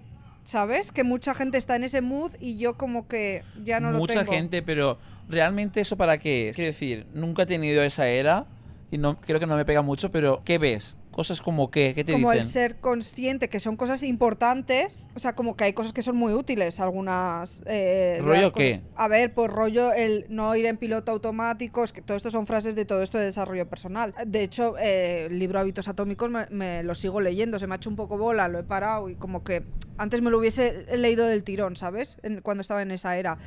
¿Sabes? 0.49 0.93
Que 0.93 1.05
mucha 1.05 1.35
gente 1.35 1.59
está 1.59 1.77
en 1.77 1.85
ese 1.85 2.01
mood 2.01 2.33
y 2.41 2.57
yo 2.57 2.79
como 2.79 3.07
que 3.07 3.43
ya 3.67 3.81
no 3.81 3.91
lo 3.91 3.99
Mucha 3.99 4.21
tengo. 4.21 4.33
gente, 4.33 4.63
pero 4.63 4.97
realmente 5.29 5.83
eso 5.83 5.99
para 5.99 6.17
qué 6.17 6.49
es? 6.49 6.57
Decir, 6.57 7.07
nunca 7.13 7.43
he 7.43 7.47
tenido 7.47 7.83
esa 7.83 8.09
era 8.09 8.47
y 8.91 8.97
no 8.97 9.21
creo 9.21 9.41
que 9.41 9.47
no 9.47 9.57
me 9.57 9.67
pega 9.67 9.83
mucho, 9.83 10.11
pero 10.11 10.41
¿qué 10.47 10.57
ves? 10.57 10.97
Cosas 11.19 11.41
como 11.41 11.73
qué, 11.73 11.95
¿qué 11.97 12.05
te 12.05 12.13
como 12.13 12.31
el 12.31 12.39
dicen? 12.39 12.53
ser 12.53 12.77
consciente 12.77 13.49
que 13.49 13.59
son 13.59 13.77
cosas 13.77 14.05
importantes, 14.05 15.09
o 15.17 15.19
sea, 15.19 15.35
como 15.35 15.57
que 15.57 15.65
hay 15.65 15.73
cosas 15.73 15.93
que 15.93 16.01
son 16.01 16.15
muy 16.15 16.33
útiles, 16.33 16.79
algunas... 16.79 17.61
eh, 17.67 18.21
¿Rollo 18.23 18.53
qué? 18.53 18.83
A 18.95 19.09
ver, 19.09 19.35
pues 19.35 19.51
rollo 19.51 19.93
el 19.93 20.27
no 20.29 20.55
ir 20.55 20.67
en 20.67 20.77
piloto 20.77 21.11
automático, 21.11 21.83
es 21.83 21.91
que 21.91 22.03
todo 22.03 22.17
esto 22.17 22.31
son 22.31 22.47
frases 22.47 22.77
de 22.77 22.85
todo 22.85 23.03
esto 23.03 23.19
de 23.19 23.25
desarrollo 23.25 23.69
personal. 23.69 24.15
De 24.29 24.45
hecho, 24.45 24.77
eh, 24.79 25.27
el 25.27 25.41
libro 25.41 25.59
Hábitos 25.59 25.89
Atómicos 25.89 26.31
me, 26.31 26.47
me 26.51 26.85
lo 26.85 26.95
sigo 26.95 27.21
leyendo, 27.21 27.59
se 27.59 27.67
me 27.67 27.75
ha 27.75 27.79
hecho 27.79 27.91
un 27.91 27.97
poco 27.97 28.17
bola, 28.17 28.47
lo 28.47 28.61
he 28.61 28.63
parado 28.63 29.09
y 29.09 29.17
como 29.17 29.43
que 29.43 29.65
antes 29.97 30.23
me 30.23 30.31
lo 30.31 30.39
hubiese 30.39 30.85
leído 30.97 31.27
del 31.27 31.43
tirón, 31.43 31.75
¿sabes? 31.75 32.19
En- 32.23 32.43
cuando 32.43 32.61
estaba 32.61 32.81
en 32.83 32.93
esa 32.93 33.19
era. 33.19 33.39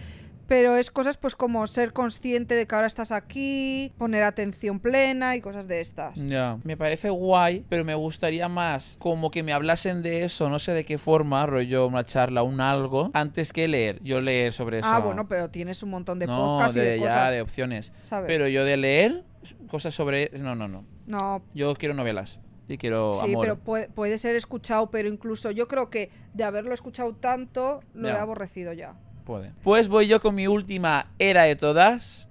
Pero 0.51 0.75
es 0.75 0.91
cosas 0.91 1.15
pues 1.15 1.37
como 1.37 1.65
ser 1.65 1.93
consciente 1.93 2.55
de 2.55 2.67
que 2.67 2.75
ahora 2.75 2.85
estás 2.85 3.13
aquí, 3.13 3.93
poner 3.97 4.23
atención 4.23 4.81
plena 4.81 5.37
y 5.37 5.39
cosas 5.39 5.65
de 5.65 5.79
estas. 5.79 6.15
Ya. 6.15 6.57
Me 6.65 6.75
parece 6.75 7.09
guay, 7.09 7.63
pero 7.69 7.85
me 7.85 7.95
gustaría 7.95 8.49
más 8.49 8.97
como 8.99 9.31
que 9.31 9.43
me 9.43 9.53
hablasen 9.53 10.03
de 10.03 10.25
eso, 10.25 10.49
no 10.49 10.59
sé 10.59 10.73
de 10.73 10.83
qué 10.83 10.97
forma, 10.97 11.45
rollo 11.45 11.87
una 11.87 12.03
charla, 12.03 12.43
un 12.43 12.59
algo, 12.59 13.11
antes 13.13 13.53
que 13.53 13.69
leer. 13.69 14.03
Yo 14.03 14.19
leer 14.19 14.51
sobre 14.51 14.79
eso. 14.79 14.89
Ah, 14.89 14.99
bueno, 14.99 15.25
pero 15.25 15.49
tienes 15.49 15.83
un 15.83 15.89
montón 15.91 16.19
de 16.19 16.27
no, 16.27 16.35
podcasts 16.35 16.75
y 16.75 16.79
de, 16.81 16.85
de 16.85 16.99
ya, 16.99 17.05
cosas. 17.05 17.31
de 17.31 17.41
opciones. 17.41 17.93
¿sabes? 18.03 18.27
Pero 18.27 18.49
yo 18.49 18.65
de 18.65 18.75
leer 18.75 19.23
cosas 19.69 19.95
sobre... 19.95 20.31
No, 20.37 20.53
no, 20.53 20.67
no. 20.67 20.83
No, 21.07 21.41
Yo 21.53 21.75
quiero 21.75 21.93
novelas. 21.93 22.41
Y 22.67 22.77
quiero 22.77 23.13
sí, 23.13 23.31
amor. 23.31 23.41
pero 23.41 23.57
puede, 23.57 23.87
puede 23.87 24.17
ser 24.17 24.35
escuchado, 24.35 24.91
pero 24.91 25.07
incluso 25.07 25.49
yo 25.51 25.69
creo 25.69 25.89
que 25.89 26.09
de 26.33 26.43
haberlo 26.43 26.73
escuchado 26.73 27.15
tanto, 27.15 27.79
lo 27.93 28.09
he 28.09 28.11
aborrecido 28.11 28.73
ya. 28.73 28.95
Puede. 29.25 29.53
Pues 29.63 29.87
voy 29.87 30.07
yo 30.07 30.19
con 30.21 30.35
mi 30.35 30.47
última 30.47 31.07
era 31.19 31.43
de 31.43 31.55
todas, 31.55 32.29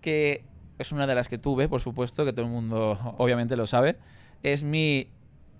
que 0.00 0.44
es 0.78 0.92
una 0.92 1.06
de 1.06 1.14
las 1.14 1.28
que 1.28 1.38
tuve, 1.38 1.68
por 1.68 1.80
supuesto, 1.80 2.24
que 2.24 2.32
todo 2.32 2.46
el 2.46 2.50
mundo 2.52 2.98
obviamente 3.18 3.56
lo 3.56 3.66
sabe. 3.66 3.96
Es 4.42 4.62
mi 4.62 5.08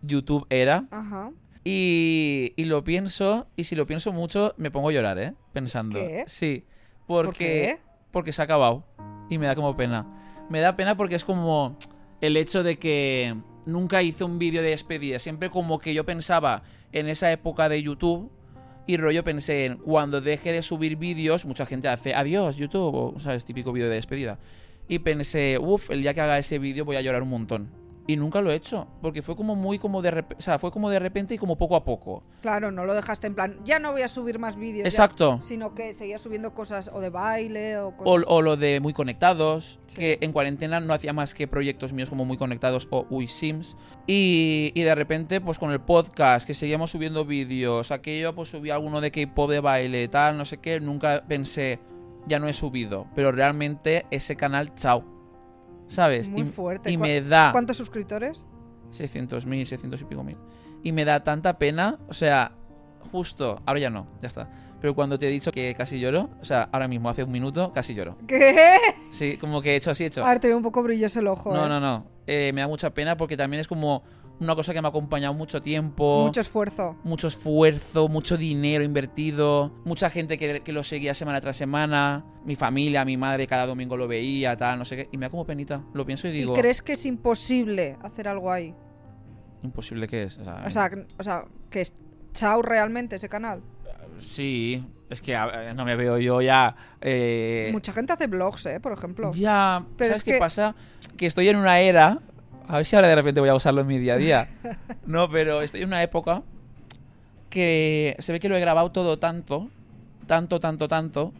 YouTube 0.02 0.46
era. 0.50 0.86
Ajá. 0.90 1.30
Y, 1.64 2.52
y 2.56 2.64
lo 2.64 2.82
pienso, 2.82 3.46
y 3.54 3.64
si 3.64 3.76
lo 3.76 3.86
pienso 3.86 4.12
mucho, 4.12 4.54
me 4.56 4.70
pongo 4.72 4.88
a 4.88 4.92
llorar, 4.92 5.18
¿eh? 5.18 5.34
Pensando. 5.52 5.98
¿Qué? 5.98 6.24
Sí. 6.26 6.64
¿Por 7.06 7.26
Porque, 7.26 7.44
qué? 7.44 7.78
porque 8.10 8.32
se 8.32 8.42
ha 8.42 8.44
acabado. 8.44 8.84
Y 9.30 9.38
me 9.38 9.46
da 9.46 9.54
como 9.54 9.76
pena. 9.76 10.06
Me 10.50 10.60
da 10.60 10.74
pena 10.76 10.96
porque 10.96 11.14
es 11.14 11.24
como 11.24 11.76
el 12.20 12.36
hecho 12.36 12.62
de 12.64 12.78
que 12.78 13.36
nunca 13.64 14.02
hice 14.02 14.24
un 14.24 14.38
vídeo 14.40 14.60
de 14.62 14.70
despedida. 14.70 15.20
Siempre 15.20 15.50
como 15.50 15.78
que 15.78 15.94
yo 15.94 16.04
pensaba 16.04 16.64
en 16.90 17.08
esa 17.08 17.30
época 17.30 17.68
de 17.68 17.80
YouTube. 17.82 18.30
Y 18.86 18.96
rollo 18.96 19.22
pensé 19.22 19.66
en 19.66 19.76
cuando 19.76 20.20
deje 20.20 20.52
de 20.52 20.62
subir 20.62 20.96
vídeos, 20.96 21.44
mucha 21.44 21.66
gente 21.66 21.88
hace 21.88 22.14
adiós 22.14 22.56
YouTube, 22.56 23.14
o 23.16 23.20
sabes, 23.20 23.44
típico 23.44 23.72
vídeo 23.72 23.88
de 23.88 23.94
despedida. 23.94 24.38
Y 24.88 24.98
pensé, 24.98 25.58
uff, 25.58 25.90
el 25.90 26.02
día 26.02 26.14
que 26.14 26.20
haga 26.20 26.38
ese 26.38 26.58
vídeo 26.58 26.84
voy 26.84 26.96
a 26.96 27.00
llorar 27.00 27.22
un 27.22 27.30
montón. 27.30 27.81
Y 28.06 28.16
nunca 28.16 28.40
lo 28.40 28.50
he 28.50 28.56
hecho, 28.56 28.88
porque 29.00 29.22
fue 29.22 29.36
como 29.36 29.54
muy 29.54 29.78
como 29.78 30.02
de 30.02 30.10
repente, 30.10 30.36
o 30.40 30.42
sea, 30.42 30.58
fue 30.58 30.72
como 30.72 30.90
de 30.90 30.98
repente 30.98 31.34
y 31.34 31.38
como 31.38 31.56
poco 31.56 31.76
a 31.76 31.84
poco. 31.84 32.24
Claro, 32.40 32.72
no 32.72 32.84
lo 32.84 32.94
dejaste 32.94 33.28
en 33.28 33.34
plan, 33.36 33.58
ya 33.64 33.78
no 33.78 33.92
voy 33.92 34.02
a 34.02 34.08
subir 34.08 34.40
más 34.40 34.56
vídeos. 34.56 34.82
ya", 34.84 34.88
Exacto. 34.88 35.40
sino 35.40 35.72
que 35.74 35.94
seguías 35.94 36.20
subiendo 36.20 36.52
cosas 36.52 36.90
o 36.92 37.00
de 37.00 37.10
baile 37.10 37.76
o 37.78 37.88
O, 37.88 37.96
cosas. 37.96 38.24
o 38.28 38.42
lo 38.42 38.56
de 38.56 38.80
muy 38.80 38.92
conectados, 38.92 39.78
Sí. 39.86 39.96
que 39.98 40.18
en 40.20 40.32
cuarentena 40.32 40.80
no 40.80 40.92
hacía 40.94 41.12
más 41.12 41.32
que 41.32 41.46
proyectos 41.46 41.92
míos 41.92 42.10
como 42.10 42.24
muy 42.24 42.36
conectados 42.36 42.88
o 42.90 43.06
Uy 43.08 43.28
Sims. 43.28 43.76
Y, 44.08 44.72
y 44.74 44.82
de 44.82 44.94
repente, 44.96 45.40
pues 45.40 45.60
con 45.60 45.70
el 45.70 45.80
podcast, 45.80 46.44
que 46.44 46.54
seguíamos 46.54 46.90
subiendo 46.90 47.24
vídeos, 47.24 47.92
aquello, 47.92 48.34
pues 48.34 48.48
subí 48.48 48.70
alguno 48.70 49.00
de 49.00 49.12
K-pop 49.12 49.48
de 49.48 49.60
baile, 49.60 50.08
tal, 50.08 50.36
no 50.36 50.44
sé 50.44 50.56
qué, 50.58 50.80
nunca 50.80 51.22
pensé, 51.28 51.78
ya 52.26 52.40
no 52.40 52.48
he 52.48 52.52
subido. 52.52 53.06
Pero 53.14 53.30
realmente 53.30 54.06
ese 54.10 54.34
canal, 54.34 54.74
chao. 54.74 55.04
¿Sabes? 55.92 56.30
Muy 56.30 56.42
y, 56.42 56.44
fuerte. 56.44 56.90
Y 56.90 56.96
¿Cu- 56.96 57.02
me 57.02 57.20
da 57.20 57.52
¿Cuántos 57.52 57.76
suscriptores? 57.76 58.46
600.000, 58.92 59.64
600 59.66 60.00
y 60.00 60.04
pico 60.04 60.22
mil. 60.22 60.36
Y 60.82 60.92
me 60.92 61.04
da 61.04 61.22
tanta 61.22 61.58
pena, 61.58 61.98
o 62.08 62.14
sea, 62.14 62.52
justo, 63.10 63.60
ahora 63.66 63.80
ya 63.80 63.90
no, 63.90 64.06
ya 64.20 64.28
está. 64.28 64.48
Pero 64.80 64.94
cuando 64.94 65.18
te 65.18 65.28
he 65.28 65.30
dicho 65.30 65.52
que 65.52 65.74
casi 65.76 66.00
lloro, 66.00 66.28
o 66.40 66.44
sea, 66.44 66.68
ahora 66.72 66.88
mismo, 66.88 67.08
hace 67.08 67.22
un 67.22 67.30
minuto, 67.30 67.72
casi 67.72 67.94
lloro. 67.94 68.18
¿Qué? 68.26 68.76
Sí, 69.10 69.36
como 69.36 69.62
que 69.62 69.72
he 69.72 69.76
hecho 69.76 69.92
así, 69.92 70.04
he 70.04 70.06
hecho. 70.08 70.24
A 70.24 70.30
ver, 70.30 70.40
te 70.40 70.48
veo 70.48 70.56
un 70.56 70.62
poco 70.62 70.82
brilloso 70.82 71.20
el 71.20 71.28
ojo. 71.28 71.54
No, 71.54 71.66
eh. 71.66 71.68
no, 71.68 71.78
no. 71.78 72.06
Eh, 72.26 72.50
me 72.52 72.62
da 72.62 72.68
mucha 72.68 72.90
pena 72.90 73.16
porque 73.16 73.36
también 73.36 73.60
es 73.60 73.68
como 73.68 74.02
una 74.40 74.54
cosa 74.56 74.72
que 74.72 74.82
me 74.82 74.88
ha 74.88 74.90
acompañado 74.90 75.34
mucho 75.34 75.62
tiempo. 75.62 76.24
Mucho 76.26 76.40
esfuerzo. 76.40 76.96
mucho 77.04 77.28
esfuerzo, 77.28 78.08
mucho 78.08 78.36
dinero 78.36 78.82
invertido, 78.82 79.72
mucha 79.84 80.10
gente 80.10 80.36
que, 80.38 80.60
que 80.60 80.72
lo 80.72 80.82
seguía 80.82 81.14
semana 81.14 81.40
tras 81.40 81.56
semana, 81.56 82.24
mi 82.44 82.56
familia, 82.56 83.04
mi 83.04 83.16
madre 83.16 83.46
cada 83.46 83.66
domingo 83.66 83.96
lo 83.96 84.08
veía, 84.08 84.56
tal, 84.56 84.78
no 84.78 84.84
sé 84.84 84.96
qué, 84.96 85.08
y 85.12 85.16
me 85.16 85.26
da 85.26 85.30
como 85.30 85.46
penita. 85.46 85.82
Lo 85.94 86.04
pienso 86.04 86.26
y 86.26 86.32
digo, 86.32 86.52
¿Y 86.54 86.56
crees 86.60 86.82
que 86.82 86.92
es 86.94 87.06
imposible 87.06 87.96
hacer 88.02 88.26
algo 88.28 88.50
ahí? 88.50 88.74
imposible 89.62 90.08
que 90.08 90.24
es. 90.24 90.38
O 90.38 90.44
sea, 90.44 90.64
O 90.66 90.70
sea, 90.70 90.90
que- 90.90 91.06
o 91.18 91.22
sea, 91.22 91.44
que 91.70 91.82
es 91.82 91.94
chao 92.32 92.62
realmente 92.62 93.14
ese 93.16 93.28
canal. 93.28 93.62
sí, 94.18 94.84
es 95.08 95.20
que 95.20 95.36
a- 95.36 95.72
no 95.74 95.84
me 95.84 95.94
veo 95.96 96.18
yo 96.18 96.40
ya. 96.42 96.74
eh, 97.00 97.68
Mucha 97.72 97.92
gente 97.92 98.12
hace 98.12 98.26
vlogs, 98.26 98.66
¿eh? 98.66 98.80
Por 98.80 98.92
ejemplo. 98.92 99.32
Ya, 99.34 99.84
Pero 99.96 100.08
¿sabes 100.08 100.18
es 100.18 100.24
qué 100.24 100.32
que- 100.32 100.38
pasa? 100.38 100.74
Que 101.16 101.26
estoy 101.26 101.48
en 101.48 101.56
una 101.56 101.78
era. 101.80 102.18
A 102.68 102.76
ver 102.76 102.86
si 102.86 102.96
ahora 102.96 103.08
de 103.08 103.14
repente 103.14 103.40
voy 103.40 103.48
a 103.48 103.54
usarlo 103.54 103.80
en 103.80 103.86
mi 103.86 103.98
día 103.98 104.14
a 104.14 104.18
día. 104.18 104.48
No, 105.06 105.28
pero 105.30 105.62
estoy 105.62 105.82
en 105.82 105.88
una 105.88 106.02
época 106.02 106.42
que 107.50 108.16
se 108.18 108.32
ve 108.32 108.40
que 108.40 108.48
lo 108.48 108.56
he 108.56 108.60
grabado 108.60 108.92
todo 108.92 109.18
tanto, 109.18 109.68
tanto, 110.26 110.60
tanto, 110.60 110.88
tanto, 110.88 111.32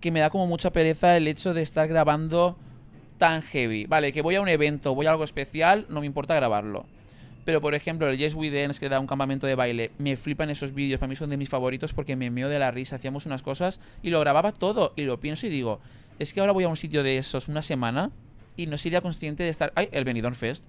que 0.00 0.10
me 0.10 0.20
da 0.20 0.30
como 0.30 0.46
mucha 0.46 0.70
pereza 0.70 1.16
el 1.16 1.28
hecho 1.28 1.52
de 1.52 1.62
estar 1.62 1.88
grabando 1.88 2.56
tan 3.18 3.42
heavy. 3.42 3.86
Vale, 3.86 4.12
que 4.12 4.22
voy 4.22 4.36
a 4.36 4.40
un 4.40 4.48
evento, 4.48 4.94
voy 4.94 5.06
a 5.06 5.10
algo 5.10 5.24
especial, 5.24 5.84
no 5.88 6.00
me 6.00 6.06
importa 6.06 6.34
grabarlo. 6.34 6.86
Pero, 7.44 7.60
por 7.60 7.74
ejemplo, 7.74 8.08
el 8.08 8.18
Yes 8.18 8.34
We 8.34 8.50
Dance, 8.50 8.78
que 8.78 8.88
da 8.88 9.00
un 9.00 9.06
campamento 9.06 9.46
de 9.46 9.54
baile, 9.54 9.90
me 9.98 10.16
flipan 10.16 10.50
esos 10.50 10.74
vídeos, 10.74 11.00
para 11.00 11.08
mí 11.08 11.16
son 11.16 11.30
de 11.30 11.36
mis 11.36 11.48
favoritos 11.48 11.92
porque 11.92 12.14
me 12.14 12.30
meo 12.30 12.48
de 12.48 12.58
la 12.58 12.70
risa, 12.70 12.96
hacíamos 12.96 13.26
unas 13.26 13.42
cosas 13.42 13.80
y 14.02 14.10
lo 14.10 14.20
grababa 14.20 14.52
todo. 14.52 14.92
Y 14.96 15.02
lo 15.02 15.18
pienso 15.18 15.46
y 15.46 15.50
digo, 15.50 15.80
es 16.18 16.32
que 16.32 16.40
ahora 16.40 16.52
voy 16.52 16.64
a 16.64 16.68
un 16.68 16.76
sitio 16.76 17.02
de 17.02 17.18
esos 17.18 17.48
una 17.48 17.62
semana 17.62 18.10
y 18.58 18.66
no 18.66 18.76
sería 18.76 19.00
consciente 19.00 19.42
de 19.44 19.48
estar... 19.48 19.72
¡Ay! 19.76 19.88
El 19.92 20.04
Benidorm 20.04 20.34
Fest. 20.34 20.66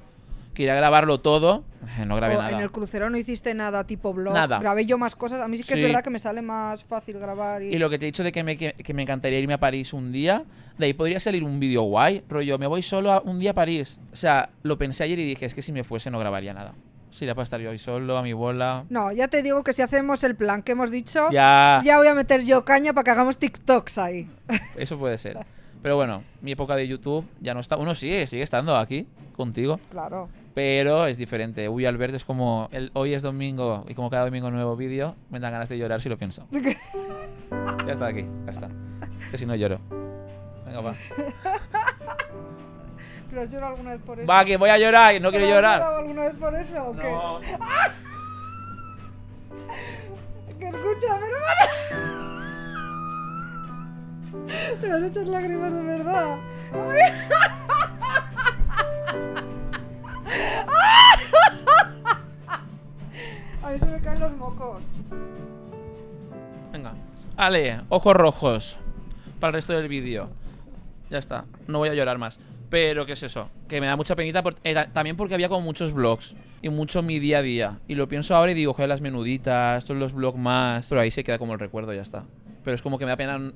Quería 0.54 0.74
grabarlo 0.76 1.20
todo, 1.22 1.64
no 2.06 2.16
grabé 2.16 2.36
O 2.38 2.42
nada. 2.42 2.56
En 2.56 2.62
el 2.62 2.72
crucero 2.72 3.10
no 3.10 3.18
hiciste 3.18 3.54
nada 3.54 3.86
tipo 3.86 4.14
blog. 4.14 4.34
Nada. 4.34 4.60
Grabé 4.60 4.86
yo 4.86 4.98
más 4.98 5.16
cosas. 5.16 5.42
A 5.42 5.48
mí 5.48 5.58
sí 5.58 5.64
que 5.64 5.76
Sí. 5.76 5.82
es 5.82 5.88
verdad 5.88 6.04
que 6.04 6.10
me 6.10 6.20
sale 6.20 6.42
más 6.42 6.84
fácil 6.84 7.18
grabar. 7.20 7.62
Y... 7.64 7.68
Y 7.68 7.78
lo 7.78 7.90
que 7.90 7.98
te 8.00 8.06
he 8.06 8.08
dicho 8.08 8.24
de 8.24 8.32
que 8.32 8.44
me, 8.44 8.58
que, 8.58 8.74
que 8.74 8.94
me 8.94 9.04
encantaría 9.04 9.40
irme 9.40 9.54
a 9.54 9.60
París 9.60 9.94
un 9.94 10.12
día, 10.12 10.44
de 10.78 10.86
ahí 10.86 10.94
podría 10.94 11.20
salir 11.20 11.44
un 11.44 11.60
vídeo 11.60 11.84
guay, 11.84 12.24
rollo, 12.30 12.58
me 12.58 12.68
voy 12.68 12.82
solo 12.82 13.12
a 13.12 13.22
un 13.22 13.40
día 13.40 13.52
a 13.52 13.54
París. 13.56 14.00
O 14.12 14.16
sea, 14.16 14.50
lo 14.64 14.78
pensé 14.78 15.04
ayer 15.04 15.20
y 15.20 15.26
dije, 15.26 15.46
es 15.46 15.54
que 15.54 15.62
si 15.62 15.72
me 15.72 15.84
fuese 15.84 16.12
no 16.12 16.20
grabaría 16.20 16.54
nada. 16.54 16.74
Sería 17.12 17.34
para 17.34 17.44
estar 17.44 17.60
yo 17.60 17.72
ahí 17.72 17.80
solo, 17.80 18.18
a 18.18 18.22
mi 18.22 18.34
bola. 18.34 18.86
No, 18.90 19.12
ya 19.12 19.28
te 19.30 19.42
digo 19.42 19.64
que 19.64 19.74
si 19.74 19.82
hacemos 19.82 20.24
el 20.24 20.36
plan 20.36 20.62
que 20.62 20.74
hemos 20.74 20.92
dicho, 20.92 21.30
Ya, 21.32 21.82
ya 21.84 21.98
voy 21.98 22.08
a 22.08 22.14
meter 22.14 22.44
yo 22.44 22.66
caña 22.66 22.94
para 22.94 23.04
que 23.04 23.12
hagamos 23.12 23.38
TikToks 23.38 23.98
ahí. 23.98 24.30
eso 24.78 24.98
puede 25.00 25.18
ser. 25.18 25.38
Pero 25.82 25.96
bueno, 25.96 26.24
mi 26.42 26.52
época 26.52 26.76
de 26.76 26.88
YouTube 26.88 27.26
ya 27.40 27.54
no 27.54 27.60
está. 27.62 27.78
Uno 27.78 27.96
sigue, 27.96 28.28
sigue 28.28 28.44
estando 28.44 28.76
aquí 28.76 29.08
contigo, 29.38 29.80
Claro. 29.92 30.28
pero 30.54 31.06
es 31.08 31.18
diferente. 31.18 31.70
Uy, 31.70 31.86
Albert 31.86 32.16
es 32.16 32.26
como 32.26 32.68
el, 32.74 32.92
hoy 32.94 33.14
es 33.14 33.24
domingo 33.24 33.86
y 33.88 33.94
como 33.96 34.10
cada 34.10 34.26
domingo 34.26 34.52
nuevo 34.52 34.76
vídeo, 34.76 35.16
me 35.30 35.40
dan 35.40 35.54
ganas 35.54 35.70
de 35.70 35.78
llorar 35.78 36.02
si 36.02 36.10
lo 36.10 36.18
pienso. 36.18 36.46
Ya 37.88 37.94
está 37.94 38.08
aquí, 38.08 38.26
ya 38.46 38.52
está. 38.52 38.70
Que 39.32 39.38
si 39.38 39.46
no 39.48 39.56
lloro. 39.56 39.80
Venga, 40.66 40.82
va. 40.82 40.94
¿Pero 43.30 43.42
has 43.42 43.52
llorado 43.52 43.72
alguna 43.74 43.92
vez 43.92 44.02
por 44.02 44.20
eso? 44.20 44.28
Va, 44.28 44.46
que 44.46 44.58
voy 44.58 44.70
a 44.70 44.78
llorar 44.78 45.16
y 45.16 45.20
no 45.20 45.32
quiero 45.32 45.46
¿Pero 45.46 45.56
has 45.58 45.62
llorar. 45.64 45.80
llorado 45.80 45.98
alguna 46.00 46.24
vez 46.26 46.36
por 46.36 46.56
eso 46.56 46.84
o 46.88 46.96
qué? 46.96 47.12
No. 47.12 47.40
Que 50.60 50.68
escucha, 50.68 51.18
pero... 51.22 52.29
Me 54.82 54.92
has 54.92 55.04
hecho 55.04 55.24
lágrimas 55.24 55.74
de 55.74 55.84
verdad. 55.84 56.38
A 63.64 63.72
mí 63.72 63.80
se 63.80 63.86
me 63.86 64.00
caen 64.00 64.20
los 64.20 64.36
mocos. 64.36 64.82
Venga. 66.72 66.94
Ale, 67.38 67.82
ojos 67.90 68.16
rojos. 68.16 68.78
Para 69.40 69.50
el 69.50 69.54
resto 69.56 69.74
del 69.74 69.88
vídeo. 69.88 70.30
Ya 71.10 71.18
está. 71.18 71.46
No 71.68 71.80
voy 71.80 71.90
a 71.90 71.94
llorar 71.94 72.18
más. 72.18 72.40
Pero, 72.70 73.06
¿qué 73.06 73.14
es 73.14 73.24
eso? 73.24 73.50
Que 73.68 73.82
me 73.82 73.88
da 73.88 73.96
mucha 73.96 74.16
penita. 74.16 74.44
eh, 74.64 74.74
ta- 74.74 74.88
también 74.92 75.18
porque 75.18 75.34
había 75.34 75.50
como 75.50 75.62
muchos 75.62 75.92
vlogs. 75.92 76.36
Y 76.62 76.70
mucho 76.70 77.02
mi 77.02 77.20
día 77.20 77.40
a 77.40 77.42
día. 77.42 77.80
Y 77.88 77.96
lo 77.96 78.08
pienso 78.08 78.36
ahora 78.36 78.52
y 78.52 78.56
digo, 78.56 78.74
joder, 78.74 78.90
las 78.90 79.02
menuditas, 79.02 79.86
todos 79.86 80.00
los 80.00 80.14
vlogs 80.14 80.38
más. 80.38 80.88
Pero 80.90 81.02
ahí 81.02 81.12
se 81.12 81.24
queda 81.24 81.38
como 81.40 81.54
el 81.54 81.60
recuerdo, 81.60 81.94
ya 81.94 82.02
está. 82.02 82.24
Pero 82.64 82.76
es 82.76 82.82
como 82.82 83.00
que 83.00 83.06
me 83.06 83.12
da 83.12 83.18
pena 83.18 83.52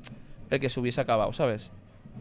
el 0.55 0.59
que 0.61 0.69
se 0.69 0.79
hubiese 0.79 1.01
acabado, 1.01 1.33
¿sabes? 1.33 1.71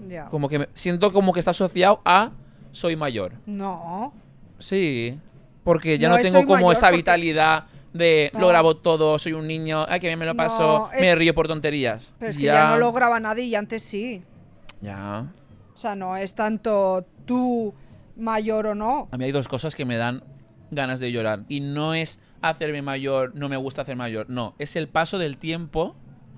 Ya. 0.09 0.27
Como 0.27 0.49
que 0.49 0.59
me- 0.61 0.69
siento 0.75 1.13
como 1.13 1.33
que 1.33 1.39
está 1.41 1.51
asociado 1.53 2.01
a 2.05 2.31
soy 2.71 2.97
mayor. 2.97 3.33
No. 3.47 4.13
Sí. 4.59 5.19
Porque 5.65 5.99
ya 5.99 6.09
No 6.09 6.19
tengo 6.19 6.45
como 6.47 6.73
esa 6.73 6.87
porque- 6.87 6.97
vitalidad 6.97 7.67
de 7.93 8.31
No. 8.33 8.41
lo 8.41 8.49
grabo 8.49 8.77
todo, 8.77 9.19
soy 9.19 9.35
un 9.35 9.47
niño, 9.47 9.85
ay, 9.89 10.01
que 10.01 10.07
bien 10.09 10.19
me 10.19 10.25
lo 10.25 10.33
No, 10.33 10.37
paso, 10.39 10.91
es- 10.95 11.01
me 11.01 11.15
río 11.15 11.35
por 11.35 11.47
tonterías. 11.47 12.15
Pero 12.19 12.31
es 12.31 12.37
que 12.39 12.45
ya 12.45 12.71
no 12.71 12.79
lo 12.79 12.93
graba 12.93 13.21
nadie 13.21 13.45
y 13.45 13.55
antes 13.55 13.83
sí. 13.83 14.23
Ya. 14.81 15.27
O 15.75 15.79
sea, 15.79 15.95
no 15.95 16.17
es 16.17 16.35
tanto 16.35 17.05
tú 17.27 17.75
mayor 18.17 18.67
o 18.69 18.75
no. 18.75 19.09
A 19.11 19.19
mí 19.19 19.25
hay 19.27 19.33
dos 19.33 19.47
cosas 19.47 19.75
que 19.77 19.85
me 19.85 19.97
dan 19.97 20.23
ganas 20.71 21.01
de 21.01 21.13
llorar. 21.13 21.41
Y 21.49 21.61
no 21.61 21.93
es 21.95 22.19
hacerme 22.41 22.81
mayor, 22.83 23.33
no 23.35 23.49
me 23.49 23.57
gusta 23.57 23.83
hacer 23.83 23.95
mayor. 23.97 24.27
No, 24.31 24.55
es 24.59 24.75
el 24.77 24.89
paso 24.89 25.19
del 25.19 25.37
tiempo 25.37 25.95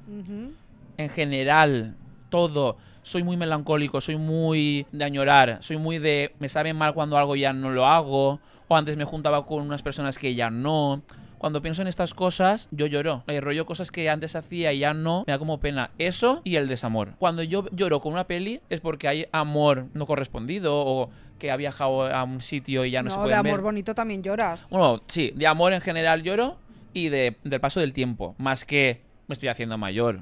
Ujú. 0.09 0.53
En 0.97 1.09
general, 1.09 1.97
todo. 2.29 2.77
Soy 3.03 3.23
muy 3.23 3.37
melancólico, 3.37 4.01
soy 4.01 4.17
muy 4.17 4.87
de 4.93 5.05
añorar, 5.05 5.59
soy 5.61 5.77
muy 5.77 5.99
de 5.99 6.35
me 6.39 6.49
sabe 6.49 6.73
mal 6.73 6.95
cuando 6.95 7.19
algo 7.19 7.37
ya 7.37 7.53
no 7.53 7.71
lo 7.71 7.87
hago, 7.87 8.41
o 8.67 8.77
antes 8.77 8.97
me 8.97 9.05
juntaba 9.05 9.45
con 9.45 9.63
unas 9.63 9.83
personas 9.83 10.19
que 10.19 10.35
ya 10.35 10.49
no, 10.51 11.03
cuando 11.37 11.61
pienso 11.61 11.83
en 11.83 11.89
estas 11.89 12.15
cosas, 12.15 12.69
yo 12.71 12.87
lloro. 12.87 13.23
El 13.27 13.43
rollo 13.43 13.67
cosas 13.67 13.91
que 13.91 14.09
antes 14.09 14.35
hacía 14.35 14.73
y 14.73 14.79
ya 14.79 14.95
no, 14.95 15.25
me 15.27 15.33
da 15.33 15.39
como 15.39 15.61
pena. 15.61 15.91
Eso 15.99 16.41
y 16.43 16.57
el 16.57 16.69
desamor. 16.69 17.17
Cuando 17.19 17.43
yo 17.43 17.67
lloro 17.73 18.01
con 18.01 18.15
una 18.15 18.27
peli 18.27 18.63
es 18.71 18.81
porque 18.81 19.09
hay 19.09 19.27
amor 19.31 19.89
no 19.93 20.07
correspondido 20.07 20.75
o 20.75 21.11
que 21.39 21.51
ha 21.51 21.57
viajado 21.59 22.07
a 22.07 22.25
un 22.25 22.41
sitio 22.41 22.87
y 22.87 22.93
ya 22.93 23.03
no, 23.03 23.11
se 23.11 23.17
No, 23.17 23.25
puede 23.25 23.35
de 23.35 23.41
amor 23.41 23.57
ver. 23.57 23.61
bonito 23.61 23.95
también 23.95 24.23
lloras. 24.23 24.67
Bueno, 24.71 25.03
sí, 25.09 25.35
de 25.37 25.47
amor 25.47 25.75
en 25.75 25.83
general 25.83 26.23
lloro 26.23 26.57
y 26.95 27.11
de, 27.11 27.37
del 27.45 27.61
paso 27.61 27.79
del 27.81 27.93
tiempo. 27.93 28.35
Más 28.39 28.65
que 28.65 29.03
me 29.27 29.35
estoy 29.35 29.51
haciendo 29.51 29.77
mayor. 29.77 30.21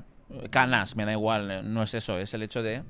Canas, 0.51 0.97
me 0.97 1.05
da 1.05 1.12
igual. 1.12 1.51
eh, 1.51 1.61
No 1.62 1.83
es 1.83 1.95
eso, 1.95 2.18
es 2.18 2.33
el 2.35 2.43
hecho 2.43 2.62
de 2.62 2.83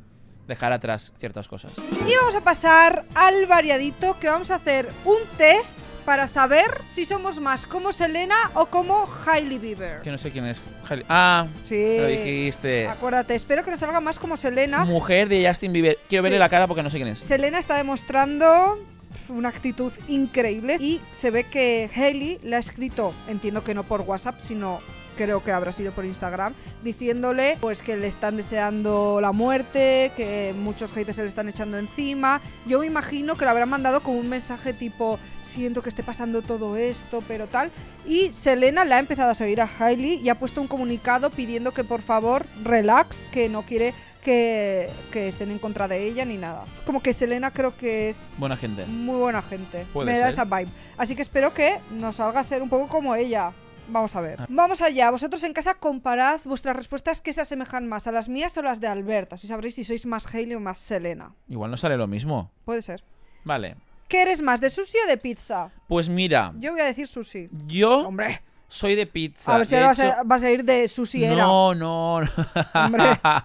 dejar 0.47 0.73
atrás 0.73 1.13
ciertas 1.19 1.49
cosas. 1.49 1.73
Y 1.79 2.15
vamos 2.17 2.35
a 2.37 2.41
pasar 2.43 3.05
al 3.15 3.47
variadito 3.47 4.19
que 4.19 4.29
vamos 4.29 4.51
a 4.51 4.57
hacer 4.57 4.91
un 5.05 5.19
test 5.37 5.77
para 6.05 6.27
saber 6.27 6.81
si 6.85 7.05
somos 7.05 7.39
más 7.39 7.65
como 7.65 7.93
Selena 7.93 8.51
o 8.55 8.67
como 8.67 9.09
Hailey 9.25 9.59
Bieber. 9.59 10.01
Que 10.03 10.11
no 10.11 10.19
sé 10.19 10.33
quién 10.33 10.47
es. 10.47 10.61
Hailey- 10.89 11.05
Ah, 11.09 11.47
Sí. 11.63 11.97
lo 11.97 12.07
dijiste. 12.09 12.89
Acuérdate, 12.89 13.37
espero 13.37 13.63
que 13.65 13.71
nos 13.71 13.79
salga 13.79 14.01
más 14.01 14.19
como 14.19 14.37
Selena. 14.37 14.85
Mujer 14.85 15.29
de 15.29 15.47
Justin 15.49 15.73
Bieber. 15.73 15.97
Quiero 16.09 16.23
Sí. 16.23 16.25
verle 16.25 16.41
la 16.41 16.49
cara 16.49 16.67
porque 16.67 16.83
no 16.83 16.91
sé 16.91 16.97
quién 16.97 17.09
es. 17.09 17.21
Selena 17.21 17.59
está 17.61 17.77
demostrando 17.77 18.81
una 19.29 19.51
actitud 19.51 19.93
increíble 20.09 20.75
y 20.81 21.01
se 21.17 21.31
ve 21.31 21.45
que 21.45 21.89
Hailey 21.95 22.41
le 22.43 22.57
ha 22.57 22.59
escrito, 22.59 23.15
entiendo 23.29 23.63
que 23.63 23.73
no 23.75 23.85
por 23.85 24.01
WhatsApp, 24.01 24.41
sino 24.41 24.81
creo 25.17 25.43
que 25.45 25.53
habrá 25.53 25.73
sido 25.73 25.93
por 25.93 26.05
Instagram, 26.05 26.55
diciéndole 26.83 27.57
pues 27.61 27.83
que 27.83 27.97
le 27.97 28.07
están 28.07 28.37
deseando 28.37 29.21
la 29.21 29.33
muerte, 29.33 30.13
que 30.17 30.55
muchos 30.59 30.93
haters 30.93 31.17
se 31.17 31.23
le 31.23 31.29
están 31.29 31.49
echando 31.49 31.79
encima. 31.79 32.41
Yo 32.67 32.81
me 32.81 32.87
imagino 32.87 33.37
que 33.37 33.45
le 33.45 33.51
habrán 33.51 33.69
mandado 33.69 34.03
como 34.03 34.19
un 34.19 34.29
mensaje 34.29 34.73
tipo 34.73 35.19
siento 35.43 35.83
que 35.83 35.89
esté 35.89 36.03
pasando 36.03 36.43
todo 36.43 36.77
esto, 36.77 37.23
pero 37.27 37.47
tal. 37.47 37.71
Y 38.07 38.33
Selena 38.33 38.85
le 38.85 38.95
ha 38.95 38.99
empezado 38.99 39.31
a 39.31 39.35
seguir 39.35 39.61
a 39.61 39.69
Hailey 39.79 40.21
y 40.23 40.29
ha 40.29 40.35
puesto 40.39 40.61
un 40.61 40.69
comunicado 40.69 41.31
pidiendo 41.31 41.73
que 41.73 41.85
por 41.85 42.01
favor 42.03 42.47
relax, 42.65 43.27
que 43.33 43.49
no 43.49 43.63
quiere 43.63 43.95
que, 44.23 44.89
que 45.11 45.27
estén 45.27 45.51
en 45.51 45.59
contra 45.59 45.89
de 45.89 46.05
ella 46.07 46.25
ni 46.25 46.37
nada. 46.37 46.65
Como 46.87 47.03
que 47.03 47.13
Selena 47.13 47.51
creo 47.51 47.77
que 47.77 48.09
es 48.09 48.35
Buena 48.39 48.57
gente. 48.57 48.87
muy 48.87 49.17
buena 49.17 49.43
gente. 49.43 49.85
Me 49.95 50.13
da 50.19 50.27
ser. 50.27 50.29
esa 50.31 50.45
vibe. 50.45 50.69
Así 50.97 51.17
que 51.17 51.23
espero 51.23 51.53
que 51.53 51.79
nos 51.91 52.17
salga 52.17 52.41
a 52.41 52.45
ser 52.45 52.63
un 52.63 52.69
poco 52.69 52.89
como 52.89 53.15
ella. 53.15 53.53
Vamos 53.89 54.17
a 54.17 54.21
ver. 54.21 54.41
Ah. 54.41 54.47
Vamos 54.49 54.81
allá. 54.81 55.11
Vosotros 55.11 55.43
en 55.45 55.53
casa 55.53 55.75
comparad 55.75 56.41
vuestras 56.45 56.75
respuestas 56.77 57.21
que 57.21 57.33
se 57.33 57.41
asemejan 57.41 57.89
más 57.89 58.07
a 58.07 58.13
las 58.13 58.29
mías 58.29 58.57
o 58.57 58.63
las 58.63 58.81
de 58.81 58.87
Alberta. 58.87 59.35
Así 59.35 59.47
sabréis 59.47 59.75
si 59.75 59.85
sois 59.85 60.07
más 60.07 60.27
Hailey 60.33 60.55
o 60.55 60.61
más 60.61 60.79
Selena. 60.79 61.35
Igual 61.49 61.71
no 61.71 61.77
sale 61.77 61.97
lo 61.97 62.07
mismo. 62.07 62.51
Puede 62.65 62.81
ser. 62.83 63.05
Vale. 63.45 63.77
¿Qué 64.09 64.23
eres 64.23 64.41
más, 64.43 64.61
de 64.61 64.71
sushi 64.71 64.99
o 65.05 65.09
de 65.09 65.17
pizza? 65.17 65.71
Pues 65.89 66.09
mira, 66.09 66.53
Yo 66.59 66.73
voy 66.73 66.81
a 66.83 66.85
decir 66.85 67.07
sushi. 67.09 67.49
yo 67.67 68.07
Hombre, 68.09 68.43
soy 68.69 68.95
de 68.95 69.07
pizza. 69.07 69.55
a 69.55 69.59
ver 69.59 69.67
si 69.67 69.75
ahora 69.75 69.89
vas 69.89 69.99
hecho- 69.99 70.13
a, 70.21 70.23
vas 70.25 70.43
a 70.43 70.51
ir 70.51 70.65
de 70.65 70.87
sushi 70.87 71.25
era. 71.25 71.37
No, 71.37 71.75
no, 71.75 72.21
no. 72.21 72.29
Hombre. 72.75 73.05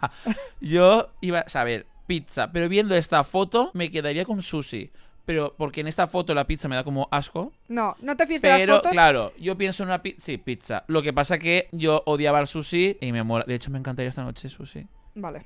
Yo 0.61 1.09
iba 1.21 1.39
a 1.39 1.49
saber 1.49 1.85
pizza, 2.05 2.51
pero 2.51 2.67
viendo 2.69 2.95
esta 2.95 3.23
foto 3.23 3.71
me 3.73 3.89
quedaría 3.91 4.25
con 4.25 4.41
sushi. 4.41 4.91
Pero 5.27 5.53
porque 5.57 5.81
en 5.81 5.87
esta 5.87 6.07
foto 6.07 6.33
la 6.33 6.47
pizza 6.47 6.69
me 6.69 6.77
da 6.77 6.85
como 6.85 7.09
asco. 7.11 7.51
No, 7.67 7.97
no 8.01 8.15
te 8.15 8.25
fíes 8.25 8.41
de 8.41 8.47
las 8.47 8.59
Pero 8.61 8.75
fotos. 8.77 8.93
claro, 8.93 9.33
yo 9.37 9.57
pienso 9.57 9.83
en 9.83 9.89
una 9.89 10.01
pizza. 10.01 10.25
Sí, 10.25 10.37
pizza. 10.37 10.85
Lo 10.87 11.01
que 11.01 11.11
pasa 11.11 11.37
que 11.37 11.67
yo 11.73 12.01
odiaba 12.05 12.39
el 12.39 12.47
sushi 12.47 12.97
y 13.01 13.11
me 13.11 13.23
mola. 13.23 13.43
De 13.45 13.53
hecho, 13.55 13.69
me 13.69 13.77
encantaría 13.77 14.07
esta 14.07 14.23
noche 14.23 14.47
sushi. 14.47 14.87
Vale. 15.15 15.43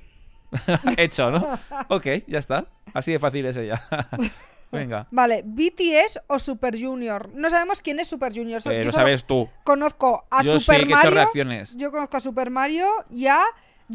Hecho, 0.96 1.32
¿no? 1.32 1.58
ok, 1.88 2.06
ya 2.28 2.38
está. 2.38 2.66
Así 2.94 3.10
de 3.10 3.18
fácil 3.18 3.44
es 3.44 3.56
ella. 3.56 3.82
Venga. 4.70 5.08
Vale, 5.10 5.42
BTS 5.44 6.20
o 6.28 6.38
Super 6.38 6.80
Junior. 6.80 7.30
No 7.34 7.50
sabemos 7.50 7.82
quién 7.82 7.98
es 7.98 8.06
Super 8.06 8.32
Junior. 8.32 8.62
Eh, 8.70 8.82
yo 8.84 8.92
sabes 8.92 9.24
tú. 9.24 9.48
Conozco 9.64 10.26
a 10.30 10.42
Yo 10.44 10.60
Super 10.60 10.82
sí 10.82 10.86
que 10.86 10.92
he 10.92 10.96
hecho 10.96 11.04
Mario. 11.06 11.10
reacciones. 11.10 11.76
Yo 11.76 11.90
conozco 11.90 12.16
a 12.16 12.20
Super 12.20 12.50
Mario 12.50 12.88
y 13.10 13.26
a 13.26 13.40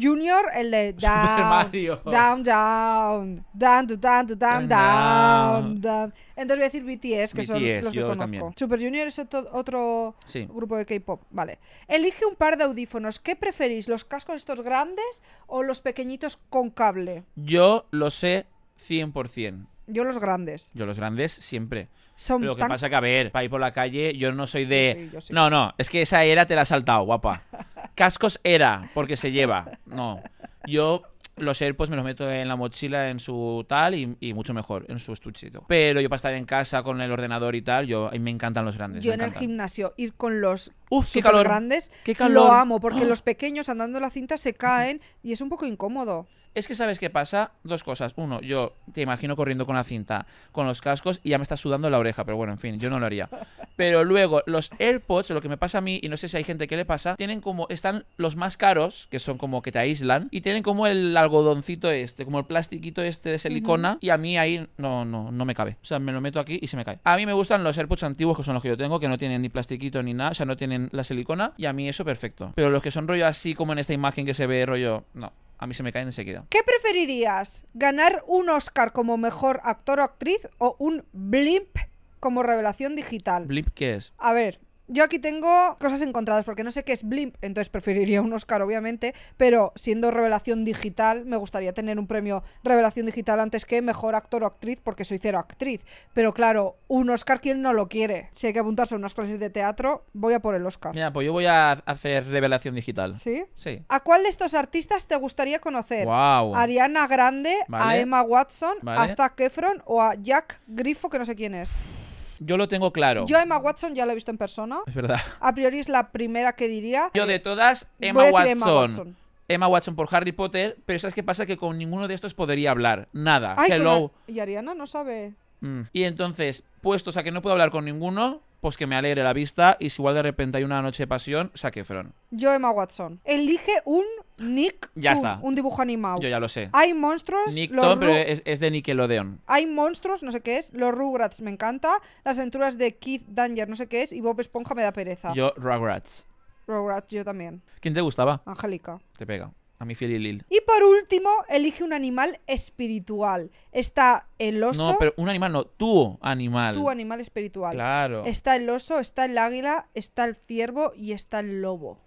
Junior, 0.00 0.46
el 0.54 0.70
de 0.70 0.92
Super 0.98 1.10
down, 1.10 1.48
Mario. 1.48 1.96
down, 2.04 2.42
down, 2.44 3.44
down, 3.52 3.86
down, 3.86 4.26
down, 4.38 4.68
down, 4.68 5.80
down. 5.80 6.14
Entonces 6.36 6.56
voy 6.56 6.62
a 6.62 6.70
decir 6.70 6.84
BTS, 6.84 7.34
que 7.34 7.44
son 7.46 7.62
los 7.62 7.92
que 7.92 8.00
conozco. 8.02 8.16
también. 8.16 8.44
Super 8.56 8.78
Junior 8.80 9.06
es 9.06 9.18
otro, 9.18 9.48
otro 9.52 10.14
Sí. 10.24 10.46
grupo 10.52 10.76
de 10.76 10.86
K-pop. 10.86 11.22
Vale. 11.30 11.58
Elige 11.88 12.24
un 12.26 12.36
par 12.36 12.56
de 12.56 12.64
audífonos. 12.64 13.18
¿Qué 13.18 13.34
preferís, 13.36 13.88
los 13.88 14.04
cascos 14.04 14.36
estos 14.36 14.60
grandes 14.62 15.22
o 15.46 15.62
los 15.62 15.80
pequeñitos 15.80 16.38
con 16.48 16.70
cable? 16.70 17.24
Yo 17.36 17.86
lo 17.90 18.10
sé 18.10 18.46
100%. 18.78 19.66
Yo 19.86 20.04
los 20.04 20.18
grandes. 20.18 20.72
Yo 20.74 20.86
los 20.86 20.98
grandes 20.98 21.32
siempre. 21.32 21.88
Son 22.20 22.40
Pero 22.40 22.50
lo 22.52 22.56
que 22.56 22.60
tan... 22.62 22.68
pasa 22.68 22.90
que, 22.90 22.96
a 22.96 23.00
ver, 23.00 23.30
para 23.30 23.44
ir 23.44 23.50
por 23.50 23.60
la 23.60 23.72
calle, 23.72 24.12
yo 24.18 24.32
no 24.32 24.48
soy 24.48 24.64
de... 24.64 25.08
Sí, 25.12 25.20
sí. 25.28 25.32
No, 25.32 25.48
no, 25.50 25.72
es 25.78 25.88
que 25.88 26.02
esa 26.02 26.24
era 26.24 26.46
te 26.46 26.56
la 26.56 26.62
has 26.62 26.68
saltado, 26.68 27.04
guapa. 27.04 27.40
Cascos 27.94 28.40
era, 28.42 28.82
porque 28.92 29.16
se 29.16 29.30
lleva. 29.30 29.70
No. 29.86 30.20
Yo 30.66 31.02
los 31.36 31.62
AirPods 31.62 31.90
me 31.90 31.94
los 31.94 32.04
meto 32.04 32.28
en 32.28 32.48
la 32.48 32.56
mochila, 32.56 33.10
en 33.10 33.20
su 33.20 33.64
tal, 33.68 33.94
y, 33.94 34.16
y 34.18 34.34
mucho 34.34 34.52
mejor, 34.52 34.84
en 34.88 34.98
su 34.98 35.12
estuchito. 35.12 35.62
Pero 35.68 36.00
yo 36.00 36.08
para 36.08 36.16
estar 36.16 36.34
en 36.34 36.44
casa 36.44 36.82
con 36.82 37.00
el 37.00 37.12
ordenador 37.12 37.54
y 37.54 37.62
tal, 37.62 37.86
yo 37.86 38.10
me 38.18 38.30
encantan 38.32 38.64
los 38.64 38.76
grandes. 38.76 39.04
Yo 39.04 39.12
en 39.12 39.20
el 39.20 39.26
encantan. 39.26 39.40
gimnasio 39.40 39.94
ir 39.96 40.14
con 40.14 40.40
los 40.40 40.72
Uf, 40.90 41.12
qué 41.12 41.22
calor. 41.22 41.44
grandes 41.44 41.92
Qué 42.02 42.16
calor. 42.16 42.46
lo 42.48 42.52
amo 42.52 42.80
porque 42.80 43.04
¡Ah! 43.04 43.06
los 43.08 43.22
pequeños 43.22 43.68
andando 43.68 44.00
la 44.00 44.10
cinta 44.10 44.36
se 44.36 44.54
caen 44.54 45.00
y 45.22 45.30
es 45.30 45.40
un 45.40 45.48
poco 45.48 45.66
incómodo. 45.66 46.26
Es 46.58 46.66
que 46.66 46.74
sabes 46.74 46.98
qué 46.98 47.08
pasa, 47.08 47.52
dos 47.62 47.84
cosas. 47.84 48.14
Uno, 48.16 48.40
yo 48.40 48.74
te 48.92 49.00
imagino 49.00 49.36
corriendo 49.36 49.64
con 49.64 49.76
la 49.76 49.84
cinta, 49.84 50.26
con 50.50 50.66
los 50.66 50.80
cascos 50.80 51.20
y 51.22 51.30
ya 51.30 51.38
me 51.38 51.42
está 51.42 51.56
sudando 51.56 51.88
la 51.88 52.00
oreja, 52.00 52.24
pero 52.24 52.36
bueno, 52.36 52.52
en 52.52 52.58
fin, 52.58 52.80
yo 52.80 52.90
no 52.90 52.98
lo 52.98 53.06
haría. 53.06 53.28
Pero 53.76 54.02
luego, 54.02 54.42
los 54.44 54.72
AirPods, 54.80 55.30
lo 55.30 55.40
que 55.40 55.48
me 55.48 55.56
pasa 55.56 55.78
a 55.78 55.80
mí, 55.82 56.00
y 56.02 56.08
no 56.08 56.16
sé 56.16 56.26
si 56.26 56.36
hay 56.36 56.42
gente 56.42 56.66
que 56.66 56.76
le 56.76 56.84
pasa, 56.84 57.14
tienen 57.14 57.40
como, 57.40 57.68
están 57.68 58.06
los 58.16 58.34
más 58.34 58.56
caros, 58.56 59.06
que 59.08 59.20
son 59.20 59.38
como 59.38 59.62
que 59.62 59.70
te 59.70 59.78
aíslan, 59.78 60.26
y 60.32 60.40
tienen 60.40 60.64
como 60.64 60.88
el 60.88 61.16
algodoncito 61.16 61.92
este, 61.92 62.24
como 62.24 62.40
el 62.40 62.46
plastiquito 62.46 63.02
este 63.02 63.30
de 63.30 63.38
silicona, 63.38 63.98
y 64.00 64.10
a 64.10 64.18
mí 64.18 64.36
ahí 64.36 64.66
no, 64.78 65.04
no, 65.04 65.30
no 65.30 65.44
me 65.44 65.54
cabe. 65.54 65.76
O 65.80 65.86
sea, 65.86 66.00
me 66.00 66.10
lo 66.10 66.20
meto 66.20 66.40
aquí 66.40 66.58
y 66.60 66.66
se 66.66 66.76
me 66.76 66.84
cae. 66.84 66.98
A 67.04 67.16
mí 67.16 67.24
me 67.24 67.34
gustan 67.34 67.62
los 67.62 67.78
AirPods 67.78 68.02
antiguos, 68.02 68.36
que 68.36 68.42
son 68.42 68.54
los 68.54 68.64
que 68.64 68.68
yo 68.70 68.76
tengo, 68.76 68.98
que 68.98 69.06
no 69.06 69.16
tienen 69.16 69.42
ni 69.42 69.48
plastiquito 69.48 70.02
ni 70.02 70.12
nada, 70.12 70.30
o 70.32 70.34
sea, 70.34 70.44
no 70.44 70.56
tienen 70.56 70.88
la 70.90 71.04
silicona, 71.04 71.52
y 71.56 71.66
a 71.66 71.72
mí 71.72 71.88
eso 71.88 72.04
perfecto. 72.04 72.52
Pero 72.56 72.70
los 72.70 72.82
que 72.82 72.90
son 72.90 73.06
rollo 73.06 73.28
así 73.28 73.54
como 73.54 73.74
en 73.74 73.78
esta 73.78 73.92
imagen 73.92 74.26
que 74.26 74.34
se 74.34 74.48
ve 74.48 74.66
rollo, 74.66 75.04
no, 75.14 75.32
a 75.58 75.66
mí 75.66 75.74
se 75.74 75.82
me 75.82 75.92
caen 75.92 76.06
enseguida. 76.06 76.46
¿Qué 76.50 76.60
preferirías? 76.64 77.66
¿Ganar 77.74 78.22
un 78.26 78.48
Oscar 78.48 78.92
como 78.92 79.16
mejor 79.16 79.60
actor 79.64 80.00
o 80.00 80.04
actriz 80.04 80.48
o 80.58 80.76
un 80.78 81.04
blimp 81.12 81.76
como 82.20 82.42
revelación 82.42 82.96
digital? 82.96 83.46
¿Blimp 83.46 83.68
qué 83.74 83.94
es? 83.94 84.12
A 84.18 84.32
ver, 84.32 84.60
yo 84.88 85.04
aquí 85.04 85.18
tengo 85.18 85.76
cosas 85.78 86.02
encontradas 86.02 86.44
porque 86.44 86.64
no 86.64 86.70
sé 86.70 86.84
qué 86.84 86.92
es 86.92 87.04
Blimp, 87.06 87.36
entonces 87.42 87.68
preferiría 87.68 88.22
un 88.22 88.32
Oscar, 88.32 88.62
obviamente, 88.62 89.14
pero 89.36 89.72
siendo 89.76 90.10
revelación 90.10 90.64
digital, 90.64 91.24
me 91.24 91.36
gustaría 91.36 91.72
tener 91.72 91.98
un 91.98 92.06
premio 92.06 92.42
revelación 92.64 93.06
digital 93.06 93.40
antes 93.40 93.64
que 93.64 93.82
mejor 93.82 94.14
actor 94.14 94.42
o 94.42 94.46
actriz, 94.46 94.80
porque 94.82 95.04
soy 95.04 95.18
cero 95.18 95.38
actriz. 95.38 95.84
Pero 96.14 96.32
claro, 96.32 96.76
un 96.88 97.10
Oscar, 97.10 97.40
¿quién 97.40 97.62
no 97.62 97.72
lo 97.72 97.88
quiere? 97.88 98.30
Si 98.32 98.46
hay 98.46 98.52
que 98.52 98.58
apuntarse 98.58 98.94
a 98.94 98.98
unas 98.98 99.14
clases 99.14 99.38
de 99.38 99.50
teatro, 99.50 100.06
voy 100.12 100.34
a 100.34 100.40
por 100.40 100.54
el 100.54 100.64
Oscar. 100.66 100.94
Mira, 100.94 101.12
pues 101.12 101.26
yo 101.26 101.32
voy 101.32 101.46
a 101.46 101.72
hacer 101.72 102.26
revelación 102.26 102.74
digital. 102.74 103.16
¿Sí? 103.16 103.44
Sí. 103.54 103.82
¿A 103.88 104.00
cuál 104.00 104.22
de 104.22 104.30
estos 104.30 104.54
artistas 104.54 105.06
te 105.06 105.16
gustaría 105.16 105.58
conocer? 105.58 106.06
Wow. 106.06 106.56
¿A 106.56 106.62
Ariana 106.62 107.06
Grande, 107.06 107.54
a. 107.70 107.98
Emma 107.98 108.22
Watson, 108.22 108.76
Vale. 108.82 109.12
a 109.12 109.16
Zac 109.16 109.40
Efron 109.40 109.82
o 109.84 110.00
a 110.00 110.14
Jack 110.14 110.60
Griffo, 110.66 111.10
que 111.10 111.18
no 111.18 111.24
sé 111.24 111.34
quién 111.34 111.54
es? 111.54 112.07
Yo 112.40 112.56
lo 112.56 112.68
tengo 112.68 112.92
claro. 112.92 113.26
Yo 113.26 113.38
Emma 113.38 113.58
Watson 113.58 113.94
ya 113.94 114.06
la 114.06 114.12
he 114.12 114.14
visto 114.14 114.30
en 114.30 114.38
persona. 114.38 114.80
Es 114.86 114.94
verdad. 114.94 115.20
A 115.40 115.54
priori 115.54 115.78
es 115.78 115.88
la 115.88 116.10
primera 116.10 116.54
que 116.54 116.68
diría. 116.68 117.10
Yo 117.14 117.26
de 117.26 117.38
todas, 117.38 117.86
Voy 117.98 118.08
Emma 118.08 118.22
a 118.22 118.24
decir 118.24 118.34
Watson. 118.34 118.50
Emma 118.50 118.80
Watson. 118.80 119.16
Emma 119.48 119.66
Watson 119.66 119.96
por 119.96 120.08
Harry 120.14 120.32
Potter, 120.32 120.76
pero 120.84 120.98
¿sabes 120.98 121.14
qué 121.14 121.22
pasa? 121.22 121.46
Que 121.46 121.56
con 121.56 121.78
ninguno 121.78 122.06
de 122.06 122.14
estos 122.14 122.34
podría 122.34 122.70
hablar. 122.70 123.08
Nada. 123.12 123.54
Ay, 123.56 123.72
Hello. 123.72 124.12
Y 124.26 124.40
Ariana 124.40 124.74
no 124.74 124.86
sabe. 124.86 125.34
Mm. 125.60 125.82
Y 125.92 126.04
entonces, 126.04 126.64
puestos 126.82 127.16
a 127.16 127.22
que 127.22 127.32
no 127.32 127.40
puedo 127.40 127.54
hablar 127.54 127.70
con 127.70 127.86
ninguno, 127.86 128.42
pues 128.60 128.76
que 128.76 128.86
me 128.86 128.96
alegre 128.96 129.22
la 129.22 129.32
vista 129.32 129.76
y 129.80 129.90
si 129.90 130.02
igual 130.02 130.14
de 130.14 130.22
repente 130.22 130.58
hay 130.58 130.64
una 130.64 130.82
noche 130.82 131.04
de 131.04 131.06
pasión, 131.06 131.50
saque 131.54 131.80
Efron. 131.80 132.12
Yo, 132.30 132.52
Emma 132.52 132.70
Watson. 132.70 133.20
Elige 133.24 133.72
un 133.86 134.04
Nick. 134.38 134.90
Ya 134.94 135.12
está. 135.12 135.38
Un 135.42 135.54
dibujo 135.54 135.82
animado. 135.82 136.20
Yo 136.20 136.28
ya 136.28 136.40
lo 136.40 136.48
sé. 136.48 136.70
Hay 136.72 136.94
monstruos. 136.94 137.52
Nick 137.52 137.72
los 137.72 137.84
Tom, 137.84 137.98
pero 137.98 138.12
es, 138.12 138.42
es 138.44 138.60
de 138.60 138.70
Nickelodeon. 138.70 139.40
Hay 139.46 139.66
monstruos, 139.66 140.22
no 140.22 140.30
sé 140.30 140.40
qué 140.40 140.58
es. 140.58 140.72
Los 140.74 140.94
Rugrats 140.94 141.40
me 141.40 141.50
encanta. 141.50 142.00
Las 142.24 142.38
aventuras 142.38 142.78
de 142.78 142.96
Keith 142.96 143.24
Danger, 143.28 143.68
no 143.68 143.76
sé 143.76 143.86
qué 143.88 144.02
es. 144.02 144.12
Y 144.12 144.20
Bob 144.20 144.40
Esponja 144.40 144.74
me 144.74 144.82
da 144.82 144.92
pereza. 144.92 145.32
Yo, 145.34 145.52
Rugrats. 145.56 146.26
Rugrats, 146.66 147.12
yo 147.12 147.24
también. 147.24 147.62
¿Quién 147.80 147.94
te 147.94 148.00
gustaba? 148.00 148.42
Angélica. 148.44 148.98
Te 149.16 149.26
pega. 149.26 149.52
A 149.80 149.84
mí 149.84 149.94
Fiel 149.94 150.10
y 150.10 150.18
Lil. 150.18 150.44
Y 150.50 150.60
por 150.62 150.82
último, 150.82 151.30
elige 151.48 151.84
un 151.84 151.92
animal 151.92 152.40
espiritual. 152.48 153.52
Está 153.70 154.26
el 154.38 154.62
oso. 154.62 154.92
No, 154.92 154.98
pero 154.98 155.14
un 155.16 155.28
animal 155.28 155.52
no, 155.52 155.64
tu 155.64 156.18
animal. 156.20 156.74
Tu 156.74 156.90
animal 156.90 157.20
espiritual. 157.20 157.74
Claro. 157.74 158.24
Está 158.24 158.56
el 158.56 158.68
oso, 158.68 158.98
está 158.98 159.24
el 159.24 159.38
águila, 159.38 159.86
está 159.94 160.24
el 160.24 160.34
ciervo 160.34 160.92
y 160.96 161.12
está 161.12 161.38
el 161.40 161.62
lobo. 161.62 162.00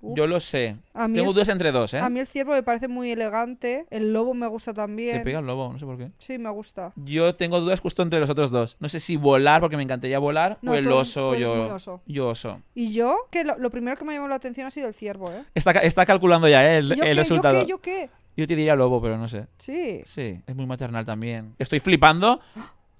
Uf. 0.00 0.16
Yo 0.16 0.26
lo 0.28 0.38
sé. 0.38 0.76
A 0.94 1.08
mí 1.08 1.14
Tengo 1.16 1.30
el- 1.30 1.34
dudas 1.34 1.48
entre 1.48 1.72
dos, 1.72 1.92
¿eh? 1.94 1.98
A 1.98 2.08
mí 2.08 2.20
el 2.20 2.26
ciervo 2.26 2.52
me 2.52 2.62
parece 2.62 2.86
muy 2.86 3.10
elegante. 3.10 3.84
El 3.90 4.12
lobo 4.12 4.32
me 4.32 4.46
gusta 4.46 4.72
Te 4.72 4.76
también. 4.76 5.24
pega 5.24 5.40
el 5.40 5.46
lobo, 5.46 5.72
no 5.72 5.78
sé 5.78 5.84
por 5.86 5.98
qué. 5.98 6.10
Sí, 6.18 6.38
me 6.38 6.50
gusta. 6.50 6.92
Yo 6.96 7.34
tengo 7.34 7.60
dudas 7.60 7.80
justo 7.80 8.02
entre 8.02 8.20
los 8.20 8.30
otros 8.30 8.50
dos. 8.50 8.76
No 8.78 8.88
sé 8.88 9.00
si 9.00 9.16
volar, 9.16 9.60
porque 9.60 9.76
me 9.76 9.82
encantaría 9.82 10.18
volar, 10.20 10.58
No, 10.62 10.72
o 10.72 10.74
el 10.76 10.84
tú 10.88 10.94
oso, 10.94 11.30
tú 11.32 11.36
yo, 11.40 11.74
oso. 11.74 12.00
yo 12.06 12.28
oso. 12.28 12.60
Y 12.74 12.92
yo, 12.92 13.16
que 13.30 13.42
lo, 13.44 13.58
lo 13.58 13.70
primero 13.70 13.96
que 13.96 14.04
me 14.04 14.12
ha 14.12 14.14
llamado 14.14 14.28
la 14.30 14.36
atención 14.36 14.66
ha 14.68 14.70
sido 14.70 14.86
el 14.88 14.94
ciervo, 14.94 15.32
¿eh? 15.32 15.42
Está, 15.54 15.72
está 15.72 16.06
calculando 16.06 16.46
ya 16.48 16.64
¿eh? 16.74 16.78
el, 16.78 16.88
¿Yo 16.88 16.94
el 16.94 17.00
qué, 17.00 17.14
resultado. 17.14 17.54
¿Yo 17.66 17.78
qué? 17.80 18.02
¿Yo 18.02 18.08
qué? 18.08 18.10
Yo 18.36 18.46
te 18.46 18.54
diría 18.54 18.76
lobo, 18.76 19.02
pero 19.02 19.18
no 19.18 19.28
sé. 19.28 19.46
Sí. 19.58 20.00
Sí, 20.04 20.40
es 20.46 20.54
muy 20.54 20.64
maternal 20.64 21.04
también. 21.04 21.56
Estoy 21.58 21.80
flipando 21.80 22.40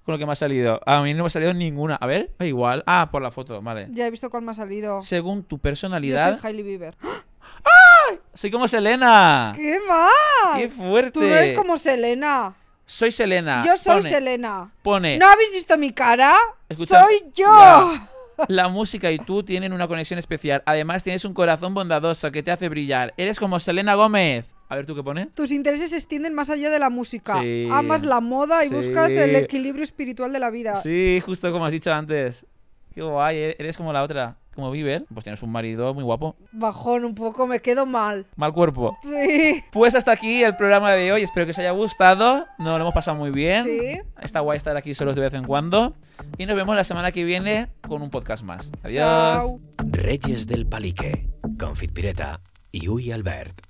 con 0.03 0.13
lo 0.13 0.17
que 0.19 0.25
me 0.25 0.31
ha 0.31 0.35
salido. 0.35 0.81
A 0.85 1.01
mí 1.01 1.13
no 1.13 1.23
me 1.23 1.27
ha 1.27 1.29
salido 1.29 1.53
ninguna. 1.53 1.95
A 1.95 2.05
ver, 2.07 2.31
da 2.39 2.45
igual. 2.45 2.83
Ah, 2.87 3.09
por 3.11 3.21
la 3.21 3.31
foto, 3.31 3.61
vale. 3.61 3.87
Ya 3.91 4.07
he 4.07 4.11
visto 4.11 4.29
cuál 4.29 4.43
me 4.43 4.51
ha 4.51 4.55
salido. 4.55 5.01
Según 5.01 5.43
tu 5.43 5.57
Yo 5.57 5.61
personalidad, 5.61 6.39
soy 6.39 6.49
Hailey 6.49 6.63
Bieber. 6.63 6.95
soy 8.33 8.51
como 8.51 8.67
Selena. 8.67 9.53
¡Qué 9.55 9.79
mal! 9.87 10.57
¡Qué 10.57 10.69
fuerte! 10.69 11.11
Tú 11.11 11.21
no 11.21 11.27
eres 11.27 11.53
como 11.53 11.77
Selena. 11.77 12.55
Soy 12.85 13.11
Selena. 13.11 13.61
Yo 13.65 13.77
soy 13.77 13.97
Pone- 13.97 14.09
Selena. 14.09 14.71
Pone, 14.81 15.17
¿No 15.17 15.27
habéis 15.27 15.51
visto 15.51 15.77
mi 15.77 15.91
cara? 15.91 16.33
Escucha- 16.67 17.03
¡Soy 17.03 17.23
yo! 17.35 17.45
Ya. 17.45 18.07
la 18.47 18.67
música 18.67 19.11
y 19.11 19.19
tú 19.19 19.43
tienen 19.43 19.73
una 19.73 19.87
conexión 19.87 20.17
especial. 20.17 20.63
Además, 20.65 21.03
tienes 21.03 21.23
un 21.25 21.33
corazón 21.33 21.73
bondadoso 21.73 22.31
que 22.31 22.41
te 22.41 22.51
hace 22.51 22.69
brillar. 22.69 23.13
Eres 23.17 23.39
como 23.39 23.59
Selena 23.59 23.95
Gómez. 23.95 24.45
A 24.69 24.75
ver, 24.75 24.85
¿tú 24.85 24.95
qué 24.95 25.01
pone? 25.03 25.25
Tus 25.33 25.51
intereses 25.51 25.89
se 25.89 25.97
extienden 25.97 26.33
más 26.35 26.49
allá 26.51 26.69
de 26.69 26.77
la 26.79 26.89
música. 26.91 27.41
Sí. 27.41 27.67
Amas 27.71 28.03
la 28.03 28.21
moda 28.21 28.63
y 28.63 28.69
Sí. 28.69 28.75
buscas 28.75 29.11
el 29.11 29.35
equilibrio 29.35 29.83
espiritual 29.83 30.31
de 30.31 30.39
la 30.39 30.49
vida. 30.51 30.75
Sí, 30.77 31.21
justo 31.25 31.51
como 31.51 31.65
has 31.65 31.71
dicho 31.71 31.91
antes. 31.91 32.45
Qué 32.93 33.01
guay, 33.01 33.37
e- 33.37 33.55
eres 33.59 33.77
como 33.77 33.91
la 33.91 34.03
otra. 34.03 34.37
Como 34.53 34.71
Bieber. 34.71 35.05
Pues 35.13 35.23
tienes 35.23 35.41
un 35.41 35.51
marido 35.51 35.93
muy 35.93 36.03
guapo. 36.03 36.35
Bajón 36.51 37.05
un 37.05 37.15
poco, 37.15 37.47
me 37.47 37.61
quedo 37.61 37.85
mal. 37.85 38.25
Mal 38.35 38.51
cuerpo. 38.51 38.97
Sí. 39.03 39.63
Pues 39.71 39.95
hasta 39.95 40.11
aquí 40.11 40.43
el 40.43 40.55
programa 40.57 40.91
de 40.91 41.13
hoy. 41.13 41.21
Espero 41.21 41.45
que 41.45 41.51
os 41.51 41.59
haya 41.59 41.71
gustado. 41.71 42.45
Nos 42.57 42.77
lo 42.77 42.81
hemos 42.83 42.93
pasado 42.93 43.15
muy 43.15 43.31
bien. 43.31 43.63
Sí. 43.63 43.99
Está 44.21 44.41
guay 44.41 44.57
estar 44.57 44.75
aquí 44.75 44.93
solos 44.93 45.15
de 45.15 45.21
vez 45.21 45.33
en 45.33 45.45
cuando. 45.45 45.95
Y 46.37 46.45
nos 46.45 46.57
vemos 46.57 46.75
la 46.75 46.83
semana 46.83 47.11
que 47.13 47.23
viene 47.23 47.69
con 47.87 48.01
un 48.01 48.09
podcast 48.09 48.43
más. 48.43 48.71
Adiós. 48.83 48.95
Chao. 49.05 49.59
Reyes 49.77 50.45
del 50.45 50.67
Palique, 50.67 51.27
con 51.57 51.75
Fitpireta 51.77 52.41
y 52.71 52.89
Uy 52.89 53.11
Albert. 53.13 53.61